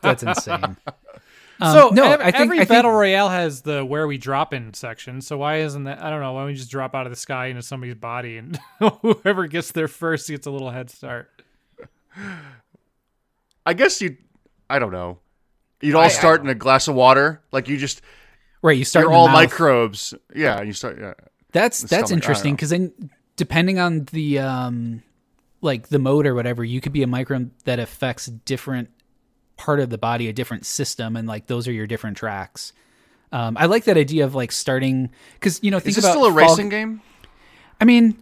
That's 0.02 0.22
insane. 0.22 0.78
Um, 1.62 1.74
so 1.74 1.90
no, 1.90 2.12
ev- 2.14 2.22
I 2.22 2.32
think 2.32 2.36
every 2.38 2.58
I 2.58 2.60
think, 2.62 2.70
battle 2.70 2.92
royale 2.92 3.30
has 3.30 3.62
the 3.62 3.86
where 3.86 4.08
we 4.08 4.18
drop 4.18 4.54
in 4.54 4.74
section. 4.74 5.22
So 5.22 5.38
why 5.38 5.58
isn't 5.58 5.84
that? 5.84 6.02
I 6.04 6.10
don't 6.10 6.20
know. 6.22 6.34
Why 6.34 6.42
don't 6.42 6.48
we 6.48 6.56
just 6.56 6.72
drop 6.72 6.96
out 6.96 7.06
of 7.06 7.12
the 7.12 7.16
sky 7.16 7.48
into 7.48 7.62
somebody's 7.62 7.96
body 7.96 8.38
and 8.38 8.60
whoever 9.02 9.46
gets 9.48 9.72
there 9.72 9.88
first 9.88 10.28
gets 10.28 10.48
a 10.48 10.52
little 10.52 10.72
head 10.72 10.90
start? 10.90 11.30
I 13.66 13.74
guess 13.74 14.02
you, 14.02 14.18
I 14.70 14.80
don't 14.80 14.92
know. 14.92 15.20
You'd 15.82 15.96
all 15.96 16.10
start 16.10 16.42
in 16.42 16.50
a 16.50 16.56
glass 16.56 16.88
of 16.88 16.96
water, 16.96 17.42
like 17.52 17.68
you 17.68 17.78
just 17.78 18.02
right. 18.62 18.78
You 18.78 18.86
start 18.86 19.04
you're 19.06 19.14
all 19.14 19.28
mouth. 19.28 19.34
microbes. 19.36 20.14
Yeah, 20.36 20.62
you 20.62 20.74
start. 20.74 21.00
Yeah, 21.00 21.14
That's 21.52 21.82
that's 21.82 22.08
stomach, 22.08 22.12
interesting 22.12 22.56
because 22.56 22.70
then 22.70 23.12
depending 23.36 23.80
on 23.80 24.06
the 24.12 24.40
um 24.40 25.02
like 25.62 25.90
the 25.90 26.00
mode 26.00 26.28
or 26.28 26.36
whatever, 26.36 26.64
you 26.64 26.82
could 26.82 26.94
be 26.94 27.02
a 27.04 27.08
microbe 27.08 27.52
that 27.66 27.80
affects 27.80 28.28
different 28.28 28.90
part 29.62 29.80
of 29.80 29.90
the 29.90 29.98
body, 29.98 30.28
a 30.28 30.34
different 30.34 30.66
system, 30.66 31.16
and 31.16 31.28
like 31.28 31.46
those 31.48 31.68
are 31.68 31.72
your 31.72 31.88
different 31.88 32.18
tracks. 32.18 32.74
Um, 33.32 33.56
I 33.58 33.68
like 33.68 33.86
that 33.86 33.96
idea 33.96 34.26
of 34.26 34.36
like 34.36 34.52
starting 34.52 35.10
because 35.36 35.60
you 35.64 35.72
know 35.72 35.80
think 35.80 35.90
is 35.90 35.96
this 35.98 36.06
about 36.06 36.12
still 36.14 36.26
a 36.26 36.30
Fall- 36.30 36.50
racing 36.50 36.70
game? 36.70 37.02
I 37.80 37.86
mean, 37.86 38.18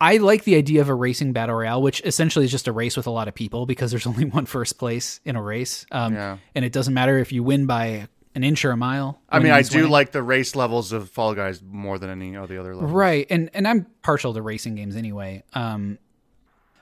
I 0.00 0.16
like 0.18 0.44
the 0.44 0.54
idea 0.56 0.80
of 0.80 0.88
a 0.88 0.94
racing 0.94 1.32
battle 1.32 1.56
royale, 1.56 1.82
which 1.82 2.00
essentially 2.04 2.44
is 2.44 2.50
just 2.50 2.68
a 2.68 2.72
race 2.72 2.96
with 2.96 3.06
a 3.06 3.10
lot 3.10 3.28
of 3.28 3.34
people 3.34 3.66
because 3.66 3.90
there's 3.90 4.06
only 4.12 4.24
one 4.24 4.46
first 4.46 4.78
place 4.78 5.20
in 5.24 5.36
a 5.36 5.42
race, 5.42 5.86
um, 5.90 6.14
Yeah. 6.14 6.36
and 6.54 6.64
it 6.64 6.72
doesn't 6.72 6.94
matter 6.94 7.18
if 7.18 7.32
you 7.32 7.42
win 7.42 7.66
by 7.66 8.08
an 8.34 8.44
inch 8.44 8.64
or 8.64 8.70
a 8.70 8.76
mile. 8.76 9.20
I 9.28 9.40
mean, 9.40 9.50
I 9.52 9.62
do 9.62 9.78
winning. 9.78 9.90
like 9.90 10.12
the 10.12 10.22
race 10.22 10.54
levels 10.54 10.92
of 10.92 11.10
Fall 11.10 11.34
Guys 11.34 11.60
more 11.62 11.98
than 11.98 12.10
any 12.10 12.36
of 12.36 12.48
the 12.48 12.58
other 12.58 12.74
levels. 12.74 12.92
right, 12.92 13.26
and 13.28 13.50
and 13.54 13.66
I'm 13.66 13.86
partial 14.02 14.32
to 14.34 14.42
racing 14.42 14.76
games 14.76 14.94
anyway. 14.96 15.42
Um, 15.52 15.98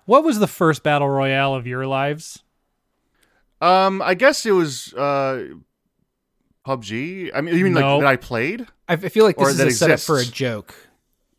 What 0.05 0.25
was 0.25 0.39
the 0.39 0.47
first 0.47 0.83
battle 0.83 1.09
royale 1.09 1.55
of 1.55 1.67
your 1.67 1.87
lives? 1.87 2.43
Um, 3.61 4.01
I 4.03 4.15
guess 4.15 4.47
it 4.47 4.53
was 4.53 4.93
uh, 4.95 5.47
PUBG. 6.67 7.31
I 7.35 7.41
mean, 7.41 7.57
you 7.57 7.65
mean 7.65 7.73
No. 7.75 7.99
like 7.99 8.01
that 8.03 8.09
I 8.09 8.17
played? 8.17 8.67
I, 8.89 8.95
I 8.95 8.97
feel 9.09 9.25
like 9.25 9.37
this 9.37 9.47
Or 9.47 9.51
is 9.51 9.57
that 9.59 9.67
a 9.69 9.71
setup 9.73 10.01
for 10.01 10.19
a 10.19 10.25
joke. 10.25 10.75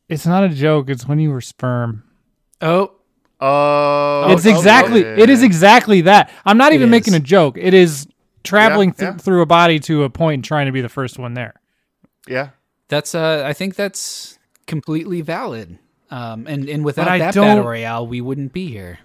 It's 0.07 0.25
not 0.25 0.43
a 0.43 0.49
joke. 0.49 0.89
It's 0.89 1.07
when 1.07 1.19
you 1.19 1.29
were 1.31 1.41
sperm. 1.41 2.03
Oh, 2.61 2.91
Oh, 3.41 4.33
it's 4.33 4.45
exactly. 4.45 5.05
okay. 5.05 5.21
It 5.21 5.29
is 5.29 5.43
exactly 5.43 6.01
that. 6.01 6.29
I'm 6.45 6.57
not 6.57 6.73
even 6.73 6.89
making 6.89 7.13
a 7.13 7.21
joke. 7.21 7.57
It 7.57 7.73
is 7.73 8.05
traveling 8.43 8.89
Yeah, 8.89 8.95
th- 8.95 9.11
yeah. 9.13 9.17
through 9.17 9.41
a 9.41 9.45
body 9.45 9.79
to 9.81 10.03
a 10.03 10.09
point 10.09 10.33
and 10.33 10.43
trying 10.43 10.65
to 10.65 10.73
be 10.73 10.81
the 10.81 10.89
first 10.89 11.17
one 11.17 11.35
there. 11.35 11.53
Yeah. 12.27 12.49
that's 12.89 13.15
uh, 13.15 13.43
I 13.45 13.53
think 13.53 13.75
that's 13.75 14.37
completely 14.67 15.21
valid. 15.21 15.79
Um, 16.11 16.47
and 16.47 16.67
and 16.67 16.83
without 16.83 17.07
I 17.07 17.17
that 17.19 17.33
don't- 17.33 17.45
battle 17.45 17.63
royale, 17.63 18.05
we 18.05 18.19
wouldn't 18.19 18.51
be 18.51 18.67
here. 18.67 18.99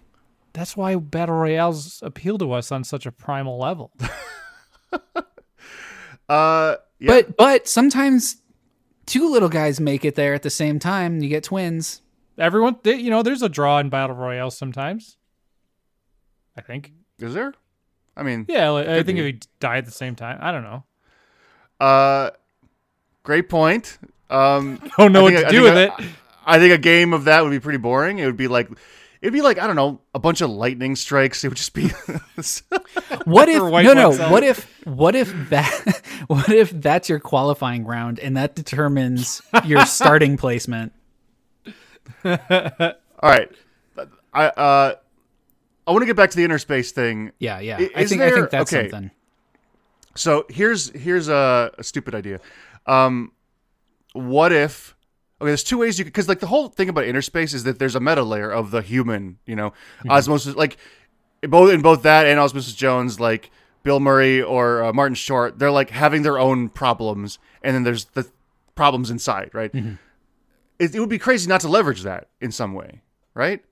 That's 0.54 0.76
why 0.76 0.96
battle 0.96 1.34
royales 1.36 2.00
appeal 2.02 2.38
to 2.38 2.52
us 2.52 2.72
on 2.72 2.82
such 2.84 3.04
a 3.06 3.12
primal 3.12 3.58
level. 3.58 3.92
Uh, 6.28 6.76
yeah. 6.98 7.08
But 7.08 7.36
but 7.36 7.68
sometimes 7.68 8.36
two 9.04 9.30
little 9.30 9.50
guys 9.50 9.78
make 9.78 10.04
it 10.06 10.14
there 10.14 10.32
at 10.32 10.42
the 10.42 10.48
same 10.48 10.78
time. 10.78 11.20
You 11.20 11.28
get 11.28 11.44
twins. 11.44 12.00
Everyone, 12.38 12.76
they, 12.82 12.94
you 12.94 13.10
know, 13.10 13.22
there's 13.22 13.42
a 13.42 13.48
draw 13.50 13.78
in 13.78 13.90
battle 13.90 14.16
royales 14.16 14.56
sometimes. 14.56 15.18
I 16.56 16.62
think. 16.62 16.92
is 17.18 17.34
there? 17.34 17.52
I 18.16 18.22
mean, 18.22 18.46
Yeah, 18.48 18.70
like, 18.70 18.88
I 18.88 19.02
think 19.02 19.16
be. 19.16 19.20
if 19.20 19.24
we 19.34 19.40
die 19.60 19.76
at 19.76 19.84
the 19.84 19.90
same 19.90 20.14
time, 20.14 20.38
I 20.40 20.50
don't 20.50 20.62
know. 20.62 20.84
uh, 21.78 22.30
great 23.22 23.48
point. 23.50 23.98
Um, 24.30 24.80
Don't 24.98 25.12
know 25.12 25.20
I 25.20 25.22
what 25.24 25.32
think- 25.34 25.40
to 25.42 25.46
I 25.48 25.50
do 25.50 25.62
think 25.62 25.74
with 25.74 25.76
a- 25.76 26.02
it. 26.02 26.10
I 26.46 26.58
think 26.58 26.72
a 26.72 26.78
game 26.78 27.12
of 27.12 27.24
that 27.24 27.42
would 27.42 27.50
be 27.50 27.60
pretty 27.60 27.78
boring. 27.78 28.18
It 28.18 28.24
would 28.26 28.36
be 28.36 28.48
like, 28.48 28.68
it'd 29.24 29.32
be 29.32 29.40
like 29.40 29.58
I 29.58 29.66
don't 29.66 29.74
know, 29.74 30.02
a 30.14 30.18
bunch 30.18 30.42
of 30.42 30.50
lightning 30.50 30.94
strikes. 30.96 31.42
It 31.44 31.48
would 31.48 31.56
just 31.56 31.72
be. 31.72 31.90
What 33.24 33.48
if 33.48 33.62
no 33.62 33.94
no? 33.94 34.12
out. 34.12 34.30
What 34.30 34.44
if 34.44 34.68
what 34.84 35.14
if 35.14 35.32
that 35.48 36.02
what 36.26 36.50
if 36.50 36.70
that's 36.70 37.08
your 37.08 37.18
qualifying 37.20 37.86
round 37.86 38.18
and 38.18 38.36
that 38.36 38.54
determines 38.54 39.40
your 39.64 39.86
starting 39.86 40.36
placement? 40.36 40.92
All 42.24 42.30
right, 43.22 43.50
I 44.34 44.44
uh, 44.46 44.94
I 45.86 45.90
want 45.90 46.02
to 46.02 46.06
get 46.06 46.16
back 46.16 46.30
to 46.30 46.36
the 46.36 46.46
Innerspace 46.46 46.90
thing. 46.90 47.32
Yeah, 47.38 47.60
yeah. 47.60 47.78
I- 47.78 47.90
I 47.96 48.00
is 48.02 48.10
think 48.10 48.20
I 48.20 48.30
think 48.30 48.50
that's 48.50 48.72
okay. 48.72 48.90
something. 48.90 49.10
So 50.16 50.44
here's 50.50 50.90
here's 50.90 51.28
a, 51.28 51.70
a 51.78 51.82
stupid 51.82 52.14
idea. 52.14 52.40
Um, 52.86 53.32
what 54.12 54.52
if? 54.52 54.94
Okay, 55.40 55.50
there's 55.50 55.64
two 55.64 55.78
ways 55.78 55.98
you 55.98 56.04
could 56.04 56.12
because 56.12 56.28
like 56.28 56.40
the 56.40 56.46
whole 56.46 56.68
thing 56.68 56.88
about 56.88 57.04
Innerspace 57.04 57.54
is 57.54 57.64
that 57.64 57.78
there's 57.78 57.96
a 57.96 58.00
meta 58.00 58.22
layer 58.22 58.50
of 58.50 58.70
the 58.70 58.82
human. 58.82 59.38
You 59.46 59.56
know, 59.56 59.72
osmosis 60.08 60.54
like 60.54 60.76
in 61.42 61.50
both 61.50 61.72
in 61.72 61.82
both 61.82 62.02
that 62.02 62.26
and 62.26 62.38
Osmosis 62.38 62.74
Jones, 62.74 63.18
like 63.18 63.50
Bill 63.82 64.00
Murray 64.00 64.40
or 64.40 64.84
uh, 64.84 64.92
Martin 64.92 65.14
Short, 65.14 65.58
they're 65.58 65.70
like 65.70 65.90
having 65.90 66.22
their 66.22 66.38
own 66.38 66.68
problems, 66.68 67.38
and 67.62 67.74
then 67.74 67.82
there's 67.82 68.06
the 68.06 68.28
problems 68.74 69.10
inside. 69.10 69.50
Right? 69.52 69.74
It, 70.78 70.94
it 70.94 71.00
would 71.00 71.08
be 71.08 71.18
crazy 71.18 71.48
not 71.48 71.60
to 71.62 71.68
leverage 71.68 72.02
that 72.02 72.28
in 72.40 72.52
some 72.52 72.74
way, 72.74 73.00
right? 73.34 73.62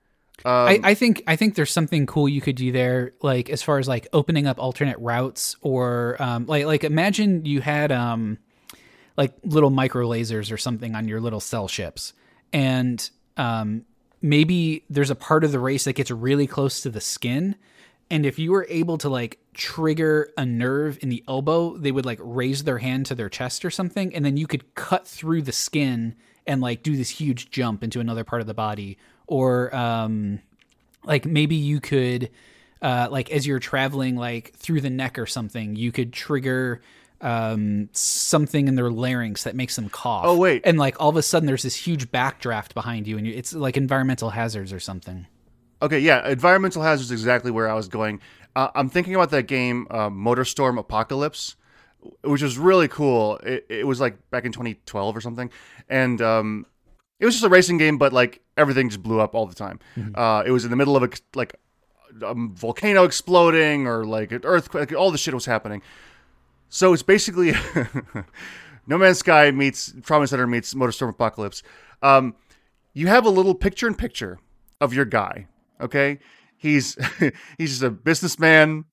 Um, 0.45 0.51
I, 0.51 0.79
I 0.83 0.93
think 0.93 1.23
I 1.27 1.35
think 1.35 1.55
there's 1.55 1.71
something 1.71 2.05
cool 2.05 2.27
you 2.27 2.41
could 2.41 2.55
do 2.55 2.71
there, 2.71 3.13
like 3.21 3.49
as 3.49 3.61
far 3.63 3.79
as 3.79 3.87
like 3.87 4.07
opening 4.13 4.47
up 4.47 4.59
alternate 4.59 4.97
routes, 4.99 5.55
or 5.61 6.21
um, 6.21 6.45
like 6.45 6.65
like 6.65 6.83
imagine 6.83 7.45
you 7.45 7.61
had 7.61 7.91
um, 7.91 8.39
like 9.17 9.33
little 9.43 9.69
micro 9.69 10.07
lasers 10.07 10.51
or 10.51 10.57
something 10.57 10.95
on 10.95 11.07
your 11.07 11.21
little 11.21 11.39
cell 11.39 11.67
ships, 11.67 12.13
and 12.51 13.09
um, 13.37 13.85
maybe 14.21 14.83
there's 14.89 15.09
a 15.09 15.15
part 15.15 15.43
of 15.43 15.51
the 15.51 15.59
race 15.59 15.83
that 15.85 15.93
gets 15.93 16.11
really 16.11 16.47
close 16.47 16.81
to 16.81 16.89
the 16.89 17.01
skin, 17.01 17.55
and 18.09 18.25
if 18.25 18.37
you 18.39 18.51
were 18.51 18.65
able 18.69 18.97
to 18.99 19.09
like 19.09 19.39
trigger 19.53 20.29
a 20.37 20.45
nerve 20.45 20.97
in 21.01 21.09
the 21.09 21.23
elbow, 21.27 21.77
they 21.77 21.91
would 21.91 22.05
like 22.05 22.19
raise 22.21 22.63
their 22.63 22.79
hand 22.79 23.05
to 23.07 23.15
their 23.15 23.29
chest 23.29 23.63
or 23.65 23.69
something, 23.69 24.13
and 24.15 24.25
then 24.25 24.37
you 24.37 24.47
could 24.47 24.75
cut 24.75 25.07
through 25.07 25.41
the 25.41 25.51
skin 25.51 26.15
and 26.45 26.61
like 26.61 26.83
do 26.83 26.95
this 26.95 27.09
huge 27.09 27.51
jump 27.51 27.83
into 27.83 27.99
another 27.99 28.23
part 28.23 28.41
of 28.41 28.47
the 28.47 28.53
body, 28.53 28.97
or 29.27 29.73
um, 29.75 30.39
like 31.05 31.25
maybe 31.25 31.55
you 31.55 31.79
could 31.79 32.29
uh, 32.81 33.07
like 33.09 33.31
as 33.31 33.47
you're 33.47 33.59
traveling 33.59 34.15
like 34.15 34.53
through 34.55 34.81
the 34.81 34.89
neck 34.89 35.17
or 35.17 35.25
something, 35.25 35.75
you 35.75 35.91
could 35.91 36.11
trigger 36.11 36.81
um 37.23 37.89
something 37.93 38.67
in 38.67 38.75
their 38.75 38.91
larynx 38.91 39.43
that 39.43 39.55
makes 39.55 39.75
them 39.75 39.89
cough. 39.89 40.25
Oh, 40.27 40.37
wait. 40.37 40.61
and 40.65 40.77
like 40.77 40.99
all 40.99 41.09
of 41.09 41.15
a 41.15 41.23
sudden 41.23 41.47
there's 41.47 41.63
this 41.63 41.75
huge 41.75 42.11
backdraft 42.11 42.73
behind 42.73 43.07
you, 43.07 43.17
and 43.17 43.25
you, 43.25 43.33
it's 43.33 43.53
like 43.53 43.77
environmental 43.77 44.29
hazards 44.31 44.71
or 44.73 44.79
something. 44.79 45.25
Okay, 45.81 45.99
yeah, 45.99 46.27
environmental 46.29 46.81
hazards 46.81 47.11
is 47.11 47.19
exactly 47.19 47.49
where 47.49 47.69
I 47.69 47.73
was 47.73 47.87
going. 47.87 48.19
Uh, 48.55 48.69
I'm 48.75 48.89
thinking 48.89 49.15
about 49.15 49.31
that 49.31 49.47
game, 49.47 49.87
uh, 49.89 50.09
Motorstorm 50.09 50.77
Apocalypse, 50.77 51.55
which 52.23 52.41
was 52.41 52.57
really 52.57 52.87
cool. 52.87 53.37
It, 53.37 53.65
it 53.69 53.87
was 53.87 53.99
like 53.99 54.29
back 54.29 54.45
in 54.45 54.51
2012 54.51 55.17
or 55.17 55.21
something, 55.21 55.49
and 55.89 56.21
um, 56.21 56.65
it 57.19 57.25
was 57.25 57.35
just 57.35 57.45
a 57.45 57.49
racing 57.49 57.77
game, 57.77 57.97
but 57.97 58.13
like 58.13 58.41
everything 58.57 58.89
just 58.89 59.01
blew 59.01 59.19
up 59.19 59.33
all 59.33 59.45
the 59.45 59.55
time. 59.55 59.79
Uh, 60.13 60.43
it 60.45 60.51
was 60.51 60.65
in 60.65 60.71
the 60.71 60.77
middle 60.77 60.95
of 60.95 61.03
a 61.03 61.09
like 61.35 61.55
a 62.21 62.33
volcano 62.35 63.03
exploding 63.05 63.87
or 63.87 64.05
like 64.05 64.31
an 64.31 64.41
earthquake. 64.43 64.93
All 64.93 65.09
the 65.11 65.17
shit 65.17 65.33
was 65.33 65.45
happening. 65.45 65.81
So 66.73 66.91
it's 66.91 67.03
basically 67.03 67.53
No 68.87 68.97
Man's 68.97 69.19
Sky 69.19 69.51
meets 69.51 69.93
Trauma 70.01 70.25
Center 70.25 70.47
meets 70.47 70.73
Motorstorm 70.73 71.09
Apocalypse. 71.09 71.61
Um, 72.01 72.35
you 72.93 73.05
have 73.05 73.27
a 73.27 73.29
little 73.29 73.53
picture 73.53 73.87
in 73.87 73.93
picture 73.93 74.39
of 74.81 74.91
your 74.91 75.05
guy. 75.05 75.45
Okay, 75.79 76.17
he's 76.57 76.97
he's 77.59 77.69
just 77.69 77.83
a 77.83 77.91
businessman 77.91 78.85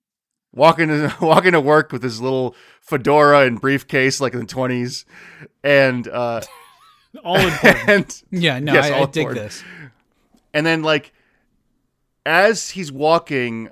walking 0.53 0.89
to, 0.89 1.16
walking 1.22 1.53
to 1.53 1.61
work 1.61 1.91
with 1.91 2.03
his 2.03 2.20
little 2.20 2.55
fedora 2.83 3.47
and 3.47 3.59
briefcase 3.59 4.20
like 4.20 4.35
in 4.35 4.41
the 4.41 4.47
twenties, 4.47 5.07
and 5.64 6.07
uh, 6.07 6.43
All 7.24 7.37
important. 7.39 7.89
and 7.89 8.43
Yeah, 8.43 8.59
no, 8.59 8.74
Yes, 8.74 8.91
I, 8.91 8.95
I 8.95 8.99
all 8.99 9.07
dig 9.07 9.31
this. 9.31 9.64
and 10.53 10.66
then 10.66 10.83
like 10.83 11.14
as 12.26 12.68
he's 12.70 12.93
walking 12.93 13.70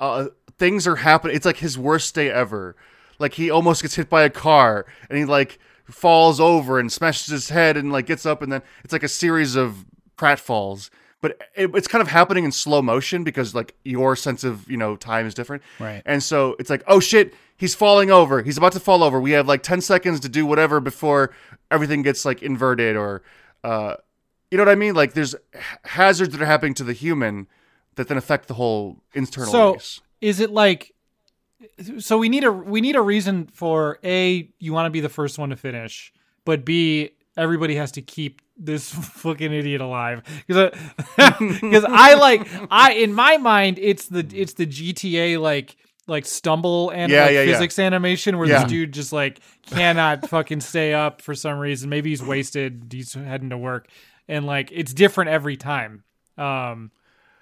uh 0.00 0.28
things 0.58 0.86
are 0.86 0.96
happening 0.96 1.36
it's 1.36 1.44
like 1.44 1.58
his 1.58 1.76
worst 1.76 2.14
day 2.14 2.30
ever 2.30 2.74
like 3.22 3.32
he 3.34 3.50
almost 3.50 3.80
gets 3.80 3.94
hit 3.94 4.10
by 4.10 4.22
a 4.24 4.30
car 4.30 4.84
and 5.08 5.16
he 5.18 5.24
like 5.24 5.58
falls 5.90 6.38
over 6.40 6.78
and 6.78 6.92
smashes 6.92 7.28
his 7.28 7.48
head 7.48 7.76
and 7.78 7.90
like 7.90 8.04
gets 8.06 8.26
up 8.26 8.42
and 8.42 8.52
then 8.52 8.60
it's 8.84 8.92
like 8.92 9.02
a 9.02 9.08
series 9.08 9.56
of 9.56 9.86
pratfalls 10.18 10.90
but 11.20 11.38
it, 11.54 11.70
it's 11.74 11.86
kind 11.88 12.02
of 12.02 12.08
happening 12.08 12.44
in 12.44 12.50
slow 12.52 12.82
motion 12.82 13.22
because 13.24 13.54
like 13.54 13.74
your 13.84 14.14
sense 14.16 14.44
of 14.44 14.68
you 14.70 14.76
know 14.76 14.96
time 14.96 15.26
is 15.26 15.34
different 15.34 15.62
Right. 15.80 16.02
and 16.04 16.22
so 16.22 16.56
it's 16.58 16.68
like 16.70 16.82
oh 16.86 17.00
shit 17.00 17.34
he's 17.56 17.74
falling 17.74 18.10
over 18.10 18.42
he's 18.42 18.58
about 18.58 18.72
to 18.72 18.80
fall 18.80 19.02
over 19.02 19.20
we 19.20 19.32
have 19.32 19.46
like 19.48 19.62
10 19.62 19.80
seconds 19.80 20.20
to 20.20 20.28
do 20.28 20.44
whatever 20.46 20.80
before 20.80 21.32
everything 21.70 22.02
gets 22.02 22.24
like 22.24 22.42
inverted 22.42 22.96
or 22.96 23.22
uh 23.64 23.94
you 24.50 24.58
know 24.58 24.64
what 24.64 24.70
I 24.72 24.74
mean? 24.74 24.94
Like 24.94 25.14
there's 25.14 25.34
hazards 25.84 26.32
that 26.34 26.42
are 26.42 26.46
happening 26.46 26.74
to 26.74 26.84
the 26.84 26.92
human 26.92 27.46
that 27.94 28.08
then 28.08 28.18
affect 28.18 28.48
the 28.48 28.54
whole 28.54 28.98
internal 29.14 29.50
So 29.50 29.72
race. 29.72 29.98
is 30.20 30.40
it 30.40 30.50
like? 30.50 30.92
So 31.98 32.18
we 32.18 32.28
need 32.28 32.44
a 32.44 32.52
we 32.52 32.80
need 32.80 32.96
a 32.96 33.00
reason 33.02 33.46
for 33.52 33.98
a 34.04 34.48
you 34.58 34.72
want 34.72 34.86
to 34.86 34.90
be 34.90 35.00
the 35.00 35.08
first 35.08 35.38
one 35.38 35.50
to 35.50 35.56
finish, 35.56 36.12
but 36.44 36.64
b 36.64 37.10
everybody 37.36 37.74
has 37.76 37.92
to 37.92 38.02
keep 38.02 38.42
this 38.56 38.92
fucking 38.94 39.52
idiot 39.52 39.80
alive 39.80 40.22
because 40.46 40.70
because 41.16 41.84
I 41.88 42.14
like 42.14 42.48
I 42.70 42.92
in 42.94 43.14
my 43.14 43.36
mind 43.38 43.78
it's 43.80 44.06
the 44.08 44.26
it's 44.34 44.54
the 44.54 44.66
GTA 44.66 45.40
like 45.40 45.76
like 46.08 46.26
stumble 46.26 46.90
and 46.90 47.10
Yeah, 47.12 47.24
like 47.26 47.32
yeah, 47.34 47.42
yeah. 47.42 47.52
physics 47.52 47.78
animation 47.78 48.36
where 48.38 48.48
Yeah. 48.48 48.62
this 48.64 48.70
dude 48.70 48.92
just 48.92 49.12
like 49.12 49.38
cannot 49.66 50.28
fucking 50.34 50.60
stay 50.60 50.92
up 50.94 51.22
for 51.22 51.34
some 51.34 51.58
reason. 51.58 51.88
Maybe 51.88 52.10
he's 52.10 52.22
wasted. 52.22 52.88
He's 52.92 53.14
heading 53.14 53.50
to 53.50 53.58
work, 53.58 53.88
and 54.28 54.44
like 54.46 54.70
it's 54.72 54.92
different 54.92 55.30
every 55.30 55.56
time. 55.56 56.02
Um, 56.36 56.90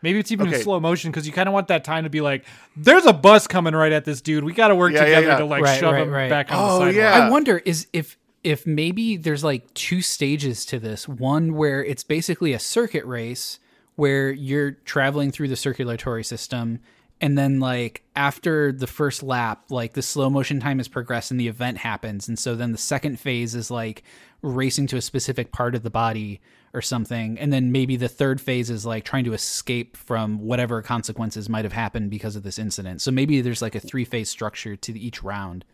maybe 0.03 0.19
it's 0.19 0.33
even 0.33 0.49
Okay. 0.49 0.57
in 0.57 0.63
slow 0.63 0.81
motion 0.81 1.11
because 1.11 1.27
you 1.27 1.33
kind 1.33 1.49
of 1.49 1.53
want 1.53 1.69
that 1.69 1.85
time 1.85 2.05
to 2.05 2.11
be 2.11 2.21
like, 2.21 2.45
"There's 2.77 3.07
a 3.07 3.13
bus 3.13 3.47
coming 3.47 3.75
right 3.75 3.93
at 3.93 4.05
this 4.05 4.21
dude. 4.21 4.45
We 4.45 4.53
got 4.53 4.69
to 4.69 4.75
work 4.75 4.93
Yeah, 4.93 5.01
yeah, 5.01 5.05
together 5.07 5.27
yeah. 5.27 5.39
to 5.39 5.45
like 5.45 5.63
Right, 5.63 5.81
shove 5.81 5.93
right, 5.95 6.03
him 6.03 6.11
right. 6.11 6.31
back 6.31 6.51
on 6.53 6.59
Oh, 6.59 6.63
the 6.63 6.93
sidewalk." 6.93 6.95
yeah. 6.97 7.27
I 7.27 7.31
wonder 7.31 7.59
is 7.59 7.87
if 7.93 8.17
if 8.43 8.67
maybe 8.67 9.17
there's 9.19 9.45
like 9.45 9.73
two 9.75 10.01
stages 10.01 10.65
to 10.67 10.79
this. 10.79 11.07
One 11.07 11.55
where 11.55 11.85
it's 11.85 12.03
basically 12.05 12.53
a 12.55 12.59
circuit 12.59 13.05
race 13.05 13.59
where 13.97 14.31
you're 14.33 14.71
traveling 14.71 15.31
through 15.31 15.49
the 15.49 15.57
circulatory 15.57 16.25
system 16.25 16.79
and 17.21 17.37
then 17.37 17.61
like 17.61 18.03
after 18.17 18.73
the 18.73 18.87
first 18.87 19.23
lap 19.23 19.65
like 19.69 19.93
the 19.93 20.01
slow 20.01 20.31
motion 20.31 20.59
time 20.59 20.79
has 20.79 20.89
progressed 20.89 21.31
and 21.31 21.39
the 21.39 21.49
event 21.49 21.77
happens 21.77 22.27
and 22.27 22.39
so 22.39 22.55
then 22.57 22.73
the 22.73 22.79
second 22.79 23.21
phase 23.21 23.55
is 23.55 23.71
like 23.71 24.03
racing 24.41 24.87
to 24.87 24.97
a 24.97 25.03
specific 25.03 25.53
part 25.53 25.75
of 25.75 25.83
the 25.83 25.91
body 25.91 26.41
or 26.73 26.81
something. 26.81 27.39
And 27.39 27.53
then 27.53 27.73
maybe 27.73 27.97
the 27.97 28.09
third 28.09 28.41
phase 28.41 28.71
is 28.71 28.87
like 28.87 29.05
trying 29.05 29.25
to 29.25 29.33
escape 29.33 29.97
from 29.97 30.39
whatever 30.39 30.83
consequences 30.83 31.49
might 31.49 31.65
have 31.65 31.73
happened 31.73 32.11
because 32.11 32.37
of 32.37 32.43
this 32.43 32.59
incident. 32.59 33.01
So 33.01 33.11
maybe 33.11 33.41
there's 33.41 33.63
like 33.63 33.75
a 33.75 33.81
three 33.81 34.05
phase 34.05 34.31
structure 34.31 34.77
to 34.77 34.99
each 34.99 35.23
round. 35.23 35.65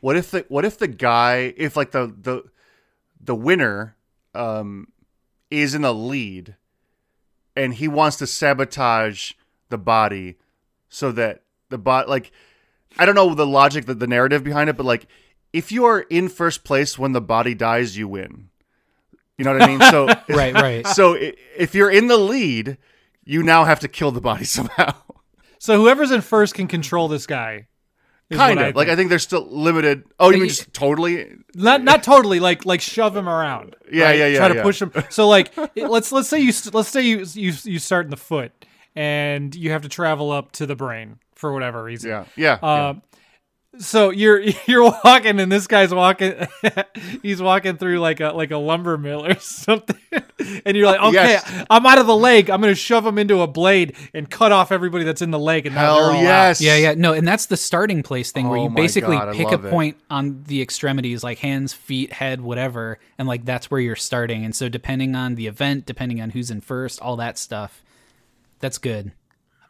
What 0.00 0.16
if 0.16 0.30
the 0.30 0.44
what 0.48 0.64
if 0.64 0.78
the 0.78 0.88
guy 0.88 1.54
if 1.56 1.76
like 1.76 1.92
the 1.92 2.14
the 2.20 2.44
the 3.20 3.34
winner 3.34 3.96
um 4.34 4.88
is 5.50 5.74
in 5.74 5.82
the 5.82 5.94
lead 5.94 6.56
and 7.56 7.74
he 7.74 7.88
wants 7.88 8.16
to 8.18 8.26
sabotage 8.26 9.32
the 9.68 9.78
body 9.78 10.36
so 10.88 11.12
that 11.12 11.42
the 11.68 11.78
bot 11.78 12.08
like 12.08 12.30
I 12.98 13.04
don't 13.04 13.14
know 13.14 13.34
the 13.34 13.46
logic 13.46 13.86
the, 13.86 13.94
the 13.94 14.06
narrative 14.06 14.44
behind 14.44 14.70
it 14.70 14.76
but 14.76 14.86
like 14.86 15.06
if 15.52 15.72
you 15.72 15.84
are 15.84 16.00
in 16.00 16.28
first 16.28 16.64
place 16.64 16.98
when 16.98 17.12
the 17.12 17.20
body 17.20 17.54
dies 17.54 17.96
you 17.96 18.08
win. 18.08 18.49
You 19.40 19.44
know 19.44 19.54
what 19.54 19.62
I 19.62 19.66
mean? 19.68 19.80
So 19.80 20.06
right 20.36 20.52
right 20.52 20.86
so 20.86 21.16
if 21.18 21.74
you're 21.74 21.90
in 21.90 22.08
the 22.08 22.18
lead, 22.18 22.76
you 23.24 23.42
now 23.42 23.64
have 23.64 23.80
to 23.80 23.88
kill 23.88 24.10
the 24.10 24.20
body 24.20 24.44
somehow. 24.56 24.92
So 25.58 25.80
whoever's 25.80 26.10
in 26.10 26.20
first 26.20 26.52
can 26.52 26.66
control 26.66 27.08
this 27.08 27.26
guy. 27.26 27.68
kind 28.30 28.60
of 28.60 28.76
like 28.76 28.88
I 28.88 28.96
think. 28.96 29.08
they're 29.08 29.18
still 29.18 29.48
limited. 29.50 30.04
Oh, 30.18 30.28
you 30.28 30.40
mean 30.40 30.48
just 30.50 30.74
totally? 30.74 31.38
not 31.54 31.82
not 31.82 32.02
totally 32.02 32.38
like 32.38 32.66
like 32.66 32.82
shove 32.82 33.16
him 33.16 33.30
around. 33.30 33.76
Yeah, 33.90 34.04
right? 34.04 34.18
yeah, 34.18 34.26
yeah, 34.26 34.38
Try 34.40 34.48
to 34.48 34.54
yeah. 34.56 34.62
push 34.62 34.82
him. 34.82 34.92
So 35.08 35.26
like 35.26 35.56
let's 35.74 36.12
let's 36.12 36.28
say 36.28 36.40
you 36.40 36.52
let's 36.74 36.90
say 36.90 37.00
you 37.00 37.24
you 37.32 37.54
you 37.64 37.78
start 37.78 38.04
in 38.04 38.10
the 38.10 38.18
foot 38.18 38.52
and 38.94 39.54
you 39.54 39.70
have 39.70 39.80
to 39.82 39.88
travel 39.88 40.30
up 40.30 40.52
to 40.52 40.66
the 40.66 40.76
brain 40.76 41.18
for 41.34 41.50
whatever 41.54 41.82
reason. 41.82 42.10
Yeah, 42.10 42.24
yeah. 42.36 42.52
Uh, 42.62 42.92
yeah. 42.94 43.19
So 43.78 44.10
you're 44.10 44.40
you're 44.66 44.82
walking 45.04 45.38
and 45.38 45.50
this 45.50 45.66
guy's 45.68 45.94
walking 45.94 46.34
he's 47.22 47.40
walking 47.40 47.76
through 47.76 48.00
like 48.00 48.18
a 48.18 48.30
like 48.32 48.50
a 48.50 48.56
lumber 48.56 48.98
mill 48.98 49.24
or 49.24 49.34
something 49.40 49.96
and 50.66 50.76
you're 50.76 50.86
like 50.88 51.00
okay 51.00 51.12
Yes. 51.38 51.64
i'm 51.70 51.86
out 51.86 51.98
of 51.98 52.08
the 52.08 52.16
leg 52.16 52.50
i'm 52.50 52.60
gonna 52.60 52.74
shove 52.74 53.06
him 53.06 53.16
into 53.16 53.40
a 53.42 53.46
blade 53.46 53.94
and 54.12 54.28
cut 54.28 54.50
off 54.50 54.72
everybody 54.72 55.04
that's 55.04 55.22
in 55.22 55.30
the 55.30 55.38
leg 55.38 55.66
and 55.66 55.76
Hell 55.76 56.08
they're 56.08 56.16
out. 56.16 56.20
yes. 56.22 56.60
Yeah, 56.60 56.76
yeah, 56.76 56.94
no, 56.96 57.12
and 57.12 57.26
that's 57.26 57.46
the 57.46 57.56
starting 57.56 58.02
place 58.02 58.32
thing 58.32 58.48
where 58.48 58.58
Oh 58.58 58.64
you 58.64 58.70
basically 58.70 59.16
God, 59.16 59.34
pick 59.36 59.46
a 59.46 59.52
love 59.52 59.64
it. 59.66 59.70
point 59.70 59.96
on 60.10 60.42
the 60.48 60.60
extremities, 60.60 61.22
like 61.22 61.38
hands, 61.38 61.72
feet, 61.72 62.12
head, 62.12 62.40
whatever, 62.40 62.98
and 63.18 63.28
like 63.28 63.44
that's 63.44 63.70
where 63.70 63.80
you're 63.80 63.94
starting. 63.96 64.44
And 64.44 64.54
so 64.54 64.68
depending 64.68 65.14
on 65.14 65.36
the 65.36 65.46
event, 65.46 65.86
depending 65.86 66.20
on 66.20 66.30
who's 66.30 66.50
in 66.50 66.60
first, 66.60 67.00
all 67.00 67.16
that 67.16 67.38
stuff, 67.38 67.82
that's 68.58 68.78
good. 68.78 69.12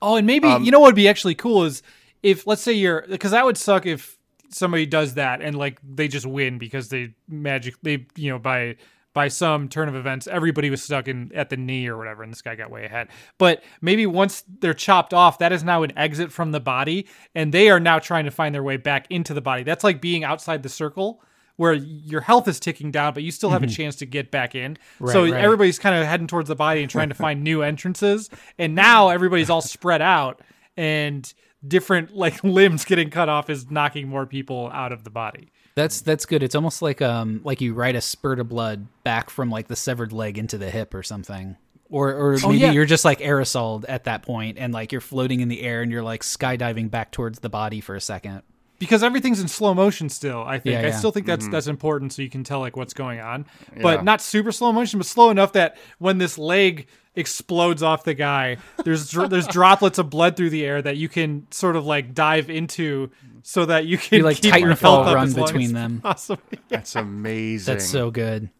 oh 0.00 0.16
and 0.16 0.26
maybe 0.26 0.48
Um, 0.48 0.64
you 0.64 0.70
know 0.70 0.80
what 0.80 0.86
would 0.88 0.94
be 0.96 1.08
actually 1.08 1.34
cool 1.34 1.64
is 1.64 1.82
if 2.22 2.46
let's 2.46 2.62
say 2.62 2.72
you're 2.72 3.04
because 3.08 3.30
that 3.30 3.44
would 3.44 3.56
suck 3.56 3.86
if 3.86 4.18
somebody 4.50 4.86
does 4.86 5.14
that 5.14 5.40
and 5.40 5.56
like 5.56 5.78
they 5.82 6.08
just 6.08 6.26
win 6.26 6.58
because 6.58 6.88
they 6.88 7.14
magic 7.28 7.74
they 7.82 8.06
you 8.16 8.30
know 8.30 8.38
by 8.38 8.76
by 9.12 9.28
some 9.28 9.68
turn 9.68 9.88
of 9.88 9.94
events 9.94 10.26
everybody 10.26 10.70
was 10.70 10.82
stuck 10.82 11.08
in 11.08 11.30
at 11.34 11.50
the 11.50 11.56
knee 11.56 11.86
or 11.86 11.96
whatever 11.96 12.22
and 12.22 12.32
this 12.32 12.42
guy 12.42 12.54
got 12.54 12.70
way 12.70 12.84
ahead 12.84 13.08
but 13.38 13.62
maybe 13.80 14.06
once 14.06 14.42
they're 14.60 14.74
chopped 14.74 15.14
off 15.14 15.38
that 15.38 15.52
is 15.52 15.62
now 15.62 15.82
an 15.82 15.96
exit 15.96 16.32
from 16.32 16.52
the 16.52 16.60
body 16.60 17.06
and 17.34 17.52
they 17.54 17.70
are 17.70 17.80
now 17.80 17.98
trying 17.98 18.24
to 18.24 18.30
find 18.30 18.54
their 18.54 18.62
way 18.62 18.76
back 18.76 19.06
into 19.10 19.32
the 19.32 19.40
body 19.40 19.62
that's 19.62 19.84
like 19.84 20.00
being 20.00 20.24
outside 20.24 20.62
the 20.62 20.68
circle 20.68 21.22
where 21.56 21.74
your 21.74 22.22
health 22.22 22.48
is 22.48 22.58
ticking 22.58 22.90
down 22.90 23.14
but 23.14 23.22
you 23.22 23.30
still 23.30 23.50
have 23.50 23.62
a 23.62 23.66
chance 23.66 23.96
to 23.96 24.06
get 24.06 24.30
back 24.30 24.54
in 24.54 24.76
so 24.98 25.04
Mm-hmm. 25.04 25.14
Right, 25.14 25.32
right. 25.32 25.44
everybody's 25.44 25.78
kind 25.78 25.94
of 25.94 26.06
heading 26.06 26.26
towards 26.26 26.48
the 26.48 26.56
body 26.56 26.80
and 26.80 26.90
trying 26.90 27.08
to 27.10 27.14
find 27.26 27.44
new 27.44 27.62
entrances 27.62 28.30
and 28.58 28.74
now 28.74 29.10
everybody's 29.10 29.50
all 29.50 29.60
spread 29.62 30.02
out 30.02 30.40
and 30.76 31.32
different 31.66 32.14
like 32.16 32.42
limbs 32.44 32.84
getting 32.84 33.10
cut 33.10 33.28
off 33.28 33.50
is 33.50 33.70
knocking 33.70 34.08
more 34.08 34.26
people 34.26 34.70
out 34.72 34.92
of 34.92 35.04
the 35.04 35.10
body 35.10 35.52
That's 35.74 36.00
that's 36.00 36.26
good. 36.26 36.42
It's 36.42 36.54
almost 36.54 36.82
like 36.82 37.00
um 37.02 37.40
like 37.44 37.60
you 37.60 37.74
ride 37.74 37.96
a 37.96 38.00
spurt 38.00 38.40
of 38.40 38.48
blood 38.48 38.86
back 39.04 39.30
from 39.30 39.50
like 39.50 39.68
the 39.68 39.76
severed 39.76 40.12
leg 40.12 40.36
into 40.38 40.58
the 40.58 40.70
hip 40.70 40.94
or 40.94 41.02
something. 41.02 41.56
Or 41.88 42.12
or 42.14 42.32
maybe 42.32 42.44
Oh, 42.44 42.50
yeah. 42.52 42.70
you're 42.72 42.86
just 42.86 43.04
like 43.04 43.20
aerosoled 43.20 43.84
at 43.88 44.04
that 44.04 44.22
point 44.22 44.58
and 44.58 44.72
like 44.72 44.90
you're 44.92 45.00
floating 45.00 45.40
in 45.40 45.48
the 45.48 45.62
air 45.62 45.82
and 45.82 45.90
you're 45.92 46.02
like 46.02 46.22
skydiving 46.22 46.90
back 46.90 47.12
towards 47.12 47.40
the 47.40 47.48
body 47.48 47.80
for 47.80 47.94
a 47.94 48.00
second. 48.00 48.42
Because 48.80 49.04
everything's 49.04 49.38
in 49.38 49.46
slow 49.46 49.72
motion 49.74 50.08
still 50.08 50.42
i 50.42 50.58
think 50.58 50.72
Yeah, 50.82 50.88
i 50.88 50.90
still 50.90 51.12
think 51.12 51.26
that's 51.26 51.46
that's 51.48 51.68
important 51.68 52.12
so 52.12 52.22
you 52.22 52.28
can 52.30 52.42
tell 52.42 52.58
like 52.58 52.76
what's 52.76 52.94
going 52.94 53.20
on 53.20 53.46
Yeah. 53.76 53.82
but 53.82 54.02
not 54.04 54.20
super 54.20 54.50
slow 54.50 54.72
motion 54.72 54.98
but 54.98 55.06
slow 55.06 55.30
enough 55.30 55.52
that 55.52 55.76
when 55.98 56.18
this 56.18 56.36
leg 56.38 56.88
explodes 57.16 57.82
off 57.82 58.04
the 58.04 58.14
guy 58.14 58.56
there's 58.84 59.10
dr- 59.10 59.30
there's 59.30 59.46
droplets 59.58 59.98
of 59.98 60.10
blood 60.10 60.36
through 60.36 60.50
the 60.50 60.64
air 60.64 60.80
that 60.82 60.96
you 60.96 61.08
can 61.08 61.46
sort 61.52 61.76
of 61.76 61.84
like 61.86 62.14
dive 62.14 62.50
into 62.50 63.10
so 63.42 63.64
that 63.66 63.86
you 63.86 63.98
can 63.98 64.18
You 64.18 64.24
like 64.24 64.36
keep 64.40 64.54
your 64.58 64.74
Titanfall 64.74 65.14
run 65.14 65.24
as 65.28 65.34
between 65.34 65.72
them. 65.72 66.00
possible. 66.00 66.42
That's 66.68 66.94
amazing. 66.94 67.72
That's 67.74 67.88
so 67.88 68.10
good. 68.10 68.50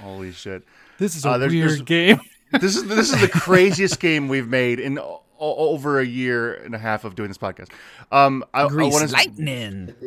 holy 0.00 0.32
shit. 0.32 0.62
this 0.98 1.16
is 1.16 1.24
a 1.24 1.30
Uh, 1.30 1.38
there's- 1.38 1.52
weird 1.52 1.68
there's- 1.70 1.82
game 1.82 2.20
This 2.60 2.76
is 2.76 2.86
this 2.86 3.12
is 3.12 3.20
the 3.20 3.28
craziest 3.28 4.00
game 4.00 4.28
we've 4.28 4.48
made 4.48 4.80
in 4.80 4.98
o- 4.98 5.02
o- 5.02 5.22
over 5.38 6.00
a 6.00 6.04
year 6.06 6.54
and 6.54 6.74
a 6.74 6.78
half 6.78 7.04
of 7.04 7.14
doing 7.14 7.28
this 7.28 7.38
podcast. 7.38 7.68
Um, 8.12 8.44
I, 8.52 8.62
I 8.62 8.66
want 8.66 9.08
to. 9.08 9.12
lightning. 9.14 9.94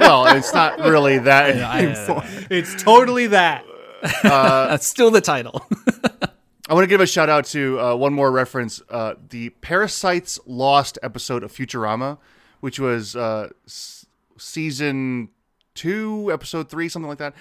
Well, 0.00 0.26
it's 0.36 0.52
not 0.54 0.78
really 0.78 1.18
that. 1.18 1.50
anymore. 1.56 2.22
it's 2.50 2.80
totally 2.82 3.26
that 3.28 3.64
That's 4.22 4.86
still 4.86 5.10
the 5.10 5.20
title. 5.20 5.66
I 6.68 6.74
want 6.74 6.84
to 6.84 6.88
give 6.88 7.00
a 7.00 7.06
shout 7.06 7.28
out 7.28 7.44
to 7.46 7.80
uh, 7.80 7.94
one 7.96 8.12
more 8.12 8.30
reference: 8.30 8.82
uh, 8.90 9.14
the 9.30 9.50
Parasites 9.50 10.38
Lost 10.46 10.98
episode 11.02 11.42
of 11.42 11.52
Futurama, 11.52 12.18
which 12.60 12.78
was 12.78 13.16
uh, 13.16 13.48
s- 13.66 14.06
season 14.36 15.30
two, 15.74 16.30
episode 16.32 16.68
three, 16.68 16.88
something 16.88 17.08
like 17.08 17.18
that. 17.18 17.34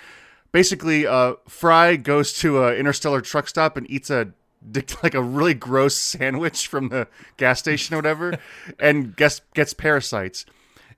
basically, 0.52 1.06
uh, 1.08 1.34
Fry 1.48 1.96
goes 1.98 2.34
to 2.40 2.64
an 2.66 2.76
interstellar 2.76 3.22
truck 3.22 3.48
stop 3.48 3.78
and 3.78 3.90
eats 3.90 4.10
a 4.10 4.30
like 5.04 5.14
a 5.14 5.22
really 5.22 5.54
gross 5.54 5.96
sandwich 5.96 6.68
from 6.68 6.90
the 6.90 7.08
gas 7.38 7.60
station 7.60 7.94
or 7.94 7.98
whatever, 7.98 8.38
and 8.80 9.16
gets 9.16 9.42
gets 9.54 9.74
parasites, 9.74 10.46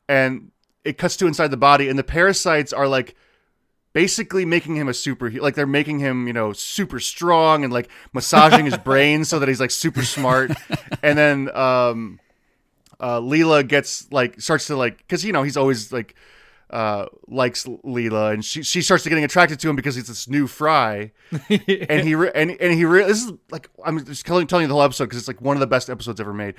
and 0.07 0.51
it 0.83 0.97
cuts 0.97 1.17
to 1.17 1.27
inside 1.27 1.49
the 1.49 1.57
body, 1.57 1.89
and 1.89 1.97
the 1.97 2.03
parasites 2.03 2.73
are 2.73 2.87
like 2.87 3.15
basically 3.93 4.45
making 4.45 4.75
him 4.75 4.87
a 4.87 4.93
super 4.93 5.31
like 5.31 5.55
they're 5.55 5.65
making 5.65 5.97
him 5.97 6.27
you 6.27 6.33
know 6.33 6.53
super 6.53 6.99
strong 6.99 7.63
and 7.63 7.73
like 7.73 7.89
massaging 8.13 8.65
his 8.65 8.77
brain 8.85 9.25
so 9.25 9.39
that 9.39 9.49
he's 9.49 9.59
like 9.59 9.71
super 9.71 10.03
smart. 10.03 10.51
And 11.01 11.17
then 11.17 11.55
um 11.55 12.19
uh 12.99 13.19
Leela 13.19 13.67
gets 13.67 14.11
like 14.11 14.39
starts 14.39 14.67
to 14.67 14.75
like 14.75 14.97
because 14.99 15.25
you 15.25 15.33
know 15.33 15.43
he's 15.43 15.57
always 15.57 15.91
like 15.91 16.15
uh 16.69 17.05
likes 17.27 17.65
Leela 17.65 18.33
and 18.33 18.43
she 18.43 18.61
she 18.61 18.81
starts 18.81 19.07
getting 19.07 19.23
attracted 19.23 19.57
to 19.59 19.69
him 19.69 19.75
because 19.75 19.95
he's 19.95 20.07
this 20.07 20.27
new 20.27 20.47
fry 20.47 21.11
and 21.49 22.05
he 22.05 22.13
re- 22.13 22.31
and 22.35 22.51
and 22.59 22.73
he 22.73 22.83
re- 22.83 23.05
this 23.05 23.23
is 23.23 23.31
like 23.51 23.69
I'm 23.85 24.03
just 24.03 24.25
telling, 24.25 24.47
telling 24.47 24.63
you 24.63 24.67
the 24.67 24.73
whole 24.73 24.83
episode 24.83 25.05
because 25.05 25.19
it's 25.19 25.29
like 25.29 25.39
one 25.39 25.55
of 25.55 25.61
the 25.61 25.67
best 25.67 25.89
episodes 25.89 26.19
ever 26.19 26.33
made 26.33 26.55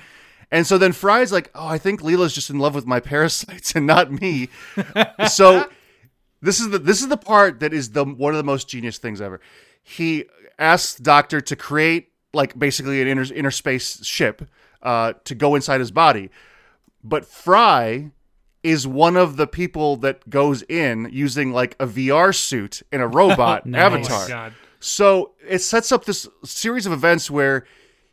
and 0.51 0.65
so 0.65 0.77
then 0.77 0.93
Fry's 0.93 1.31
like, 1.31 1.51
oh, 1.53 1.67
I 1.67 1.77
think 1.77 2.01
Leela's 2.01 2.33
just 2.33 2.49
in 2.49 2.59
love 2.59 2.73
with 2.73 2.85
my 2.85 2.99
parasites 2.99 3.71
and 3.75 3.85
not 3.85 4.11
me. 4.11 4.49
so 5.29 5.69
this 6.41 6.59
is 6.59 6.69
the 6.69 6.79
this 6.79 7.01
is 7.01 7.07
the 7.07 7.17
part 7.17 7.59
that 7.59 7.73
is 7.73 7.91
the 7.91 8.03
one 8.03 8.33
of 8.33 8.37
the 8.37 8.43
most 8.43 8.67
genius 8.67 8.97
things 8.97 9.21
ever. 9.21 9.39
He 9.83 10.25
asks 10.57 10.95
Doctor 10.99 11.41
to 11.41 11.55
create 11.55 12.09
like 12.33 12.57
basically 12.57 13.01
an 13.01 13.07
inner 13.07 13.25
inner 13.33 13.51
space 13.51 14.03
ship 14.05 14.47
uh, 14.81 15.13
to 15.25 15.35
go 15.35 15.55
inside 15.55 15.79
his 15.79 15.91
body, 15.91 16.29
but 17.03 17.25
Fry 17.25 18.11
is 18.63 18.85
one 18.85 19.15
of 19.15 19.37
the 19.37 19.47
people 19.47 19.95
that 19.97 20.29
goes 20.29 20.63
in 20.63 21.09
using 21.11 21.51
like 21.53 21.75
a 21.79 21.87
VR 21.87 22.35
suit 22.35 22.81
in 22.91 23.01
a 23.01 23.07
robot 23.19 23.65
Nice. 23.65 23.81
avatar. 23.81 24.17
Oh 24.17 24.21
my 24.23 24.27
God. 24.27 24.53
So 24.79 25.31
it 25.47 25.59
sets 25.59 25.91
up 25.91 26.05
this 26.05 26.27
series 26.43 26.85
of 26.85 26.91
events 26.93 27.29
where 27.29 27.65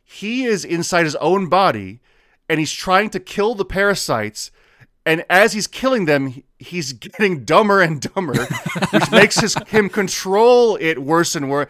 he 0.05 0.45
is 0.45 0.65
inside 0.65 1.05
his 1.05 1.17
own 1.17 1.49
body 1.49 2.01
and 2.49 2.59
he's 2.61 2.73
trying 2.73 3.11
to 3.11 3.21
kill 3.21 3.55
the 3.55 3.65
parasites. 3.65 4.51
And 5.05 5.25
as 5.31 5.53
he's 5.53 5.67
killing 5.69 6.05
them, 6.07 6.43
he's 6.59 6.93
getting 6.93 7.45
dumber 7.45 7.81
and 7.81 8.01
dumber, 8.01 8.45
which 8.91 9.11
makes 9.13 9.39
his, 9.39 9.55
him 9.69 9.89
control 9.89 10.77
it 10.81 11.01
worse 11.03 11.37
and 11.37 11.49
worse. 11.51 11.69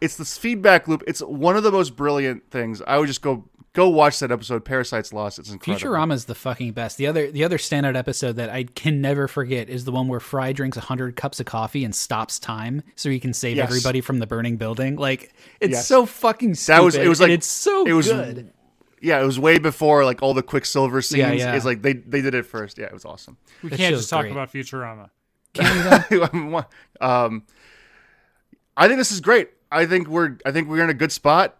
It's 0.00 0.16
this 0.16 0.38
feedback 0.38 0.86
loop. 0.88 1.02
It's 1.06 1.20
one 1.20 1.56
of 1.56 1.62
the 1.62 1.72
most 1.72 1.96
brilliant 1.96 2.50
things. 2.50 2.80
I 2.86 2.98
would 2.98 3.08
just 3.08 3.22
go 3.22 3.44
go 3.72 3.88
watch 3.88 4.18
that 4.18 4.30
episode, 4.32 4.64
Parasites 4.64 5.12
Lost. 5.12 5.38
It's 5.38 5.50
incredible. 5.50 5.90
Futurama's 5.90 6.24
the 6.24 6.34
fucking 6.34 6.72
best. 6.72 6.96
The 6.96 7.06
other 7.06 7.30
the 7.30 7.44
other 7.44 7.58
standout 7.58 7.96
episode 7.96 8.36
that 8.36 8.50
I 8.50 8.64
can 8.64 9.00
never 9.00 9.28
forget 9.28 9.68
is 9.68 9.84
the 9.84 9.92
one 9.92 10.08
where 10.08 10.20
Fry 10.20 10.52
drinks 10.52 10.76
hundred 10.78 11.16
cups 11.16 11.40
of 11.40 11.46
coffee 11.46 11.84
and 11.84 11.94
stops 11.94 12.38
time 12.38 12.82
so 12.96 13.10
he 13.10 13.20
can 13.20 13.32
save 13.32 13.56
Yes. 13.56 13.68
everybody 13.68 14.00
from 14.00 14.18
the 14.18 14.26
burning 14.26 14.56
building. 14.56 14.96
Like 14.96 15.32
it's 15.60 15.72
Yes. 15.72 15.86
so 15.86 16.06
fucking 16.06 16.54
stupid. 16.54 16.76
That 16.78 16.84
was 16.84 16.94
it. 16.96 17.08
Was 17.08 17.20
and 17.20 17.30
like 17.30 17.38
it's 17.38 17.46
so 17.46 17.86
it 17.86 17.92
was 17.92 18.08
good. 18.08 18.52
Yeah, 19.02 19.20
it 19.22 19.24
was 19.24 19.38
way 19.38 19.58
before 19.58 20.04
like 20.04 20.22
all 20.22 20.34
the 20.34 20.42
Quicksilver 20.42 21.00
scenes. 21.00 21.18
Yeah, 21.20 21.32
yeah. 21.32 21.54
It's 21.54 21.64
like 21.64 21.80
they 21.82 21.94
they 21.94 22.20
did 22.20 22.34
it 22.34 22.44
first. 22.44 22.76
Yeah, 22.78 22.86
it 22.86 22.92
was 22.92 23.04
awesome. 23.04 23.36
We 23.62 23.70
That 23.70 23.76
can't 23.78 23.94
just 23.96 24.10
talk 24.10 24.22
great. 24.22 24.32
about 24.32 24.52
Futurama. 24.52 25.08
um, 27.00 27.44
I 28.76 28.86
think 28.88 28.98
this 28.98 29.10
is 29.12 29.20
great. 29.20 29.50
I 29.72 29.86
think 29.86 30.08
we're 30.08 30.36
I 30.44 30.52
think 30.52 30.68
we're 30.68 30.82
in 30.84 30.90
a 30.90 30.94
good 30.94 31.12
spot. 31.12 31.56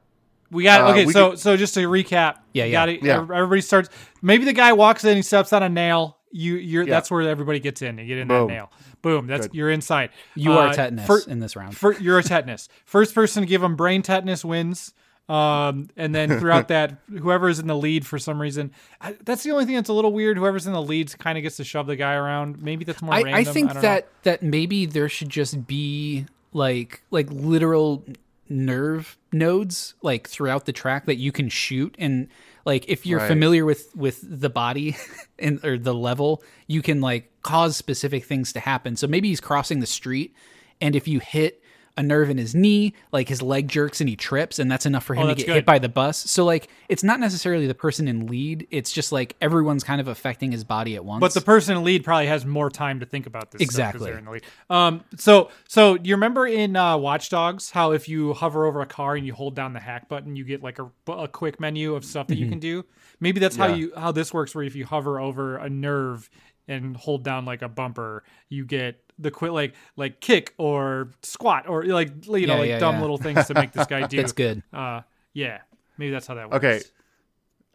We 0.50 0.64
got 0.64 0.80
Uh, 0.82 0.90
okay. 0.92 1.06
we 1.06 1.12
so 1.12 1.30
could- 1.30 1.38
so 1.38 1.56
just 1.56 1.74
to 1.74 1.80
recap, 1.88 2.36
Yeah, 2.52 2.64
yeah. 2.64 2.72
Gotta, 2.72 3.02
Yeah. 3.04 3.20
Everybody 3.20 3.60
starts. 3.60 3.88
Maybe 4.22 4.44
the 4.44 4.52
guy 4.52 4.72
walks 4.72 5.04
in, 5.04 5.16
he 5.16 5.22
steps 5.22 5.52
on 5.52 5.62
a 5.62 5.68
nail. 5.68 6.16
You 6.32 6.56
you're 6.56 6.84
Yeah. 6.84 6.90
that's 6.90 7.10
where 7.10 7.22
everybody 7.22 7.60
gets 7.60 7.82
in. 7.82 7.98
You 7.98 8.06
get 8.06 8.18
in 8.18 8.28
Boom. 8.28 8.48
that 8.48 8.52
nail. 8.54 8.72
Boom. 9.02 9.26
That's 9.26 9.46
Good. 9.48 9.56
you're 9.56 9.70
inside. 9.70 10.10
You 10.34 10.52
are 10.52 10.68
Uh, 10.68 10.72
tetanus 10.72 11.06
fir- 11.06 11.30
in 11.30 11.38
this 11.40 11.56
round. 11.56 11.76
fir- 11.76 11.96
you're 12.00 12.18
a 12.18 12.22
tetanus. 12.22 12.68
First 12.84 13.14
person 13.14 13.42
to 13.42 13.46
give 13.48 13.62
him 13.62 13.74
brain 13.76 14.02
tetanus 14.02 14.44
wins. 14.44 14.92
Um, 15.28 15.88
and 15.96 16.12
then 16.12 16.40
throughout 16.40 16.66
that, 16.74 16.98
whoever's 17.08 17.60
in 17.60 17.68
the 17.68 17.76
lead 17.76 18.04
for 18.04 18.18
some 18.18 18.40
reason, 18.40 18.72
I, 19.00 19.14
that's 19.24 19.44
the 19.44 19.52
only 19.52 19.64
thing 19.64 19.76
that's 19.76 19.88
a 19.88 19.92
little 19.92 20.12
weird. 20.12 20.36
Whoever's 20.36 20.66
in 20.66 20.72
the 20.72 20.82
lead 20.82 21.16
kind 21.20 21.38
of 21.38 21.42
gets 21.42 21.56
to 21.58 21.64
shove 21.64 21.86
the 21.86 21.94
guy 21.94 22.14
around. 22.14 22.60
Maybe 22.60 22.84
that's 22.84 23.00
more 23.00 23.14
I, 23.14 23.22
random. 23.22 23.34
I 23.40 23.44
think 23.44 23.66
don't 23.68 23.74
know. 23.76 23.80
that 23.82 24.08
that 24.24 24.42
maybe 24.42 24.86
there 24.86 25.08
should 25.08 25.28
just 25.28 25.68
be 25.68 26.26
like 26.52 27.02
like 27.12 27.28
literal 27.30 28.04
nerve 28.50 29.16
nodes 29.32 29.94
like 30.02 30.28
throughout 30.28 30.66
the 30.66 30.72
track 30.72 31.06
that 31.06 31.16
you 31.16 31.30
can 31.32 31.48
shoot 31.48 31.94
and 31.98 32.28
like 32.66 32.84
if 32.88 33.06
you're 33.06 33.20
Right. 33.20 33.28
familiar 33.28 33.64
with 33.64 33.94
with 33.94 34.20
the 34.22 34.50
body 34.50 34.96
and 35.38 35.64
or 35.64 35.78
the 35.78 35.94
level 35.94 36.42
you 36.66 36.82
can 36.82 37.00
like 37.00 37.30
cause 37.42 37.76
specific 37.76 38.24
things 38.24 38.52
to 38.52 38.60
happen 38.60 38.96
so 38.96 39.06
maybe 39.06 39.28
he's 39.28 39.40
crossing 39.40 39.78
the 39.80 39.86
street 39.86 40.34
and 40.80 40.96
if 40.96 41.06
you 41.06 41.20
hit 41.20 41.59
a 41.96 42.02
nerve 42.02 42.30
in 42.30 42.38
his 42.38 42.54
knee 42.54 42.94
like 43.12 43.28
his 43.28 43.42
leg 43.42 43.68
jerks 43.68 44.00
and 44.00 44.08
he 44.08 44.16
trips 44.16 44.58
and 44.58 44.70
that's 44.70 44.86
enough 44.86 45.04
for 45.04 45.14
him 45.14 45.20
to 45.20 45.24
Oh, 45.24 45.26
that's 45.28 45.38
get 45.40 45.46
good. 45.46 45.54
hit 45.56 45.66
by 45.66 45.78
the 45.78 45.88
bus 45.88 46.16
so 46.18 46.44
like 46.44 46.68
it's 46.88 47.02
not 47.02 47.20
necessarily 47.20 47.66
the 47.66 47.74
person 47.74 48.08
in 48.08 48.26
lead 48.26 48.66
it's 48.70 48.90
just 48.92 49.12
like 49.12 49.36
everyone's 49.40 49.84
kind 49.84 50.00
of 50.00 50.08
affecting 50.08 50.52
his 50.52 50.64
body 50.64 50.94
at 50.96 51.04
once 51.04 51.20
But 51.20 51.34
the 51.34 51.40
person 51.40 51.76
in 51.76 51.84
lead 51.84 52.04
probably 52.04 52.26
has 52.28 52.46
more 52.46 52.70
time 52.70 53.00
to 53.00 53.06
think 53.06 53.26
about 53.26 53.50
this. 53.50 53.60
Exactly. 53.60 54.06
they're 54.10 54.18
in 54.18 54.24
the 54.24 54.30
lead. 54.30 54.42
Um. 54.70 55.04
So 55.16 55.50
so 55.68 55.96
you 56.02 56.14
remember 56.14 56.46
in 56.46 56.76
uh, 56.76 56.96
Watch 56.96 57.28
Dogs 57.28 57.70
how 57.70 57.92
if 57.92 58.08
you 58.08 58.32
hover 58.34 58.66
over 58.66 58.80
a 58.80 58.86
car 58.86 59.16
and 59.16 59.26
you 59.26 59.34
hold 59.34 59.54
down 59.54 59.72
the 59.72 59.80
hack 59.80 60.08
button, 60.08 60.36
you 60.36 60.44
get 60.44 60.62
like 60.62 60.78
a, 60.78 60.90
a 61.12 61.28
quick 61.28 61.60
menu 61.60 61.94
of 61.94 62.04
stuff 62.04 62.26
that 62.28 62.36
you 62.38 62.48
can 62.48 62.58
do. 62.60 62.84
Maybe 63.20 63.40
that's 63.40 63.56
how 63.56 63.66
you 63.66 63.92
how 63.96 64.12
this 64.12 64.32
works. 64.32 64.54
Where 64.54 64.64
if 64.64 64.74
you 64.74 64.86
hover 64.86 65.20
over 65.20 65.56
a 65.58 65.68
nerve 65.68 66.30
and 66.70 66.96
hold 66.96 67.24
down 67.24 67.44
like 67.44 67.60
a 67.62 67.68
bumper, 67.68 68.22
you 68.48 68.64
get 68.64 69.02
the 69.18 69.30
quick 69.30 69.52
like 69.52 69.74
like 69.96 70.20
kick 70.20 70.54
or 70.56 71.10
squat 71.22 71.68
or 71.68 71.84
like 71.84 72.26
you 72.26 72.46
know 72.46 72.56
like 72.56 72.68
yeah, 72.70 72.78
dumb 72.78 72.94
yeah. 72.94 73.00
little 73.02 73.18
things 73.18 73.46
to 73.46 73.54
make 73.54 73.72
this 73.72 73.86
guy 73.86 74.06
do. 74.06 74.16
that's 74.16 74.32
good 74.32 74.62
Uh. 74.72 75.02
Yeah. 75.32 75.58
Maybe 75.98 76.10
that's 76.10 76.26
how 76.26 76.34
that 76.34 76.50
works. 76.50 76.64
Okay. 76.64 76.80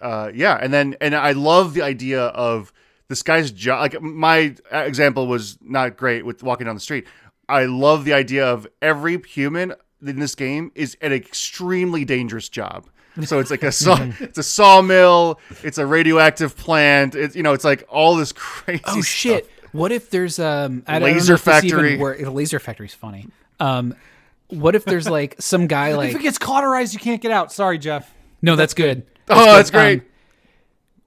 Uh, 0.02 0.32
yeah, 0.34 0.58
and 0.62 0.74
then 0.74 0.96
and 1.00 1.16
I 1.16 1.32
love 1.32 1.74
the 1.74 1.84
idea 1.84 2.22
of 2.22 2.74
this 3.08 3.24
guy's 3.24 3.52
job. 3.52 3.80
Like 3.80 4.02
my 4.02 4.56
example 4.72 5.28
was 5.28 5.58
not 5.62 5.96
great 5.96 6.26
with 6.26 6.44
walking 6.44 6.66
down 6.66 6.76
the 6.76 6.82
street. 6.82 7.08
I 7.48 7.66
love 7.66 8.04
the 8.04 8.14
idea 8.14 8.46
of 8.46 8.68
every 8.82 9.22
human 9.22 9.74
in 10.06 10.20
this 10.20 10.36
game 10.36 10.72
is 10.76 10.98
an 11.02 11.14
extremely 11.14 12.04
dangerous 12.04 12.50
job. 12.50 12.90
So 13.26 13.40
it's 13.40 13.50
like 13.52 13.64
a 13.64 13.72
saw, 13.72 13.98
it's 14.20 14.38
a 14.38 14.44
sawmill, 14.44 15.40
it's 15.64 15.78
a 15.78 15.86
radioactive 15.86 16.58
plant. 16.58 17.16
It's 17.16 17.36
you 17.36 17.44
know, 17.44 17.54
it's 17.54 17.64
like 17.64 17.86
all 17.90 18.16
this 18.16 18.32
crazy. 18.36 18.84
Oh 18.86 18.94
stuff. 18.94 19.06
shit! 19.06 19.52
What 19.72 19.92
if 19.92 20.10
there's 20.10 20.38
um 20.40 20.84
I 20.88 21.00
don't, 21.00 21.04
Laser 21.04 21.06
I 21.06 21.10
don't 21.10 21.10
know 21.12 21.14
if 21.14 21.28
this 21.28 21.40
factory. 21.72 21.88
Even 21.94 22.00
wor- 22.02 22.18
the 22.18 22.32
laser 22.32 22.60
factory's 22.60 22.94
funny. 22.94 23.28
Um, 23.60 23.96
what 24.50 24.76
if 24.76 24.84
there's 24.86 25.10
like 25.10 25.36
some 25.40 25.68
guy 25.68 25.94
like 25.96 26.10
If 26.12 26.18
it 26.18 26.22
gets 26.24 26.38
cauterized, 26.38 26.94
you 26.94 27.00
can't 27.00 27.22
get 27.22 27.32
out. 27.32 27.52
Sorry, 27.52 27.78
Jeff. 27.78 28.14
no, 28.42 28.56
that's 28.56 28.74
good. 28.74 29.04
Oh, 29.30 29.56
that's 29.56 29.72
great. 29.72 30.02
Um, 30.02 30.06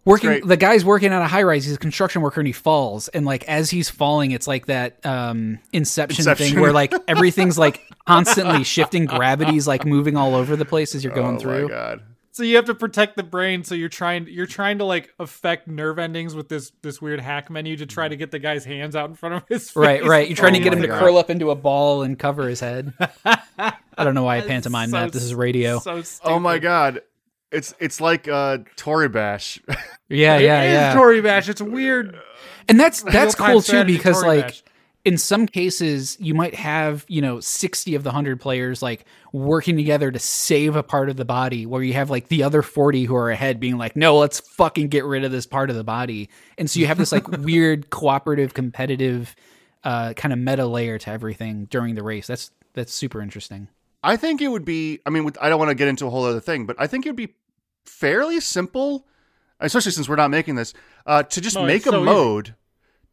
working 0.08 0.46
the 0.46 0.56
guy's 0.56 0.84
working 0.84 1.12
on 1.12 1.22
a 1.22 1.28
high 1.28 1.42
rise. 1.42 1.64
He's 1.64 1.74
a 1.74 1.78
construction 1.78 2.22
worker 2.22 2.40
and 2.40 2.46
he 2.46 2.52
falls. 2.52 3.08
And 3.08 3.24
like 3.26 3.44
as 3.44 3.70
he's 3.70 3.88
falling, 3.90 4.32
it's 4.32 4.46
like 4.48 4.66
that 4.66 5.04
um 5.06 5.58
Inception, 5.72 6.22
Inception. 6.22 6.48
thing 6.48 6.60
where 6.60 6.72
like 6.72 6.92
everything's 7.06 7.58
like 7.58 7.82
constantly 8.06 8.64
shifting. 8.64 9.04
Gravity's 9.06 9.68
like 9.68 9.84
moving 9.84 10.16
all 10.16 10.34
over 10.34 10.56
the 10.56 10.64
place 10.64 10.94
as 10.94 11.04
you're 11.04 11.14
going 11.14 11.36
oh 11.36 11.38
through. 11.40 11.62
my 11.64 11.68
god. 11.68 12.02
So 12.32 12.44
you 12.44 12.54
have 12.54 12.66
to 12.66 12.74
protect 12.76 13.16
the 13.16 13.24
brain. 13.24 13.64
So 13.64 13.74
you're 13.74 13.88
trying 13.88 14.28
you're 14.28 14.46
trying 14.46 14.78
to 14.78 14.84
like 14.84 15.12
affect 15.18 15.66
nerve 15.66 15.98
endings 15.98 16.36
with 16.36 16.48
this 16.48 16.70
this 16.82 17.02
weird 17.02 17.18
hack 17.20 17.50
menu 17.50 17.76
to 17.78 17.86
try 17.86 18.06
to 18.06 18.14
get 18.16 18.30
the 18.30 18.38
guy's 18.38 18.64
hands 18.64 18.94
out 18.94 19.08
in 19.10 19.16
front 19.16 19.34
of 19.34 19.42
his 19.48 19.64
face. 19.70 19.76
Right, 19.76 20.04
right. 20.04 20.28
You're 20.28 20.36
trying 20.36 20.52
to 20.54 20.60
Oh 20.60 20.62
get 20.62 20.72
him 20.72 20.78
my 20.78 20.86
to 20.86 20.92
God. 20.92 21.00
curl 21.00 21.16
up 21.18 21.30
into 21.30 21.50
a 21.50 21.56
ball 21.56 22.02
and 22.02 22.16
cover 22.16 22.48
his 22.48 22.60
head. 22.60 22.92
I 23.24 24.04
don't 24.04 24.14
know 24.14 24.22
why 24.22 24.36
I 24.38 24.40
pantomime 24.42 24.90
So 24.90 24.98
that. 25.00 25.12
This 25.12 25.24
is 25.24 25.34
radio. 25.34 25.80
So 25.80 26.00
Oh 26.22 26.38
my 26.38 26.58
god. 26.60 27.02
It's 27.50 27.74
it's 27.78 28.00
like 28.00 28.28
uh 28.28 28.58
Toribash. 28.76 29.58
Yeah, 30.08 30.38
yeah, 30.38 30.62
It 30.62 30.66
is 30.68 30.72
yeah. 30.72 30.94
Toribash. 30.96 31.48
It's 31.48 31.62
weird. 31.62 32.18
And 32.68 32.78
that's 32.78 33.02
that's 33.02 33.34
cool 33.34 33.62
too 33.62 33.84
because 33.84 34.22
Tory 34.22 34.36
like 34.36 34.46
Bash. 34.48 34.62
in 35.06 35.16
some 35.16 35.46
cases 35.46 36.18
you 36.20 36.34
might 36.34 36.54
have, 36.54 37.06
you 37.08 37.22
know, 37.22 37.40
60 37.40 37.94
of 37.94 38.02
the 38.02 38.08
100 38.10 38.38
players 38.38 38.82
like 38.82 39.06
working 39.32 39.76
together 39.76 40.10
to 40.10 40.18
save 40.18 40.76
a 40.76 40.82
part 40.82 41.08
of 41.08 41.16
the 41.16 41.24
body 41.24 41.64
where 41.64 41.82
you 41.82 41.94
have 41.94 42.10
like 42.10 42.28
the 42.28 42.42
other 42.42 42.60
40 42.60 43.04
who 43.04 43.14
are 43.16 43.30
ahead 43.30 43.58
being 43.60 43.78
like, 43.78 43.96
"No, 43.96 44.18
let's 44.18 44.40
fucking 44.40 44.88
get 44.88 45.04
rid 45.04 45.24
of 45.24 45.32
this 45.32 45.46
part 45.46 45.70
of 45.70 45.76
the 45.76 45.84
body." 45.84 46.28
And 46.58 46.70
so 46.70 46.80
you 46.80 46.86
have 46.86 46.98
this 46.98 47.12
like 47.12 47.26
weird 47.38 47.88
cooperative 47.88 48.52
competitive 48.52 49.34
uh 49.84 50.12
kind 50.14 50.32
of 50.34 50.38
meta 50.38 50.66
layer 50.66 50.98
to 50.98 51.10
everything 51.10 51.64
during 51.66 51.94
the 51.94 52.02
race. 52.02 52.26
That's 52.26 52.50
that's 52.74 52.92
super 52.92 53.22
interesting. 53.22 53.68
I 54.02 54.16
think 54.16 54.40
it 54.40 54.48
would 54.48 54.64
be. 54.64 55.00
I 55.06 55.10
mean, 55.10 55.24
with, 55.24 55.36
I 55.40 55.48
don't 55.48 55.58
want 55.58 55.70
to 55.70 55.74
get 55.74 55.88
into 55.88 56.06
a 56.06 56.10
whole 56.10 56.24
other 56.24 56.40
thing, 56.40 56.66
but 56.66 56.76
I 56.78 56.86
think 56.86 57.04
it 57.04 57.10
would 57.10 57.16
be 57.16 57.34
fairly 57.84 58.40
simple, 58.40 59.06
especially 59.60 59.92
since 59.92 60.08
we're 60.08 60.16
not 60.16 60.30
making 60.30 60.54
this, 60.54 60.74
uh, 61.06 61.22
to 61.24 61.40
just 61.40 61.56
No, 61.56 61.64
make 61.64 61.86
a 61.86 61.90
so 61.90 61.96
easy. 61.96 62.04
mode, 62.04 62.54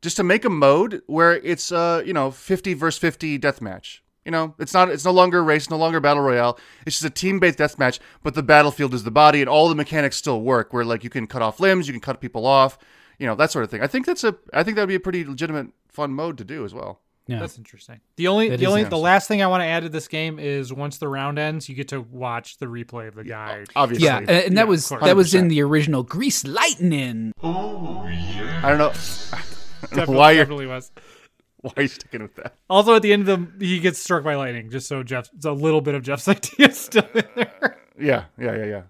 just 0.01 0.17
to 0.17 0.23
make 0.23 0.45
a 0.45 0.49
mode 0.49 1.01
where 1.07 1.33
it's 1.33 1.71
uh, 1.71 2.03
you 2.05 2.13
know, 2.13 2.29
fifty 2.31 2.73
versus 2.73 2.99
fifty 2.99 3.39
deathmatch. 3.39 3.99
You 4.25 4.31
know, 4.31 4.55
it's 4.57 4.73
not. 4.73 4.89
It's 4.89 5.05
no 5.05 5.11
longer 5.11 5.39
a 5.39 5.43
race, 5.43 5.69
no 5.69 5.77
longer 5.77 5.99
battle 5.99 6.23
royale. 6.23 6.59
It's 6.86 6.99
just 6.99 7.05
a 7.05 7.11
team-based 7.11 7.59
deathmatch, 7.59 7.99
but 8.23 8.33
the 8.33 8.41
battlefield 8.41 8.93
is 8.95 9.03
the 9.03 9.11
body, 9.11 9.39
and 9.39 9.47
all 9.49 9.69
the 9.69 9.75
mechanics 9.75 10.17
still 10.17 10.41
work. 10.41 10.73
Where 10.73 10.83
like 10.83 11.03
you 11.03 11.11
can 11.11 11.27
cut 11.27 11.43
off 11.43 11.59
limbs, 11.59 11.88
you 11.88 11.93
can 11.93 12.01
cut 12.01 12.21
people 12.21 12.45
off, 12.47 12.77
you 13.19 13.27
know, 13.27 13.36
that 13.36 13.51
sort 13.51 13.65
of 13.65 13.69
thing. 13.71 13.81
I 13.81 13.88
think 13.88 14.05
that's 14.07 14.23
a. 14.23 14.36
I 14.51 14.63
think 14.63 14.75
that'd 14.77 14.88
be 14.89 14.95
a 14.95 14.99
pretty 14.99 15.23
legitimate, 15.25 15.67
fun 15.89 16.11
mode 16.11 16.39
to 16.39 16.43
do 16.43 16.65
as 16.65 16.73
well. 16.73 17.01
Yeah. 17.28 17.39
That's 17.39 17.57
interesting. 17.57 18.01
The 18.17 18.28
only 18.28 18.49
That 18.49 18.59
the 18.59 18.67
only 18.67 18.84
the 18.84 18.97
last 18.97 19.28
thing 19.28 19.41
I 19.41 19.47
want 19.47 19.61
to 19.61 19.65
add 19.65 19.82
to 19.84 19.89
this 19.89 20.07
game 20.07 20.38
is 20.38 20.71
once 20.71 20.99
the 20.99 21.07
round 21.07 21.39
ends, 21.39 21.67
you 21.67 21.73
get 21.76 21.88
to 21.88 22.01
watch 22.01 22.57
the 22.57 22.67
replay 22.67 23.07
of 23.07 23.15
the 23.15 23.23
guy. 23.23 23.65
Obviously, 23.76 24.05
yeah, 24.05 24.19
and 24.19 24.30
and 24.30 24.43
Yeah, 24.53 24.55
that 24.61 24.67
was 24.67 24.89
that 24.89 25.15
was 25.15 25.34
in 25.34 25.47
the 25.47 25.61
original 25.63 26.03
Grease 26.03 26.45
Lightning. 26.45 27.32
Oh 27.41 28.05
yeah. 28.07 28.61
I 28.63 28.69
don't 28.69 28.78
know 28.78 28.89
Definitely, 29.82 30.15
why 30.15 30.32
you're 30.32 30.43
definitely 30.43 30.67
was. 30.67 30.91
why 31.61 31.71
are 31.78 31.82
you 31.82 31.88
sticking 31.88 32.21
with 32.21 32.36
that. 32.36 32.53
Also, 32.69 32.95
at 32.95 33.01
the 33.01 33.11
end 33.11 33.28
of 33.28 33.59
the, 33.59 33.65
he 33.65 33.80
gets 33.80 33.97
struck 33.99 34.23
by 34.23 34.36
lightning, 34.36 34.69
just 34.69 34.88
so 34.88 35.01
Jeff, 35.01 35.30
it's 35.36 35.45
a 35.45 35.51
little 35.51 35.82
bit 35.82 35.95
of 35.95 36.03
Jeff's 36.03 36.28
idea 36.28 36.71
still 36.71 37.07
in 37.15 37.23
there. 37.36 37.78
Yeah, 37.99 38.26
yeah, 38.39 38.55
yeah, 38.55 38.65
yeah. 38.65 38.82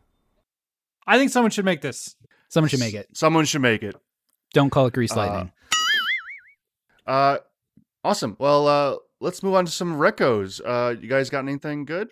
I 1.07 1.17
think 1.17 1.31
someone 1.31 1.51
should 1.51 1.65
make 1.65 1.79
this. 1.81 2.15
Someone 2.49 2.67
should 2.69 2.79
make 2.81 2.95
it. 2.95 3.07
Someone 3.13 3.45
should 3.45 3.61
make 3.61 3.81
it. 3.83 3.95
Don't 4.53 4.69
call 4.71 4.87
it 4.87 4.93
Grease 4.93 5.13
Uh, 5.13 5.15
Lightning. 5.17 5.51
Uh, 7.07 7.37
awesome. 8.05 8.35
Well, 8.39 8.67
uh, 8.67 8.95
let's 9.19 9.41
move 9.43 9.55
on 9.55 9.65
to 9.65 9.71
some 9.71 9.97
recos. 9.97 10.61
Uh, 10.63 10.95
you 10.99 11.09
guys 11.09 11.29
got 11.29 11.39
anything 11.39 11.85
good? 11.85 12.11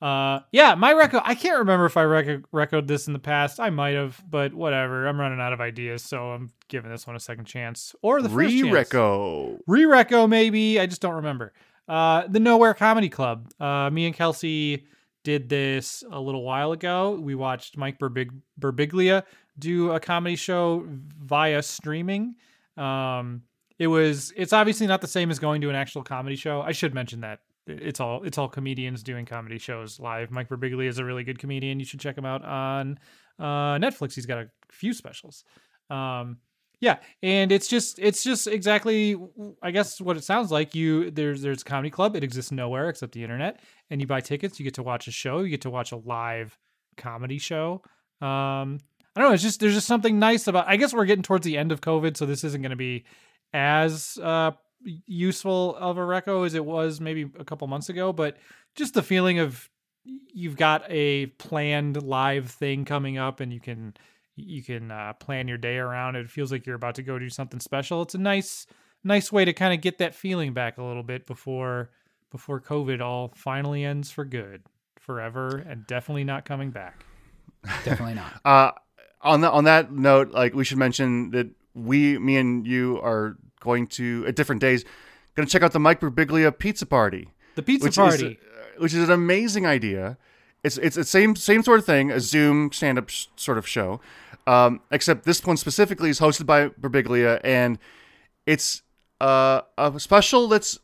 Uh, 0.00 0.40
yeah, 0.50 0.74
my 0.74 0.92
reco. 0.94 1.22
I 1.24 1.36
can't 1.36 1.60
remember 1.60 1.86
if 1.86 1.96
I 1.96 2.02
reco 2.02 2.42
recoed 2.52 2.88
this 2.88 3.06
in 3.06 3.12
the 3.12 3.20
past. 3.20 3.60
I 3.60 3.70
might 3.70 3.94
have, 3.94 4.20
but 4.28 4.52
whatever. 4.52 5.06
I'm 5.06 5.20
running 5.20 5.40
out 5.40 5.52
of 5.52 5.60
ideas, 5.60 6.02
so 6.02 6.30
I'm 6.32 6.50
giving 6.68 6.90
this 6.90 7.06
one 7.06 7.14
a 7.14 7.20
second 7.20 7.44
chance 7.44 7.94
or 8.02 8.20
the 8.20 8.28
first 8.28 8.50
chance. 8.50 8.62
Re-reco. 8.62 9.58
re-reco 9.66 10.28
maybe 10.28 10.80
i 10.80 10.86
just 10.86 11.02
don't 11.02 11.16
remember 11.16 11.52
uh 11.86 12.26
the 12.28 12.40
nowhere 12.40 12.72
comedy 12.72 13.10
club 13.10 13.50
uh 13.60 13.90
me 13.90 14.06
and 14.06 14.14
kelsey 14.14 14.86
did 15.22 15.50
this 15.50 16.02
a 16.10 16.18
little 16.18 16.42
while 16.42 16.72
ago 16.72 17.10
we 17.20 17.34
watched 17.34 17.76
mike 17.76 17.98
Berbig- 17.98 18.40
birbiglia 18.58 19.22
do 19.58 19.90
a 19.92 20.00
comedy 20.00 20.34
show 20.34 20.86
via 20.88 21.62
streaming 21.62 22.36
um 22.78 23.42
it 23.82 23.88
was 23.88 24.32
it's 24.36 24.52
obviously 24.52 24.86
not 24.86 25.00
the 25.00 25.08
same 25.08 25.28
as 25.30 25.40
going 25.40 25.60
to 25.60 25.68
an 25.68 25.74
actual 25.74 26.02
comedy 26.04 26.36
show 26.36 26.62
i 26.62 26.70
should 26.70 26.94
mention 26.94 27.20
that 27.20 27.40
it's 27.66 27.98
all 27.98 28.22
it's 28.22 28.38
all 28.38 28.48
comedians 28.48 29.02
doing 29.02 29.26
comedy 29.26 29.58
shows 29.58 29.98
live 29.98 30.30
mike 30.30 30.48
Birbiglia 30.48 30.86
is 30.86 30.98
a 30.98 31.04
really 31.04 31.24
good 31.24 31.38
comedian 31.38 31.80
you 31.80 31.84
should 31.84 31.98
check 31.98 32.16
him 32.16 32.24
out 32.24 32.44
on 32.44 32.98
uh 33.40 33.76
netflix 33.78 34.14
he's 34.14 34.26
got 34.26 34.38
a 34.38 34.48
few 34.70 34.92
specials 34.92 35.44
um 35.90 36.38
yeah, 36.80 36.98
and 37.22 37.52
it's 37.52 37.68
just 37.68 38.00
it's 38.00 38.24
just 38.24 38.48
exactly 38.48 39.16
I 39.62 39.70
guess 39.70 40.00
what 40.00 40.16
it 40.16 40.24
sounds 40.24 40.50
like. 40.50 40.74
You 40.74 41.12
there's 41.12 41.40
there's 41.40 41.62
a 41.62 41.64
comedy 41.64 41.90
club. 41.90 42.16
It 42.16 42.24
exists 42.24 42.50
nowhere 42.50 42.88
except 42.88 43.12
the 43.12 43.22
internet, 43.22 43.60
and 43.88 44.00
you 44.00 44.08
buy 44.08 44.20
tickets. 44.20 44.58
You 44.58 44.64
get 44.64 44.74
to 44.74 44.82
watch 44.82 45.06
a 45.06 45.12
show. 45.12 45.42
You 45.42 45.48
get 45.48 45.60
to 45.60 45.70
watch 45.70 45.92
a 45.92 45.96
live 45.96 46.58
comedy 46.96 47.38
show. 47.38 47.82
Um, 48.20 48.80
I 49.14 49.20
don't 49.20 49.28
know. 49.28 49.34
It's 49.34 49.44
just 49.44 49.60
there's 49.60 49.74
just 49.74 49.86
something 49.86 50.18
nice 50.18 50.48
about. 50.48 50.66
I 50.66 50.74
guess 50.74 50.92
we're 50.92 51.04
getting 51.04 51.22
towards 51.22 51.44
the 51.44 51.56
end 51.56 51.70
of 51.70 51.80
COVID, 51.80 52.16
so 52.16 52.26
this 52.26 52.42
isn't 52.42 52.62
going 52.62 52.70
to 52.70 52.76
be 52.76 53.04
as 53.52 54.18
uh 54.22 54.52
useful 55.06 55.76
of 55.76 55.98
a 55.98 56.00
reco 56.00 56.44
as 56.46 56.54
it 56.54 56.64
was 56.64 57.00
maybe 57.00 57.30
a 57.38 57.44
couple 57.44 57.66
months 57.68 57.88
ago. 57.88 58.12
But 58.12 58.36
just 58.74 58.94
the 58.94 59.02
feeling 59.02 59.38
of 59.38 59.68
you've 60.04 60.56
got 60.56 60.84
a 60.88 61.26
planned 61.26 62.02
live 62.02 62.50
thing 62.50 62.84
coming 62.84 63.18
up, 63.18 63.40
and 63.40 63.52
you 63.52 63.60
can 63.60 63.94
you 64.36 64.62
can 64.62 64.90
uh, 64.90 65.12
plan 65.14 65.48
your 65.48 65.58
day 65.58 65.76
around 65.76 66.16
it. 66.16 66.20
It 66.20 66.30
feels 66.30 66.50
like 66.50 66.66
you're 66.66 66.76
about 66.76 66.96
to 66.96 67.02
go 67.02 67.18
do 67.18 67.28
something 67.28 67.60
special. 67.60 68.02
It's 68.02 68.14
a 68.14 68.18
nice, 68.18 68.66
nice 69.04 69.30
way 69.30 69.44
to 69.44 69.52
kind 69.52 69.74
of 69.74 69.80
get 69.80 69.98
that 69.98 70.14
feeling 70.14 70.52
back 70.52 70.78
a 70.78 70.82
little 70.82 71.02
bit 71.02 71.26
before 71.26 71.90
before 72.30 72.60
COVID 72.60 73.00
all 73.00 73.32
finally 73.36 73.84
ends 73.84 74.10
for 74.10 74.24
good, 74.24 74.62
forever, 74.98 75.64
and 75.68 75.86
definitely 75.86 76.24
not 76.24 76.44
coming 76.44 76.70
back. 76.70 77.04
Definitely 77.84 78.14
not. 78.14 78.32
Uh, 78.44 78.72
on 79.24 79.42
that 79.42 79.52
on 79.52 79.64
that 79.64 79.92
note, 79.92 80.30
like 80.32 80.52
we 80.52 80.64
should 80.64 80.78
mention 80.78 81.30
that 81.30 81.48
we, 81.74 82.18
me 82.18 82.36
and 82.36 82.66
you, 82.66 83.00
are 83.02 83.36
going 83.60 83.86
to 83.88 84.24
at 84.26 84.34
different 84.36 84.60
days, 84.60 84.84
going 85.36 85.46
to 85.46 85.52
check 85.52 85.62
out 85.62 85.72
the 85.72 85.78
Mike 85.80 86.00
Birbiglia 86.00 86.56
Pizza 86.56 86.86
Party, 86.86 87.28
The 87.54 87.62
pizza 87.62 87.86
which 87.86 87.96
party. 87.96 88.26
is 88.26 88.32
uh, 88.36 88.80
which 88.82 88.94
is 88.94 89.04
an 89.04 89.10
amazing 89.12 89.66
idea. 89.66 90.16
It's 90.64 90.78
it's 90.78 90.96
the 90.96 91.04
same 91.04 91.34
same 91.36 91.62
sort 91.62 91.78
of 91.80 91.86
thing, 91.86 92.10
a 92.10 92.20
Zoom 92.20 92.70
stand 92.72 92.98
up 92.98 93.08
sh- 93.08 93.26
sort 93.36 93.58
of 93.58 93.66
show, 93.66 94.00
um, 94.46 94.80
except 94.90 95.24
this 95.24 95.44
one 95.44 95.56
specifically 95.56 96.08
is 96.10 96.20
hosted 96.20 96.46
by 96.46 96.68
Birbiglia, 96.68 97.40
and 97.42 97.78
it's 98.46 98.82
uh, 99.20 99.62
a 99.78 99.98
special 99.98 100.48
that's 100.48 100.78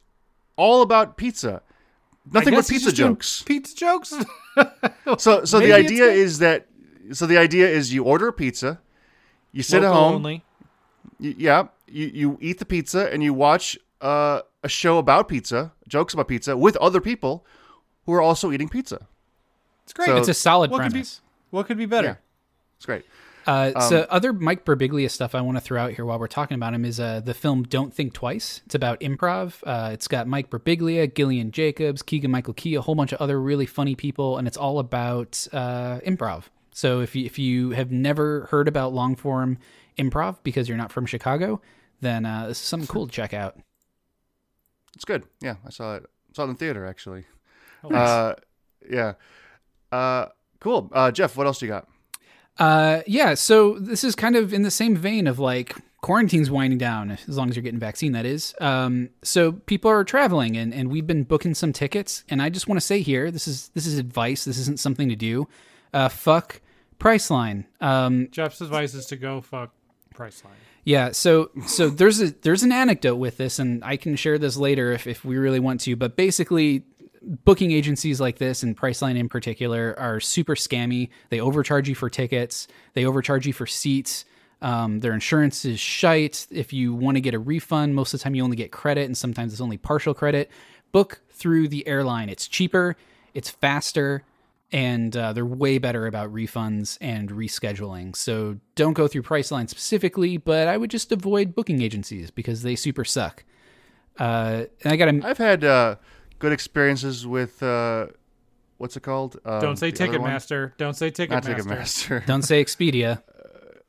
all 0.57 0.83
about 0.83 1.17
pizza. 1.17 1.63
I 1.65 2.31
Nothing 2.35 2.55
but 2.55 2.57
guess 2.59 2.69
he's 2.69 2.79
pizza 2.81 2.91
just 2.91 2.97
doing 2.97 3.15
jokes. 3.15 3.43
Pizza 3.43 3.77
jokes. 3.77 4.15
So 5.19 5.45
so 5.45 5.59
Maybe 5.61 5.71
the 5.71 5.77
idea 5.77 6.05
is 6.07 6.39
that 6.41 6.67
so 7.13 7.27
the 7.27 7.39
idea 7.39 7.69
is 7.69 7.95
you 7.95 8.03
order 8.05 8.29
a 8.29 8.33
pizza, 8.33 8.81
you 9.53 9.63
sit 9.63 9.83
at 9.85 9.93
home, 9.93 10.17
only. 10.17 10.43
Y- 11.21 11.35
yeah, 11.39 11.69
you, 11.87 12.07
you 12.07 12.39
eat 12.41 12.59
the 12.59 12.65
pizza 12.67 13.13
and 13.13 13.23
you 13.23 13.33
watch 13.35 13.79
uh, 14.01 14.41
a 14.63 14.69
show 14.69 14.99
about 14.99 15.29
pizza, 15.29 15.73
jokes 15.89 16.15
about 16.15 16.29
pizza 16.29 16.57
with 16.57 16.77
other 16.79 17.01
people 17.01 17.45
who 18.07 18.13
are 18.13 18.23
also 18.23 18.53
eating 18.53 18.69
pizza. 18.69 19.07
It's 19.85 19.93
great. 19.93 20.07
So- 20.07 20.17
It's 20.17 20.29
a 20.29 20.35
solid 20.35 20.71
what 20.71 20.79
could 20.83 20.89
be 20.89 20.91
premise. 21.01 21.21
what 21.51 21.67
could 21.67 21.79
be 21.79 21.87
better? 21.87 22.07
Yeah. 22.09 22.15
It's 22.77 22.87
great. 22.87 23.05
Uh, 23.47 23.81
so 23.89 24.07
other 24.11 24.35
Mike 24.35 24.67
Birbiglia 24.67 25.11
stuff 25.11 25.35
I 25.35 25.41
want 25.41 25.57
to 25.57 25.63
throw 25.63 25.83
out 25.83 25.93
here 25.93 26.05
while 26.05 26.19
we're 26.19 26.27
talking 26.27 26.55
about 26.57 26.75
him 26.75 26.85
is 26.85 27.01
uh, 27.01 27.21
the 27.21 27.33
film 27.33 27.63
Don't 27.63 27.95
Think 27.95 28.13
Twice. 28.13 28.61
It's 28.67 28.75
about 28.75 29.01
improv. 29.01 29.55
Uh, 29.65 29.89
it's 29.95 30.07
got 30.07 30.27
Mike 30.27 30.51
Birbiglia, 30.51 31.13
Gillian 31.15 31.51
Jacobs, 31.51 32.03
Keegan 32.03 32.31
Michael 32.31 32.53
Key, 32.53 32.75
a 32.75 32.83
whole 32.83 32.95
bunch 32.95 33.13
of 33.13 33.21
other 33.23 33.41
really 33.41 33.65
funny 33.65 33.95
people, 33.95 34.37
and 34.37 34.47
it's 34.47 34.59
all 34.59 34.79
about 34.79 35.49
uh, 35.55 35.99
improv. 36.01 36.45
So 36.73 37.01
if 37.01 37.17
you, 37.17 37.25
if 37.25 37.39
you 37.39 37.71
have 37.71 37.91
never 37.91 38.43
heard 38.51 38.69
about 38.69 38.93
long 38.93 39.17
form 39.17 39.57
improv 39.99 40.37
because 40.43 40.69
you're 40.69 40.79
not 40.79 40.93
from 40.93 41.07
Chicago, 41.07 41.61
then 42.01 42.25
uh, 42.25 42.47
this 42.49 42.61
is 42.61 42.67
something 42.67 42.87
cool 42.87 43.07
to 43.07 43.13
check 43.13 43.35
out. 43.35 43.59
It's 44.95 45.05
good. 45.05 45.25
Yeah, 45.41 45.57
I 45.67 45.71
saw 45.71 45.97
it. 45.97 46.07
saw 46.35 46.45
it 46.45 46.51
in 46.51 46.57
theater 46.57 46.87
actually. 46.87 47.25
Oh, 47.85 47.89
nice. 47.89 48.09
Uh, 48.09 48.35
yeah. 48.91 49.13
Uh, 49.93 50.27
cool. 50.61 50.91
Uh, 50.93 51.11
Jeff, 51.11 51.37
what 51.37 51.47
else 51.47 51.59
do 51.59 51.67
you 51.67 51.73
got? 51.73 51.89
Uh, 52.59 53.03
yeah, 53.07 53.35
so 53.35 53.79
this 53.79 54.03
is 54.03 54.15
kind 54.17 54.35
of 54.35 54.53
in 54.53 54.63
the 54.63 54.71
same 54.71 54.97
vein 54.97 55.27
of 55.27 55.39
like 55.39 55.77
quarantine's 56.03 56.51
winding 56.51 56.79
down, 56.79 57.11
as 57.11 57.37
long 57.37 57.49
as 57.49 57.57
you're 57.57 57.63
getting 57.63 57.79
vaccine, 57.79 58.13
that 58.13 58.27
is. 58.27 58.55
Um, 58.61 59.11
so 59.23 59.53
people 59.53 59.91
are 59.91 60.03
traveling, 60.05 60.57
and, 60.57 60.75
and 60.75 60.91
we've 60.91 61.07
been 61.07 61.23
booking 61.23 61.55
some 61.55 61.73
tickets. 61.73 62.25
And 62.29 62.43
I 62.43 62.49
just 62.49 62.67
want 62.67 62.81
to 62.81 62.85
say 62.87 63.01
here, 63.01 63.31
this 63.31 63.47
is 63.47 63.71
this 63.75 63.87
is 63.87 63.99
advice. 63.99 64.45
This 64.45 64.59
isn't 64.59 64.81
something 64.81 65.09
to 65.09 65.17
do. 65.17 65.49
Uh, 65.93 66.09
fuck 66.09 66.61
Priceline. 66.99 67.65
Um, 67.81 68.29
Jeff's 68.33 68.61
advice 68.61 68.95
is 68.95 69.07
to 69.07 69.17
go 69.17 69.41
fuck 69.41 69.73
Priceline. 70.19 70.59
yeah, 70.85 71.13
so 71.13 71.51
so 71.67 71.89
there's 71.89 72.21
a 72.21 72.31
there's 72.43 72.63
an 72.63 72.73
anecdote 72.73 73.17
with 73.17 73.37
this, 73.37 73.59
and 73.59 73.85
I 73.85 73.97
can 73.97 74.17
share 74.17 74.39
this 74.39 74.57
later 74.57 74.93
if 74.93 75.07
if 75.07 75.25
we 75.25 75.37
really 75.37 75.61
want 75.61 75.81
to. 75.83 75.97
But 75.97 76.17
basically, 76.17 76.85
booking 77.23 77.71
agencies 77.73 78.21
like 78.21 78.39
this 78.39 78.63
and 78.63 78.77
Priceline 78.77 79.17
in 79.17 79.29
particular 79.29 79.95
are 79.99 80.21
super 80.21 80.55
scammy. 80.55 81.11
They 81.31 81.41
overcharge 81.41 81.89
you 81.89 81.95
for 81.95 82.11
tickets. 82.11 82.69
They 82.95 83.05
overcharge 83.05 83.47
you 83.47 83.53
for 83.53 83.67
seats. 83.67 84.25
Um, 84.61 85.01
their 85.01 85.13
insurance 85.13 85.65
is 85.65 85.79
shite. 85.79 86.47
If 86.51 86.73
you 86.73 86.93
want 86.93 87.17
to 87.17 87.21
get 87.21 87.35
a 87.35 87.39
refund, 87.39 87.95
most 87.95 88.13
of 88.13 88.19
the 88.19 88.25
time 88.25 88.35
you 88.35 88.43
only 88.43 88.57
get 88.57 88.73
credit, 88.73 89.05
and 89.07 89.17
sometimes 89.17 89.53
it's 89.53 89.61
only 89.61 89.79
partial 89.79 90.15
credit. 90.15 90.51
Book 90.91 91.21
through 91.31 91.69
the 91.69 91.87
airline. 91.87 92.29
It's 92.29 92.49
cheaper. 92.49 92.97
It's 93.35 93.51
faster 93.51 94.25
and 94.71 95.17
uh, 95.17 95.33
they're 95.33 95.47
way 95.47 95.79
better 95.79 96.07
about 96.07 96.33
refunds 96.33 96.99
and 97.01 97.31
rescheduling. 97.31 98.15
So 98.15 98.59
don't 98.75 98.93
go 98.93 99.09
through 99.09 99.23
Priceline 99.23 99.69
specifically, 99.69 100.37
but 100.37 100.69
I 100.69 100.77
would 100.77 100.91
just 100.91 101.11
avoid 101.11 101.55
booking 101.55 101.81
agencies 101.81 102.31
because 102.31 102.63
they 102.63 102.77
super 102.77 103.05
suck. 103.05 103.45
Uh, 104.19 104.65
and 104.83 104.93
I 104.93 104.97
got 104.97 105.07
to 105.07 105.21
I've 105.25 105.39
had 105.39 105.65
uh, 105.65 105.97
good 106.39 106.53
experiences 106.53 107.27
with 107.27 107.63
uh, 107.63 108.09
what's 108.77 108.97
it 108.97 109.03
called? 109.03 109.39
Um, 109.45 109.61
Don't 109.61 109.77
say 109.77 109.91
the 109.91 110.05
other 110.09 110.21
one? 110.21 110.31
Ticketmaster. 110.31 110.77
Don't 110.77 110.95
say 110.95 111.07
Not 111.07 111.15
Ticketmaster. 111.15 111.57
Ticketmaster. 111.57 112.27
don't 112.27 112.43
say 112.43 112.63
Expedia. 112.63 113.23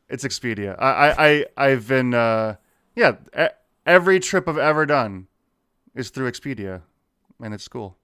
it's 0.08 0.24
Expedia. 0.24 0.76
I, 0.80 0.92
I, 0.92 1.16
I 1.18 1.46
I've 1.58 1.88
been 1.88 2.14
uh, 2.14 2.56
yeah. 2.96 3.16
Every 3.86 4.20
trip 4.20 4.48
I've 4.48 4.58
ever 4.58 4.86
done 4.86 5.28
is 5.96 6.12
through 6.12 6.32
Expedia, 6.32 6.84
and 7.42 7.54
it's 7.54 7.68
cool. 7.68 7.98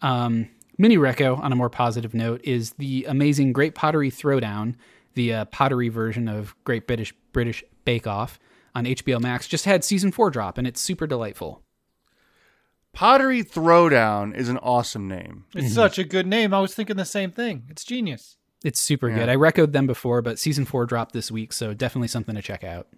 Um, 0.00 0.48
mini 0.78 0.96
reco 0.96 1.38
on 1.38 1.52
a 1.52 1.56
more 1.56 1.68
positive 1.68 2.14
note 2.14 2.40
is 2.44 2.72
the 2.74 3.04
amazing 3.08 3.52
Great 3.52 3.74
Pottery 3.74 4.10
Throwdown, 4.10 4.74
the 5.14 5.34
uh, 5.34 5.44
pottery 5.46 5.88
version 5.88 6.28
of 6.28 6.54
Great 6.64 6.86
British 6.86 7.12
British 7.32 7.62
Bake 7.84 8.06
Off 8.06 8.38
on 8.74 8.84
HBO 8.84 9.20
Max. 9.20 9.46
Just 9.48 9.64
had 9.64 9.84
season 9.84 10.12
four 10.12 10.30
drop, 10.30 10.56
and 10.58 10.66
it's 10.66 10.80
super 10.80 11.06
delightful. 11.06 11.62
Pottery 12.92 13.44
Throwdown 13.44 14.34
is 14.34 14.48
an 14.48 14.58
awesome 14.58 15.06
name. 15.08 15.44
It's 15.54 15.74
such 15.74 15.98
a 15.98 16.04
good 16.04 16.26
name. 16.26 16.54
I 16.54 16.60
was 16.60 16.74
thinking 16.74 16.96
the 16.96 17.04
same 17.04 17.30
thing. 17.30 17.64
It's 17.68 17.84
genius. 17.84 18.36
It's 18.64 18.80
super 18.80 19.08
Yeah. 19.08 19.16
good. 19.18 19.28
I 19.28 19.36
recoed 19.36 19.72
them 19.72 19.86
before, 19.86 20.20
but 20.20 20.38
season 20.38 20.64
four 20.64 20.84
dropped 20.86 21.12
this 21.12 21.30
week, 21.30 21.52
so 21.52 21.74
definitely 21.74 22.08
something 22.08 22.34
to 22.34 22.42
check 22.42 22.64
out. 22.64 22.88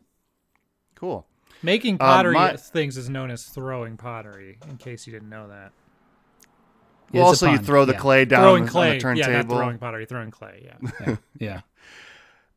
Cool. 0.95 1.26
Making 1.62 1.99
pottery 1.99 2.33
my- 2.35 2.57
things 2.57 2.97
is 2.97 3.11
known 3.11 3.31
as 3.31 3.45
throwing 3.45 3.99
pottery. 3.99 4.59
In 4.70 4.78
case 4.78 5.07
you 5.07 5.12
didn't 5.12 5.28
know 5.28 5.49
that, 5.49 5.72
Yeah, 7.13 7.21
Well, 7.21 7.29
also, 7.29 7.51
you 7.51 7.59
throw 7.59 7.85
the 7.85 7.93
Yeah. 7.95 7.99
clay 7.99 8.25
down 8.25 8.43
throwing 8.43 8.63
on 8.63 8.67
the 8.67 8.71
clay. 9.01 9.17
Yeah, 9.17 9.27
not 9.43 9.49
throwing 9.49 9.79
pottery. 9.79 10.07
Throwing 10.07 10.31
clay. 10.31 10.69
Yeah. 11.01 11.17
Yeah. 11.39 11.61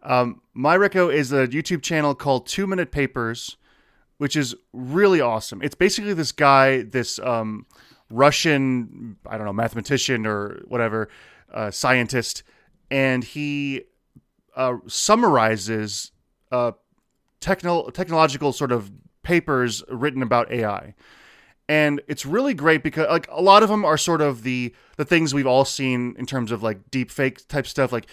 Um, 0.03 0.41
my 0.53 0.77
reco 0.77 1.11
is 1.13 1.31
a 1.31 1.47
YouTube 1.47 1.81
channel 1.81 2.13
called 2.13 2.45
Two 2.45 2.67
Minute 2.67 2.91
Papers, 2.91 3.55
which 4.17 4.35
is 4.35 4.53
really 4.73 5.21
awesome. 5.21 5.61
It's 5.61 5.75
basically 5.75 6.13
this 6.13 6.31
guy, 6.33 6.81
this 6.83 7.19
um, 7.19 7.65
Russian, 8.09 9.15
I 9.25 9.37
don't 9.37 9.45
know, 9.45 9.53
mathematician 9.53 10.25
or 10.27 10.61
whatever, 10.67 11.09
uh, 11.53 11.71
scientist, 11.71 12.43
and 12.91 13.23
he 13.23 13.83
uh, 14.55 14.75
summarizes 14.87 16.11
uh, 16.51 16.73
techno- 17.39 17.89
technological 17.89 18.51
sort 18.53 18.71
of 18.73 18.91
papers 19.23 19.83
written 19.89 20.21
about 20.21 20.51
AI. 20.51 20.93
And 21.69 22.01
it's 22.07 22.25
really 22.25 22.53
great 22.53 22.83
because 22.83 23.07
like 23.09 23.27
a 23.31 23.41
lot 23.41 23.63
of 23.63 23.69
them 23.69 23.85
are 23.85 23.97
sort 23.97 24.21
of 24.21 24.43
the 24.43 24.73
the 24.97 25.05
things 25.05 25.33
we've 25.33 25.47
all 25.47 25.65
seen 25.65 26.15
in 26.17 26.25
terms 26.25 26.51
of 26.51 26.61
like 26.61 26.91
deep 26.91 27.09
fake 27.09 27.47
type 27.47 27.65
stuff 27.65 27.91
like 27.91 28.07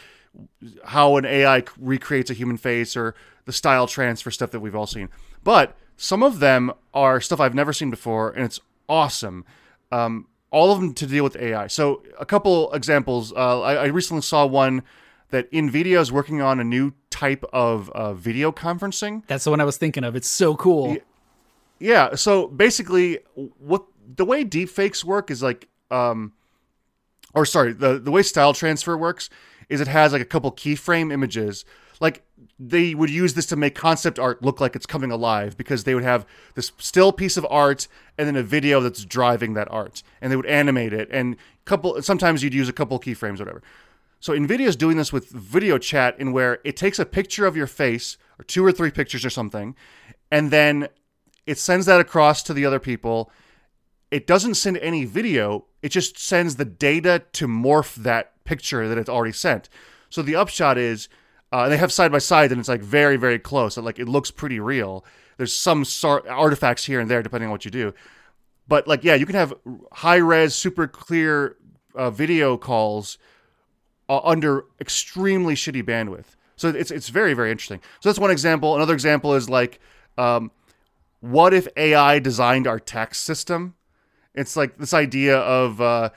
how 0.84 1.16
an 1.16 1.24
AI 1.24 1.64
recreates 1.78 2.30
a 2.30 2.34
human 2.34 2.56
face 2.56 2.96
or 2.96 3.14
the 3.46 3.52
style 3.52 3.88
transfer 3.88 4.30
stuff 4.30 4.52
that 4.52 4.60
we've 4.60 4.76
all 4.76 4.86
seen. 4.86 5.08
But 5.42 5.76
some 5.96 6.22
of 6.22 6.38
them 6.38 6.72
are 6.94 7.20
stuff 7.20 7.40
I've 7.40 7.54
never 7.54 7.72
seen 7.72 7.90
before 7.90 8.30
and 8.30 8.44
it's 8.44 8.60
awesome. 8.88 9.44
Um, 9.90 10.28
all 10.52 10.72
of 10.72 10.80
them 10.80 10.94
to 10.94 11.06
deal 11.06 11.24
with 11.24 11.36
AI. 11.36 11.66
So 11.66 12.02
a 12.18 12.26
couple 12.26 12.72
examples. 12.72 13.32
Uh, 13.32 13.60
I, 13.60 13.74
I 13.74 13.86
recently 13.86 14.22
saw 14.22 14.46
one 14.46 14.82
that 15.30 15.50
NVIDIA 15.52 16.00
is 16.00 16.10
working 16.10 16.40
on 16.40 16.60
a 16.60 16.64
new 16.64 16.92
type 17.08 17.44
of 17.52 17.88
uh, 17.90 18.14
video 18.14 18.50
conferencing. 18.50 19.24
That's 19.26 19.44
the 19.44 19.50
one 19.50 19.60
I 19.60 19.64
was 19.64 19.76
thinking 19.76 20.04
of. 20.04 20.16
It's 20.16 20.28
so 20.28 20.56
cool. 20.56 20.94
Yeah. 20.94 21.00
So 22.14 22.46
basically, 22.46 23.18
what 23.34 23.84
the 24.16 24.24
way 24.24 24.44
deepfakes 24.44 25.02
work 25.02 25.30
is 25.30 25.42
like, 25.42 25.68
um, 25.90 26.32
or 27.34 27.46
sorry, 27.46 27.72
the 27.72 27.98
the 27.98 28.10
way 28.10 28.22
style 28.22 28.52
transfer 28.52 28.96
works 28.96 29.30
is 29.68 29.80
it 29.80 29.88
has 29.88 30.12
like 30.12 30.22
a 30.22 30.26
couple 30.26 30.52
keyframe 30.52 31.12
images. 31.12 31.64
Like 32.00 32.22
they 32.58 32.94
would 32.94 33.10
use 33.10 33.34
this 33.34 33.46
to 33.46 33.56
make 33.56 33.74
concept 33.74 34.18
art 34.18 34.42
look 34.42 34.60
like 34.60 34.74
it's 34.76 34.86
coming 34.86 35.10
alive 35.10 35.56
because 35.56 35.84
they 35.84 35.94
would 35.94 36.04
have 36.04 36.26
this 36.54 36.72
still 36.78 37.12
piece 37.12 37.36
of 37.36 37.46
art 37.50 37.88
and 38.18 38.26
then 38.26 38.36
a 38.36 38.42
video 38.42 38.80
that's 38.80 39.04
driving 39.04 39.54
that 39.54 39.70
art, 39.70 40.02
and 40.20 40.30
they 40.30 40.36
would 40.36 40.46
animate 40.46 40.92
it. 40.92 41.08
And 41.10 41.36
couple 41.64 42.02
sometimes 42.02 42.42
you'd 42.42 42.54
use 42.54 42.68
a 42.68 42.72
couple 42.72 42.98
keyframes, 42.98 43.38
whatever. 43.38 43.62
So 44.18 44.34
NVIDIA 44.34 44.66
is 44.66 44.76
doing 44.76 44.98
this 44.98 45.12
with 45.12 45.30
video 45.30 45.78
chat 45.78 46.18
in 46.18 46.32
where 46.32 46.58
it 46.64 46.76
takes 46.76 46.98
a 46.98 47.06
picture 47.06 47.46
of 47.46 47.56
your 47.56 47.66
face 47.66 48.18
or 48.38 48.44
two 48.44 48.64
or 48.64 48.72
three 48.72 48.90
pictures 48.90 49.24
or 49.24 49.30
something, 49.30 49.74
and 50.30 50.50
then 50.50 50.88
it 51.50 51.58
sends 51.58 51.86
that 51.86 52.00
across 52.00 52.44
to 52.44 52.54
the 52.54 52.64
other 52.64 52.78
people. 52.78 53.30
It 54.10 54.26
doesn't 54.26 54.54
send 54.54 54.78
any 54.78 55.04
video, 55.04 55.64
it 55.82 55.88
just 55.88 56.16
sends 56.18 56.56
the 56.56 56.64
data 56.64 57.22
to 57.32 57.48
morph 57.48 57.96
that 57.96 58.32
picture 58.44 58.88
that 58.88 58.98
it's 58.98 59.08
already 59.08 59.32
sent. 59.32 59.68
So 60.10 60.22
the 60.22 60.36
upshot 60.36 60.78
is 60.78 61.08
uh, 61.52 61.68
they 61.68 61.76
have 61.76 61.90
side 61.90 62.12
by 62.12 62.18
side 62.18 62.52
and 62.52 62.60
it's 62.60 62.68
like 62.68 62.82
very, 62.82 63.16
very 63.16 63.38
close. 63.38 63.76
Like 63.76 63.98
it 63.98 64.08
looks 64.08 64.30
pretty 64.30 64.60
real. 64.60 65.04
There's 65.38 65.54
some 65.54 65.84
artifacts 66.28 66.84
here 66.84 67.00
and 67.00 67.10
there 67.10 67.22
depending 67.22 67.48
on 67.48 67.52
what 67.52 67.64
you 67.64 67.70
do. 67.70 67.94
But 68.68 68.86
like, 68.86 69.02
yeah, 69.02 69.14
you 69.14 69.26
can 69.26 69.34
have 69.34 69.52
high 69.92 70.16
res, 70.16 70.54
super 70.54 70.86
clear 70.86 71.56
uh, 71.96 72.10
video 72.10 72.56
calls 72.56 73.18
uh, 74.08 74.20
under 74.22 74.66
extremely 74.80 75.54
shitty 75.54 75.82
bandwidth. 75.82 76.36
So 76.54 76.68
it's 76.68 76.90
it's 76.90 77.08
very 77.08 77.34
very 77.34 77.50
interesting. 77.50 77.80
So 78.00 78.08
that's 78.08 78.18
one 78.18 78.30
example. 78.30 78.76
Another 78.76 78.94
example 78.94 79.34
is 79.34 79.48
like, 79.48 79.80
um, 80.18 80.52
what 81.20 81.54
if 81.54 81.68
AI 81.76 82.18
designed 82.18 82.66
our 82.66 82.80
tax 82.80 83.18
system? 83.18 83.74
It's 84.34 84.56
like 84.56 84.78
this 84.78 84.94
idea 84.94 85.38
of 85.38 85.80
uh, 85.80 86.10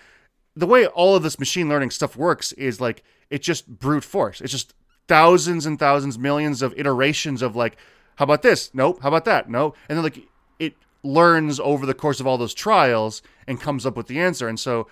the 0.56 0.68
way 0.68 0.86
all 0.86 1.16
of 1.16 1.24
this 1.24 1.40
machine 1.40 1.70
learning 1.70 1.92
stuff 1.92 2.16
works 2.16 2.52
is 2.54 2.80
like 2.80 3.04
it's 3.30 3.46
just 3.46 3.68
brute 3.68 4.04
force. 4.04 4.42
It's 4.42 4.52
just 4.52 4.74
thousands 5.08 5.66
and 5.66 5.78
thousands, 5.78 6.18
millions 6.18 6.62
of 6.62 6.74
iterations 6.78 7.42
of 7.42 7.56
like, 7.56 7.78
how 8.16 8.24
about 8.24 8.42
this? 8.42 8.74
Nope. 8.74 9.00
How 9.02 9.10
about 9.10 9.26
that? 9.26 9.50
No. 9.50 9.74
And 9.90 9.98
then 9.98 10.04
like 10.04 10.20
it 10.60 10.76
learns 11.04 11.60
over 11.60 11.86
the 11.86 11.94
course 11.94 12.20
of 12.20 12.28
all 12.28 12.38
those 12.38 12.54
trials 12.54 13.22
and 13.48 13.60
comes 13.60 13.86
up 13.86 13.98
with 13.98 14.08
the 14.08 14.20
answer. 14.20 14.48
And 14.48 14.60
so 14.60 14.88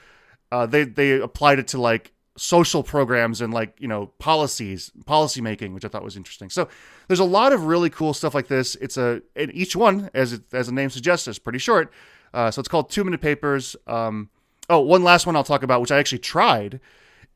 uh, 0.52 0.66
they 0.66 0.84
they 0.84 1.20
applied 1.20 1.60
it 1.60 1.68
to 1.70 1.82
like 1.82 2.12
social 2.38 2.82
programs 2.82 3.42
and 3.42 3.54
like 3.54 3.76
you 3.80 3.88
know 3.88 4.08
policies 4.18 4.90
policy 5.06 5.42
making 5.42 5.74
which 5.74 5.84
i 5.84 5.88
thought 5.88 6.04
was 6.04 6.16
interesting. 6.16 6.50
So 6.50 6.70
there's 7.08 7.20
a 7.20 7.26
lot 7.26 7.52
of 7.52 7.66
really 7.66 7.90
cool 7.90 8.14
stuff 8.14 8.34
like 8.34 8.48
this. 8.48 8.76
It's 8.76 8.98
a 8.98 9.22
and 9.36 9.54
each 9.54 9.76
one 9.76 10.10
as 10.14 10.34
it, 10.34 10.44
as 10.54 10.68
the 10.68 10.74
name 10.74 10.90
suggests 10.90 11.28
is 11.28 11.40
pretty 11.40 11.60
short. 11.60 11.92
Uh, 12.34 12.50
so 12.50 12.62
it's 12.62 12.70
called 12.70 12.90
two 12.90 13.04
minute 13.04 13.20
papers. 13.20 13.76
Um, 13.88 14.30
oh 14.72 14.80
one 14.80 15.04
last 15.04 15.28
one 15.28 15.36
i'll 15.36 15.44
talk 15.44 15.62
about 15.62 15.82
which 15.82 15.92
i 15.92 16.00
actually 16.00 16.18
tried 16.18 16.80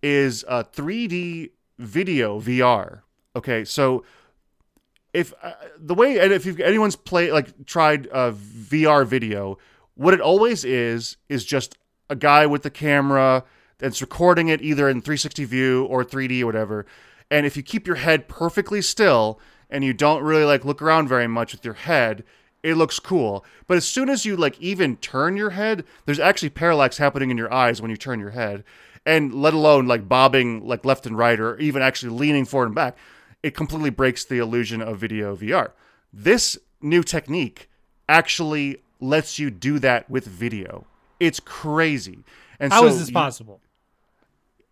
is 0.02 0.44
uh, 0.48 0.64
3d 0.64 1.52
video 1.78 2.40
vr 2.40 3.02
okay 3.36 3.64
so 3.66 4.04
if 5.14 5.34
uh, 5.44 5.54
the 5.78 5.94
way 5.94 6.20
and 6.20 6.34
if 6.34 6.46
you've, 6.46 6.60
anyone's 6.60 6.96
played 6.96 7.32
like 7.32 7.66
tried 7.66 8.08
uh, 8.08 8.32
vr 8.32 9.06
video 9.06 9.58
what 9.96 10.14
it 10.14 10.22
always 10.22 10.66
is 10.66 11.18
is 11.30 11.46
just 11.46 11.78
a 12.10 12.16
guy 12.16 12.46
with 12.46 12.64
the 12.64 12.70
camera 12.70 13.44
that's 13.78 14.02
recording 14.02 14.48
it 14.48 14.62
either 14.62 14.88
in 14.90 15.02
360 15.02 15.46
view 15.46 15.86
or 15.86 16.04
3D 16.04 16.42
or 16.42 16.46
whatever. 16.46 16.86
And 17.30 17.46
if 17.46 17.58
you 17.58 17.64
keep 17.64 17.88
your 17.88 17.98
head 17.98 18.28
perfectly 18.28 18.82
still 18.82 19.40
and 19.70 19.84
you 19.84 19.94
don't 19.94 20.24
really 20.24 20.46
like 20.46 20.66
look 20.66 20.82
around 20.82 21.08
very 21.08 21.28
much 21.28 21.52
with 21.52 21.66
your 21.66 21.74
head, 21.74 22.24
it 22.64 22.76
looks 22.76 23.00
cool. 23.00 23.46
But 23.68 23.78
as 23.78 23.86
soon 23.86 24.10
as 24.10 24.26
you 24.26 24.36
like 24.36 24.60
even 24.60 24.98
turn 24.98 25.38
your 25.38 25.52
head, 25.52 25.84
there's 26.06 26.20
actually 26.20 26.50
parallax 26.50 26.98
happening 26.98 27.32
in 27.32 27.38
your 27.38 27.54
eyes 27.54 27.82
when 27.82 27.92
you 27.92 27.98
turn 27.98 28.20
your 28.20 28.32
head. 28.32 28.64
And 29.06 29.36
let 29.36 29.54
alone 29.54 29.88
like 29.88 30.10
bobbing 30.10 30.66
like 30.66 30.84
left 30.84 31.06
and 31.06 31.18
right 31.18 31.40
or 31.40 31.58
even 31.60 31.82
actually 31.82 32.12
leaning 32.12 32.46
forward 32.46 32.68
and 32.68 32.76
back, 32.76 32.98
it 33.44 33.56
completely 33.56 33.92
breaks 33.92 34.26
the 34.26 34.40
illusion 34.40 34.82
of 34.82 34.98
video 34.98 35.36
VR. 35.36 35.72
This 36.12 36.58
new 36.82 37.04
technique 37.04 37.70
actually 38.10 38.82
lets 39.00 39.38
you 39.38 39.52
do 39.52 39.78
that 39.80 40.10
with 40.10 40.26
video. 40.26 40.88
It's 41.20 41.40
crazy. 41.40 42.20
And 42.60 42.74
How 42.74 42.82
so 42.82 42.88
is 42.88 43.00
this 43.00 43.12
possible? 43.12 43.62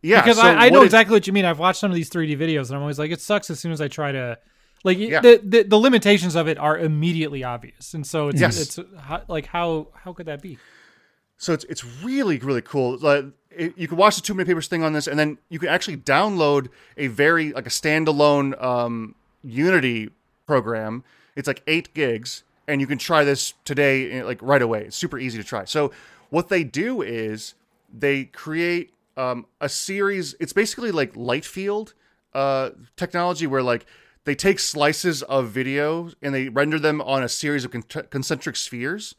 Yeah, 0.04 0.22
because 0.22 0.38
so 0.38 0.43
I, 0.43 0.66
I 0.66 0.70
know 0.70 0.84
exactly 0.84 1.14
what 1.16 1.26
you 1.26 1.34
mean. 1.34 1.45
I've 1.45 1.60
watched 1.60 1.80
some 1.80 1.89
of 1.89 1.95
these 1.95 2.10
3D 2.10 2.38
videos, 2.38 2.68
and 2.68 2.76
I'm 2.76 2.82
always 2.82 2.99
like, 2.99 3.10
it 3.12 3.22
sucks 3.22 3.49
as 3.49 3.60
soon 3.60 3.72
as 3.72 3.82
I 3.82 3.88
try 3.88 4.12
to, 4.12 4.38
like, 4.84 4.97
Yeah. 4.99 5.22
the, 5.22 5.41
the 5.43 5.64
the 5.64 5.78
limitations 5.78 6.36
of 6.36 6.47
it 6.47 6.58
are 6.60 6.78
immediately 6.78 7.43
obvious, 7.43 7.93
and 7.95 8.06
so 8.06 8.28
it's 8.28 8.39
Yes. 8.41 8.60
it's 8.62 8.80
like 9.28 9.47
how 9.47 9.88
how 10.04 10.14
could 10.14 10.28
that 10.28 10.41
be? 10.41 10.58
So 11.38 11.51
it's 11.54 11.64
it's 11.66 11.84
really 12.04 12.38
really 12.38 12.62
cool. 12.62 12.97
Like 12.99 13.26
it, 13.49 13.74
you 13.78 13.88
can 13.88 13.97
watch 13.97 14.16
the 14.16 14.22
two 14.22 14.34
minute 14.34 14.47
papers 14.47 14.68
thing 14.68 14.84
on 14.84 14.93
this, 14.93 15.08
and 15.08 15.18
then 15.18 15.38
you 15.49 15.60
can 15.60 15.70
actually 15.70 15.97
download 15.97 16.68
a 16.97 17.08
very 17.08 17.51
like 17.54 17.66
a 17.66 17.70
standalone 17.72 18.62
um, 18.64 19.16
Unity 19.41 20.10
program. 20.45 21.04
It's 21.36 21.47
like 21.47 21.64
eight 21.68 21.93
gigs, 21.93 22.43
and 22.68 22.80
you 22.82 22.88
can 22.88 22.97
try 22.97 23.24
this 23.24 23.54
today, 23.66 24.12
eh, 24.12 24.24
like 24.24 24.39
right 24.41 24.62
away. 24.62 24.84
It's 24.86 24.95
super 24.95 25.18
easy 25.18 25.38
to 25.38 25.43
try. 25.43 25.66
So 25.66 25.91
what 26.30 26.49
they 26.49 26.64
do 26.64 27.01
is 27.01 27.56
they 27.93 28.26
create 28.26 28.93
um, 29.18 29.45
a 29.59 29.70
series. 29.70 30.36
It's 30.39 30.53
basically 30.53 30.91
like 30.91 31.16
light 31.16 31.45
field 31.45 31.93
uh, 32.34 32.72
technology, 32.95 33.47
where 33.47 33.64
like 33.64 33.86
they 34.26 34.36
take 34.36 34.59
slices 34.59 35.22
of 35.24 35.49
video 35.49 36.11
and 36.22 36.34
they 36.34 36.49
render 36.49 36.80
them 36.80 37.01
on 37.01 37.24
a 37.24 37.30
series 37.30 37.66
of 37.66 37.72
con- 37.72 38.07
concentric 38.09 38.55
spheres. 38.55 39.16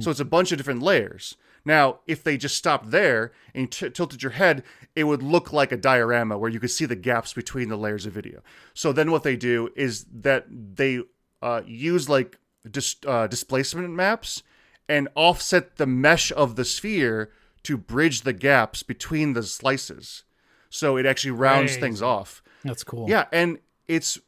So 0.00 0.10
it's 0.10 0.20
a 0.20 0.24
bunch 0.24 0.50
of 0.50 0.58
different 0.58 0.82
layers. 0.82 1.36
Now, 1.64 2.00
if 2.06 2.24
they 2.24 2.36
just 2.36 2.56
stopped 2.56 2.90
there 2.90 3.32
and 3.54 3.62
you 3.62 3.66
t- 3.68 3.90
tilted 3.90 4.22
your 4.22 4.32
head, 4.32 4.64
it 4.96 5.04
would 5.04 5.22
look 5.22 5.52
like 5.52 5.70
a 5.70 5.76
diorama 5.76 6.38
where 6.38 6.50
you 6.50 6.58
could 6.58 6.70
see 6.70 6.86
the 6.86 6.96
gaps 6.96 7.34
between 7.34 7.68
the 7.68 7.76
layers 7.76 8.06
of 8.06 8.12
video. 8.12 8.40
So 8.72 8.92
then 8.92 9.10
what 9.10 9.22
they 9.22 9.36
do 9.36 9.68
is 9.76 10.06
that 10.12 10.46
they 10.48 11.02
uh, 11.42 11.62
use 11.66 12.08
like 12.08 12.38
dis- 12.68 12.96
uh, 13.06 13.26
displacement 13.26 13.90
maps 13.90 14.42
and 14.88 15.08
offset 15.14 15.76
the 15.76 15.86
mesh 15.86 16.32
of 16.32 16.56
the 16.56 16.64
sphere 16.64 17.30
to 17.66 17.76
bridge 17.76 18.22
the 18.22 18.32
gaps 18.32 18.82
between 18.82 19.32
the 19.34 19.42
slices. 19.42 20.24
So 20.70 20.96
it 20.96 21.06
actually 21.06 21.32
rounds 21.32 21.72
Crazy. 21.72 21.80
things 21.80 22.02
off. 22.02 22.42
That's 22.64 22.84
cool. 22.84 23.06
Yeah, 23.08 23.26
and 23.32 23.58
it's 23.86 24.18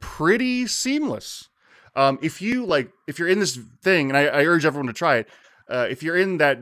pretty 0.00 0.66
seamless. 0.66 1.48
Um, 1.96 2.18
if 2.22 2.40
you 2.40 2.64
like, 2.64 2.90
if 3.06 3.18
you're 3.18 3.28
in 3.28 3.40
this 3.40 3.58
thing, 3.82 4.10
and 4.10 4.16
I, 4.16 4.26
I 4.26 4.44
urge 4.44 4.64
everyone 4.64 4.86
to 4.86 4.92
try 4.92 5.16
it. 5.16 5.28
Uh, 5.68 5.86
if 5.90 6.02
you're 6.02 6.16
in 6.16 6.38
that 6.38 6.60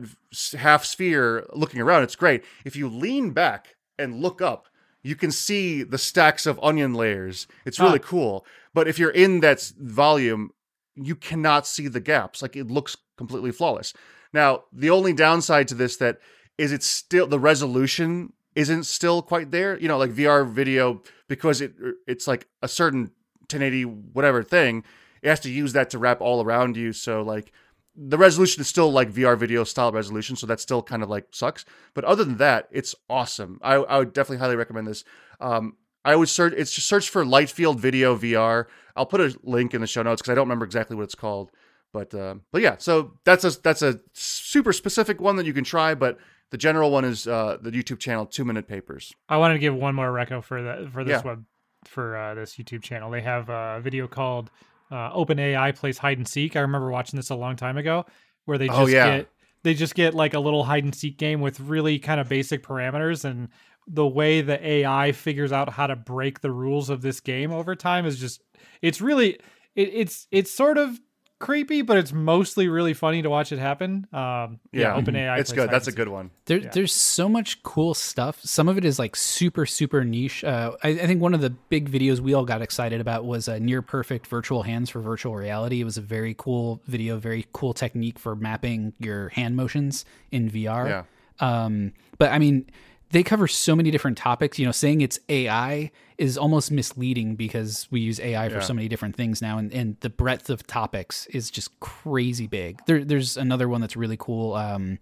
half 0.57 0.83
sphere 0.83 1.45
looking 1.53 1.79
around, 1.79 2.03
it's 2.03 2.15
great. 2.15 2.43
If 2.65 2.75
you 2.75 2.89
lean 2.89 3.31
back 3.31 3.75
and 3.97 4.21
look 4.21 4.41
up, 4.41 4.65
you 5.03 5.15
can 5.15 5.31
see 5.31 5.83
the 5.83 5.97
stacks 5.97 6.45
of 6.45 6.59
onion 6.61 6.93
layers. 6.93 7.47
It's 7.65 7.79
really 7.79 7.99
Huh. 7.99 8.07
cool. 8.07 8.45
But 8.73 8.87
if 8.87 8.99
you're 8.99 9.11
in 9.11 9.39
that 9.41 9.71
volume, 9.79 10.51
you 10.95 11.15
cannot 11.15 11.65
see 11.67 11.87
the 11.87 11.99
gaps. 12.01 12.41
Like 12.41 12.55
it 12.55 12.67
looks 12.67 12.97
completely 13.17 13.51
flawless. 13.51 13.93
Now, 14.33 14.63
the 14.71 14.89
only 14.89 15.13
downside 15.13 15.67
to 15.69 15.75
this 15.75 15.97
that 15.97 16.19
is 16.57 16.71
it's 16.71 16.87
still 16.87 17.27
the 17.27 17.39
resolution 17.39 18.33
isn't 18.55 18.85
still 18.85 19.21
quite 19.21 19.51
there. 19.51 19.79
You 19.79 19.87
know, 19.87 19.97
like 19.97 20.11
VR 20.11 20.49
video 20.49 21.01
because 21.27 21.61
it 21.61 21.73
it's 22.07 22.27
like 22.27 22.47
a 22.61 22.67
certain 22.67 23.11
1080 23.49 23.83
whatever 23.83 24.43
thing. 24.43 24.83
It 25.21 25.29
has 25.29 25.39
to 25.41 25.51
use 25.51 25.73
that 25.73 25.89
to 25.91 25.99
wrap 25.99 26.21
all 26.21 26.43
around 26.43 26.77
you. 26.77 26.93
So 26.93 27.21
like 27.21 27.51
the 27.95 28.17
resolution 28.17 28.61
is 28.61 28.67
still 28.67 28.91
like 28.91 29.11
VR 29.11 29.37
video 29.37 29.63
style 29.63 29.91
resolution, 29.91 30.35
so 30.35 30.45
that 30.47 30.59
still 30.59 30.83
kind 30.83 31.01
of 31.01 31.09
like 31.09 31.27
sucks. 31.31 31.65
But 31.93 32.03
other 32.03 32.23
than 32.23 32.37
that, 32.37 32.67
it's 32.71 32.93
awesome. 33.09 33.59
I, 33.63 33.75
I 33.75 33.99
would 33.99 34.13
definitely 34.13 34.37
highly 34.37 34.55
recommend 34.55 34.87
this. 34.87 35.03
Um, 35.39 35.77
I 36.05 36.15
would 36.15 36.29
search. 36.29 36.53
It's 36.55 36.73
just 36.73 36.87
search 36.87 37.09
for 37.09 37.25
Lightfield 37.25 37.79
Video 37.79 38.15
VR. 38.15 38.65
I'll 38.95 39.05
put 39.05 39.21
a 39.21 39.37
link 39.43 39.73
in 39.73 39.81
the 39.81 39.87
show 39.87 40.03
notes 40.03 40.21
because 40.21 40.31
I 40.31 40.35
don't 40.35 40.47
remember 40.47 40.65
exactly 40.65 40.95
what 40.95 41.03
it's 41.03 41.15
called. 41.15 41.51
But 41.93 42.13
uh, 42.13 42.35
but 42.51 42.61
yeah, 42.61 42.75
so 42.79 43.13
that's 43.23 43.43
a 43.43 43.51
that's 43.61 43.81
a 43.81 43.99
super 44.13 44.73
specific 44.73 45.19
one 45.21 45.35
that 45.37 45.45
you 45.45 45.53
can 45.53 45.63
try. 45.63 45.95
But 45.95 46.17
the 46.51 46.57
general 46.57 46.91
one 46.91 47.05
is 47.05 47.27
uh, 47.27 47.57
the 47.61 47.71
YouTube 47.71 47.99
channel 47.99 48.25
Two 48.25 48.45
Minute 48.45 48.67
Papers. 48.67 49.13
I 49.29 49.37
wanted 49.37 49.55
to 49.55 49.59
give 49.59 49.75
one 49.75 49.95
more 49.95 50.11
reco 50.11 50.43
for 50.43 50.61
that 50.63 50.91
for 50.91 51.03
this 51.03 51.21
Yeah. 51.23 51.29
web 51.29 51.45
for 51.85 52.17
uh, 52.17 52.33
this 52.35 52.55
YouTube 52.55 52.83
channel. 52.83 53.09
They 53.09 53.21
have 53.21 53.49
a 53.49 53.79
video 53.81 54.07
called 54.07 54.49
uh, 54.91 55.11
OpenAI 55.13 55.75
plays 55.75 55.97
hide 55.97 56.17
and 56.17 56.27
seek. 56.27 56.55
I 56.55 56.61
remember 56.61 56.89
watching 56.89 57.17
this 57.17 57.29
a 57.29 57.35
long 57.35 57.55
time 57.55 57.77
ago, 57.77 58.05
where 58.45 58.57
they 58.57 58.67
just 58.67 58.79
Oh, 58.79 58.85
yeah. 58.87 59.17
get 59.17 59.29
they 59.63 59.73
just 59.73 59.95
get 59.95 60.13
like 60.13 60.33
a 60.33 60.39
little 60.39 60.63
hide 60.63 60.83
and 60.83 60.93
seek 60.95 61.17
game 61.17 61.41
with 61.41 61.59
really 61.59 61.99
kind 61.99 62.19
of 62.21 62.29
basic 62.29 62.63
parameters 62.63 63.25
and 63.25 63.49
the 63.87 64.05
way 64.05 64.41
the 64.41 64.65
AI 64.65 65.13
figures 65.13 65.51
out 65.53 65.69
how 65.69 65.87
to 65.87 65.95
break 65.95 66.41
the 66.41 66.51
rules 66.51 66.89
of 66.89 67.01
this 67.01 67.19
game 67.21 67.51
over 67.51 67.73
time 67.75 68.05
is 68.05 68.19
just 68.19 68.41
it's 68.81 69.01
really 69.01 69.33
it, 69.75 69.89
it's 69.93 70.27
it's 70.31 70.51
sort 70.51 70.77
of 70.77 70.99
creepy, 71.39 71.81
but 71.81 71.97
it's 71.97 72.11
mostly 72.11 72.67
really 72.67 72.93
funny 72.93 73.21
to 73.21 73.29
watch 73.29 73.51
it 73.51 73.59
happen. 73.59 74.07
Um, 74.11 74.59
yeah, 74.71 74.95
Yeah. 74.95 75.01
OpenAI. 75.01 75.39
It's 75.39 75.51
plays 75.51 75.63
good. 75.65 75.71
That's 75.71 75.87
a 75.87 75.91
good 75.91 76.07
one. 76.07 76.31
There, 76.45 76.57
Yeah. 76.57 76.69
There's 76.73 76.93
so 76.93 77.29
much 77.29 77.61
cool 77.63 77.93
stuff. 77.93 78.39
Some 78.43 78.67
of 78.67 78.77
it 78.77 78.83
is 78.85 78.97
like 78.97 79.15
super, 79.15 79.65
super 79.65 80.03
niche. 80.03 80.43
Uh, 80.43 80.71
I, 80.83 80.89
I 80.89 81.07
think 81.07 81.21
one 81.21 81.33
of 81.33 81.41
the 81.41 81.51
big 81.51 81.91
videos 81.91 82.19
we 82.19 82.33
all 82.33 82.45
got 82.45 82.61
excited 82.61 82.99
about 83.01 83.25
was 83.25 83.47
a 83.47 83.59
near 83.59 83.81
perfect 83.81 84.27
virtual 84.27 84.63
hands 84.63 84.89
for 84.89 84.99
virtual 84.99 85.35
reality. 85.35 85.81
It 85.81 85.83
was 85.85 85.97
a 85.97 86.01
very 86.01 86.33
cool 86.37 86.81
video, 86.87 87.17
very 87.17 87.45
cool 87.53 87.73
technique 87.73 88.17
for 88.17 88.35
mapping 88.35 88.93
your 88.99 89.29
hand 89.29 89.55
motions 89.55 90.05
in 90.31 90.49
VR. 90.49 90.87
Yeah. 90.89 91.03
Um, 91.39 91.93
but 92.17 92.31
I 92.31 92.39
mean, 92.39 92.65
they 93.11 93.23
cover 93.23 93.47
so 93.47 93.75
many 93.75 93.91
different 93.91 94.17
topics. 94.17 94.59
You 94.59 94.65
know, 94.65 94.71
saying 94.71 95.01
it's 95.01 95.19
AI 95.29 95.91
is 96.17 96.37
almost 96.37 96.71
misleading 96.71 97.35
because 97.35 97.87
we 97.91 97.99
use 97.99 98.19
AI 98.19 98.49
for 98.49 98.61
so 98.61 98.73
many 98.73 98.87
different 98.87 99.15
things 99.15 99.41
now, 99.41 99.57
and, 99.57 99.71
and 99.71 99.97
the 99.99 100.09
breadth 100.09 100.49
of 100.49 100.65
topics 100.65 101.25
is 101.27 101.49
just 101.49 101.79
crazy 101.79 102.47
big. 102.47 102.79
There, 102.85 103.03
there's 103.03 103.37
another 103.37 103.69
one 103.69 103.81
that's 103.81 103.95
really 103.95 104.17
cool 104.17 104.55
um, 104.55 104.99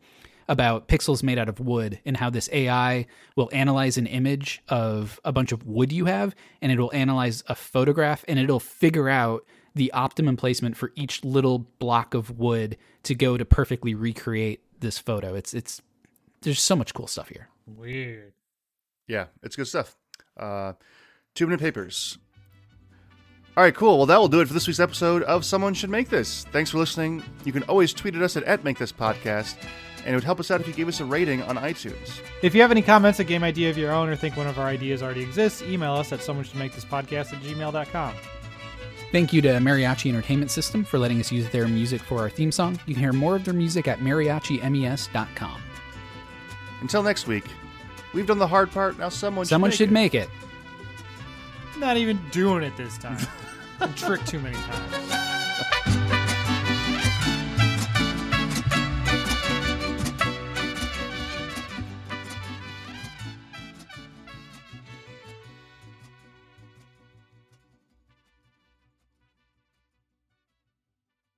about 0.47 0.87
pixels 0.87 1.23
made 1.23 1.39
out 1.39 1.49
of 1.49 1.59
wood 1.59 1.99
and 2.05 2.17
how 2.17 2.29
this 2.29 2.49
AI 2.51 3.07
will 3.35 3.49
analyze 3.51 3.97
an 3.97 4.07
image 4.07 4.61
of 4.69 5.19
a 5.23 5.31
bunch 5.31 5.51
of 5.51 5.65
wood 5.65 5.91
you 5.91 6.05
have, 6.05 6.35
and 6.61 6.71
it'll 6.71 6.93
analyze 6.93 7.43
a 7.47 7.55
photograph, 7.55 8.25
and 8.27 8.37
it'll 8.37 8.59
figure 8.59 9.09
out 9.09 9.45
the 9.73 9.91
optimum 9.91 10.37
placement 10.37 10.77
for 10.77 10.91
each 10.95 11.23
little 11.23 11.59
block 11.79 12.13
of 12.13 12.37
wood 12.37 12.77
to 13.03 13.13
go 13.15 13.37
to 13.37 13.45
perfectly 13.45 13.93
recreate 13.93 14.61
this 14.79 14.97
photo. 14.97 15.35
It's 15.35 15.53
it's 15.53 15.81
there's 16.41 16.61
so 16.61 16.75
much 16.75 16.93
cool 16.93 17.07
stuff 17.07 17.29
here. 17.29 17.49
Weird. 17.65 18.33
Yeah, 19.07 19.25
it's 19.43 19.55
good 19.55 19.67
stuff. 19.67 19.95
Uh, 20.37 20.73
two 21.33 21.45
minute 21.47 21.59
papers. 21.59 22.17
All 23.57 23.63
right, 23.63 23.73
cool. 23.73 23.97
Well, 23.97 24.05
that 24.07 24.19
will 24.19 24.27
do 24.27 24.41
it 24.41 24.47
for 24.47 24.53
this 24.53 24.67
week's 24.67 24.81
episode 24.81 25.23
of 25.23 25.45
Someone 25.45 25.73
Should 25.73 25.89
Make 25.89 26.09
This. 26.09 26.43
Thanks 26.51 26.71
for 26.71 26.77
listening. 26.77 27.23
You 27.45 27.53
can 27.53 27.63
always 27.63 27.93
tweet 27.93 28.13
at 28.15 28.21
us 28.21 28.35
at, 28.35 28.43
at 28.43 28.65
Make 28.65 28.77
This 28.77 28.91
Podcast, 28.91 29.55
and 29.99 30.09
it 30.09 30.13
would 30.13 30.25
help 30.25 30.41
us 30.41 30.51
out 30.51 30.59
if 30.59 30.67
you 30.67 30.73
gave 30.73 30.89
us 30.89 30.99
a 30.99 31.05
rating 31.05 31.41
on 31.43 31.55
iTunes. 31.55 32.19
If 32.41 32.53
you 32.53 32.61
have 32.61 32.71
any 32.71 32.81
comments, 32.81 33.19
a 33.21 33.23
game 33.23 33.45
idea 33.45 33.69
of 33.69 33.77
your 33.77 33.93
own, 33.93 34.09
or 34.09 34.15
think 34.17 34.35
one 34.35 34.47
of 34.47 34.59
our 34.59 34.67
ideas 34.67 35.01
already 35.01 35.21
exists, 35.21 35.61
email 35.61 35.93
us 35.93 36.11
at 36.11 36.21
someone 36.21 36.43
should 36.43 36.57
make 36.57 36.75
this 36.75 36.83
podcast 36.83 37.33
at 37.33 37.41
gmail.com. 37.41 38.13
Thank 39.13 39.31
you 39.31 39.41
to 39.43 39.47
Mariachi 39.47 40.09
Entertainment 40.09 40.51
System 40.51 40.83
for 40.83 40.99
letting 40.99 41.21
us 41.21 41.31
use 41.31 41.49
their 41.49 41.69
music 41.69 42.01
for 42.01 42.19
our 42.19 42.29
theme 42.29 42.51
song. 42.51 42.77
You 42.85 42.93
can 42.93 43.01
hear 43.01 43.13
more 43.13 43.37
of 43.37 43.45
their 43.45 43.53
music 43.53 43.87
at 43.87 43.99
mariachimes.com. 43.99 45.61
Until 46.85 47.01
next 47.01 47.25
week, 47.25 47.45
we've 48.13 48.27
done 48.27 48.37
the 48.37 48.45
hard 48.45 48.69
part. 48.69 48.99
Now 48.99 49.09
someone 49.09 49.47
Someone 49.47 49.71
should 49.71 49.77
should 49.77 49.91
make 49.91 50.13
it. 50.13 50.29
make 50.29 51.73
it. 51.73 51.79
Not 51.79 51.97
even 51.97 52.19
doing 52.29 52.61
it 52.61 52.77
this 52.77 52.95
time. 52.99 53.17
I'm 53.79 53.91
tricked 53.95 54.27
too 54.27 54.37
many 54.37 54.55
times. 54.55 55.24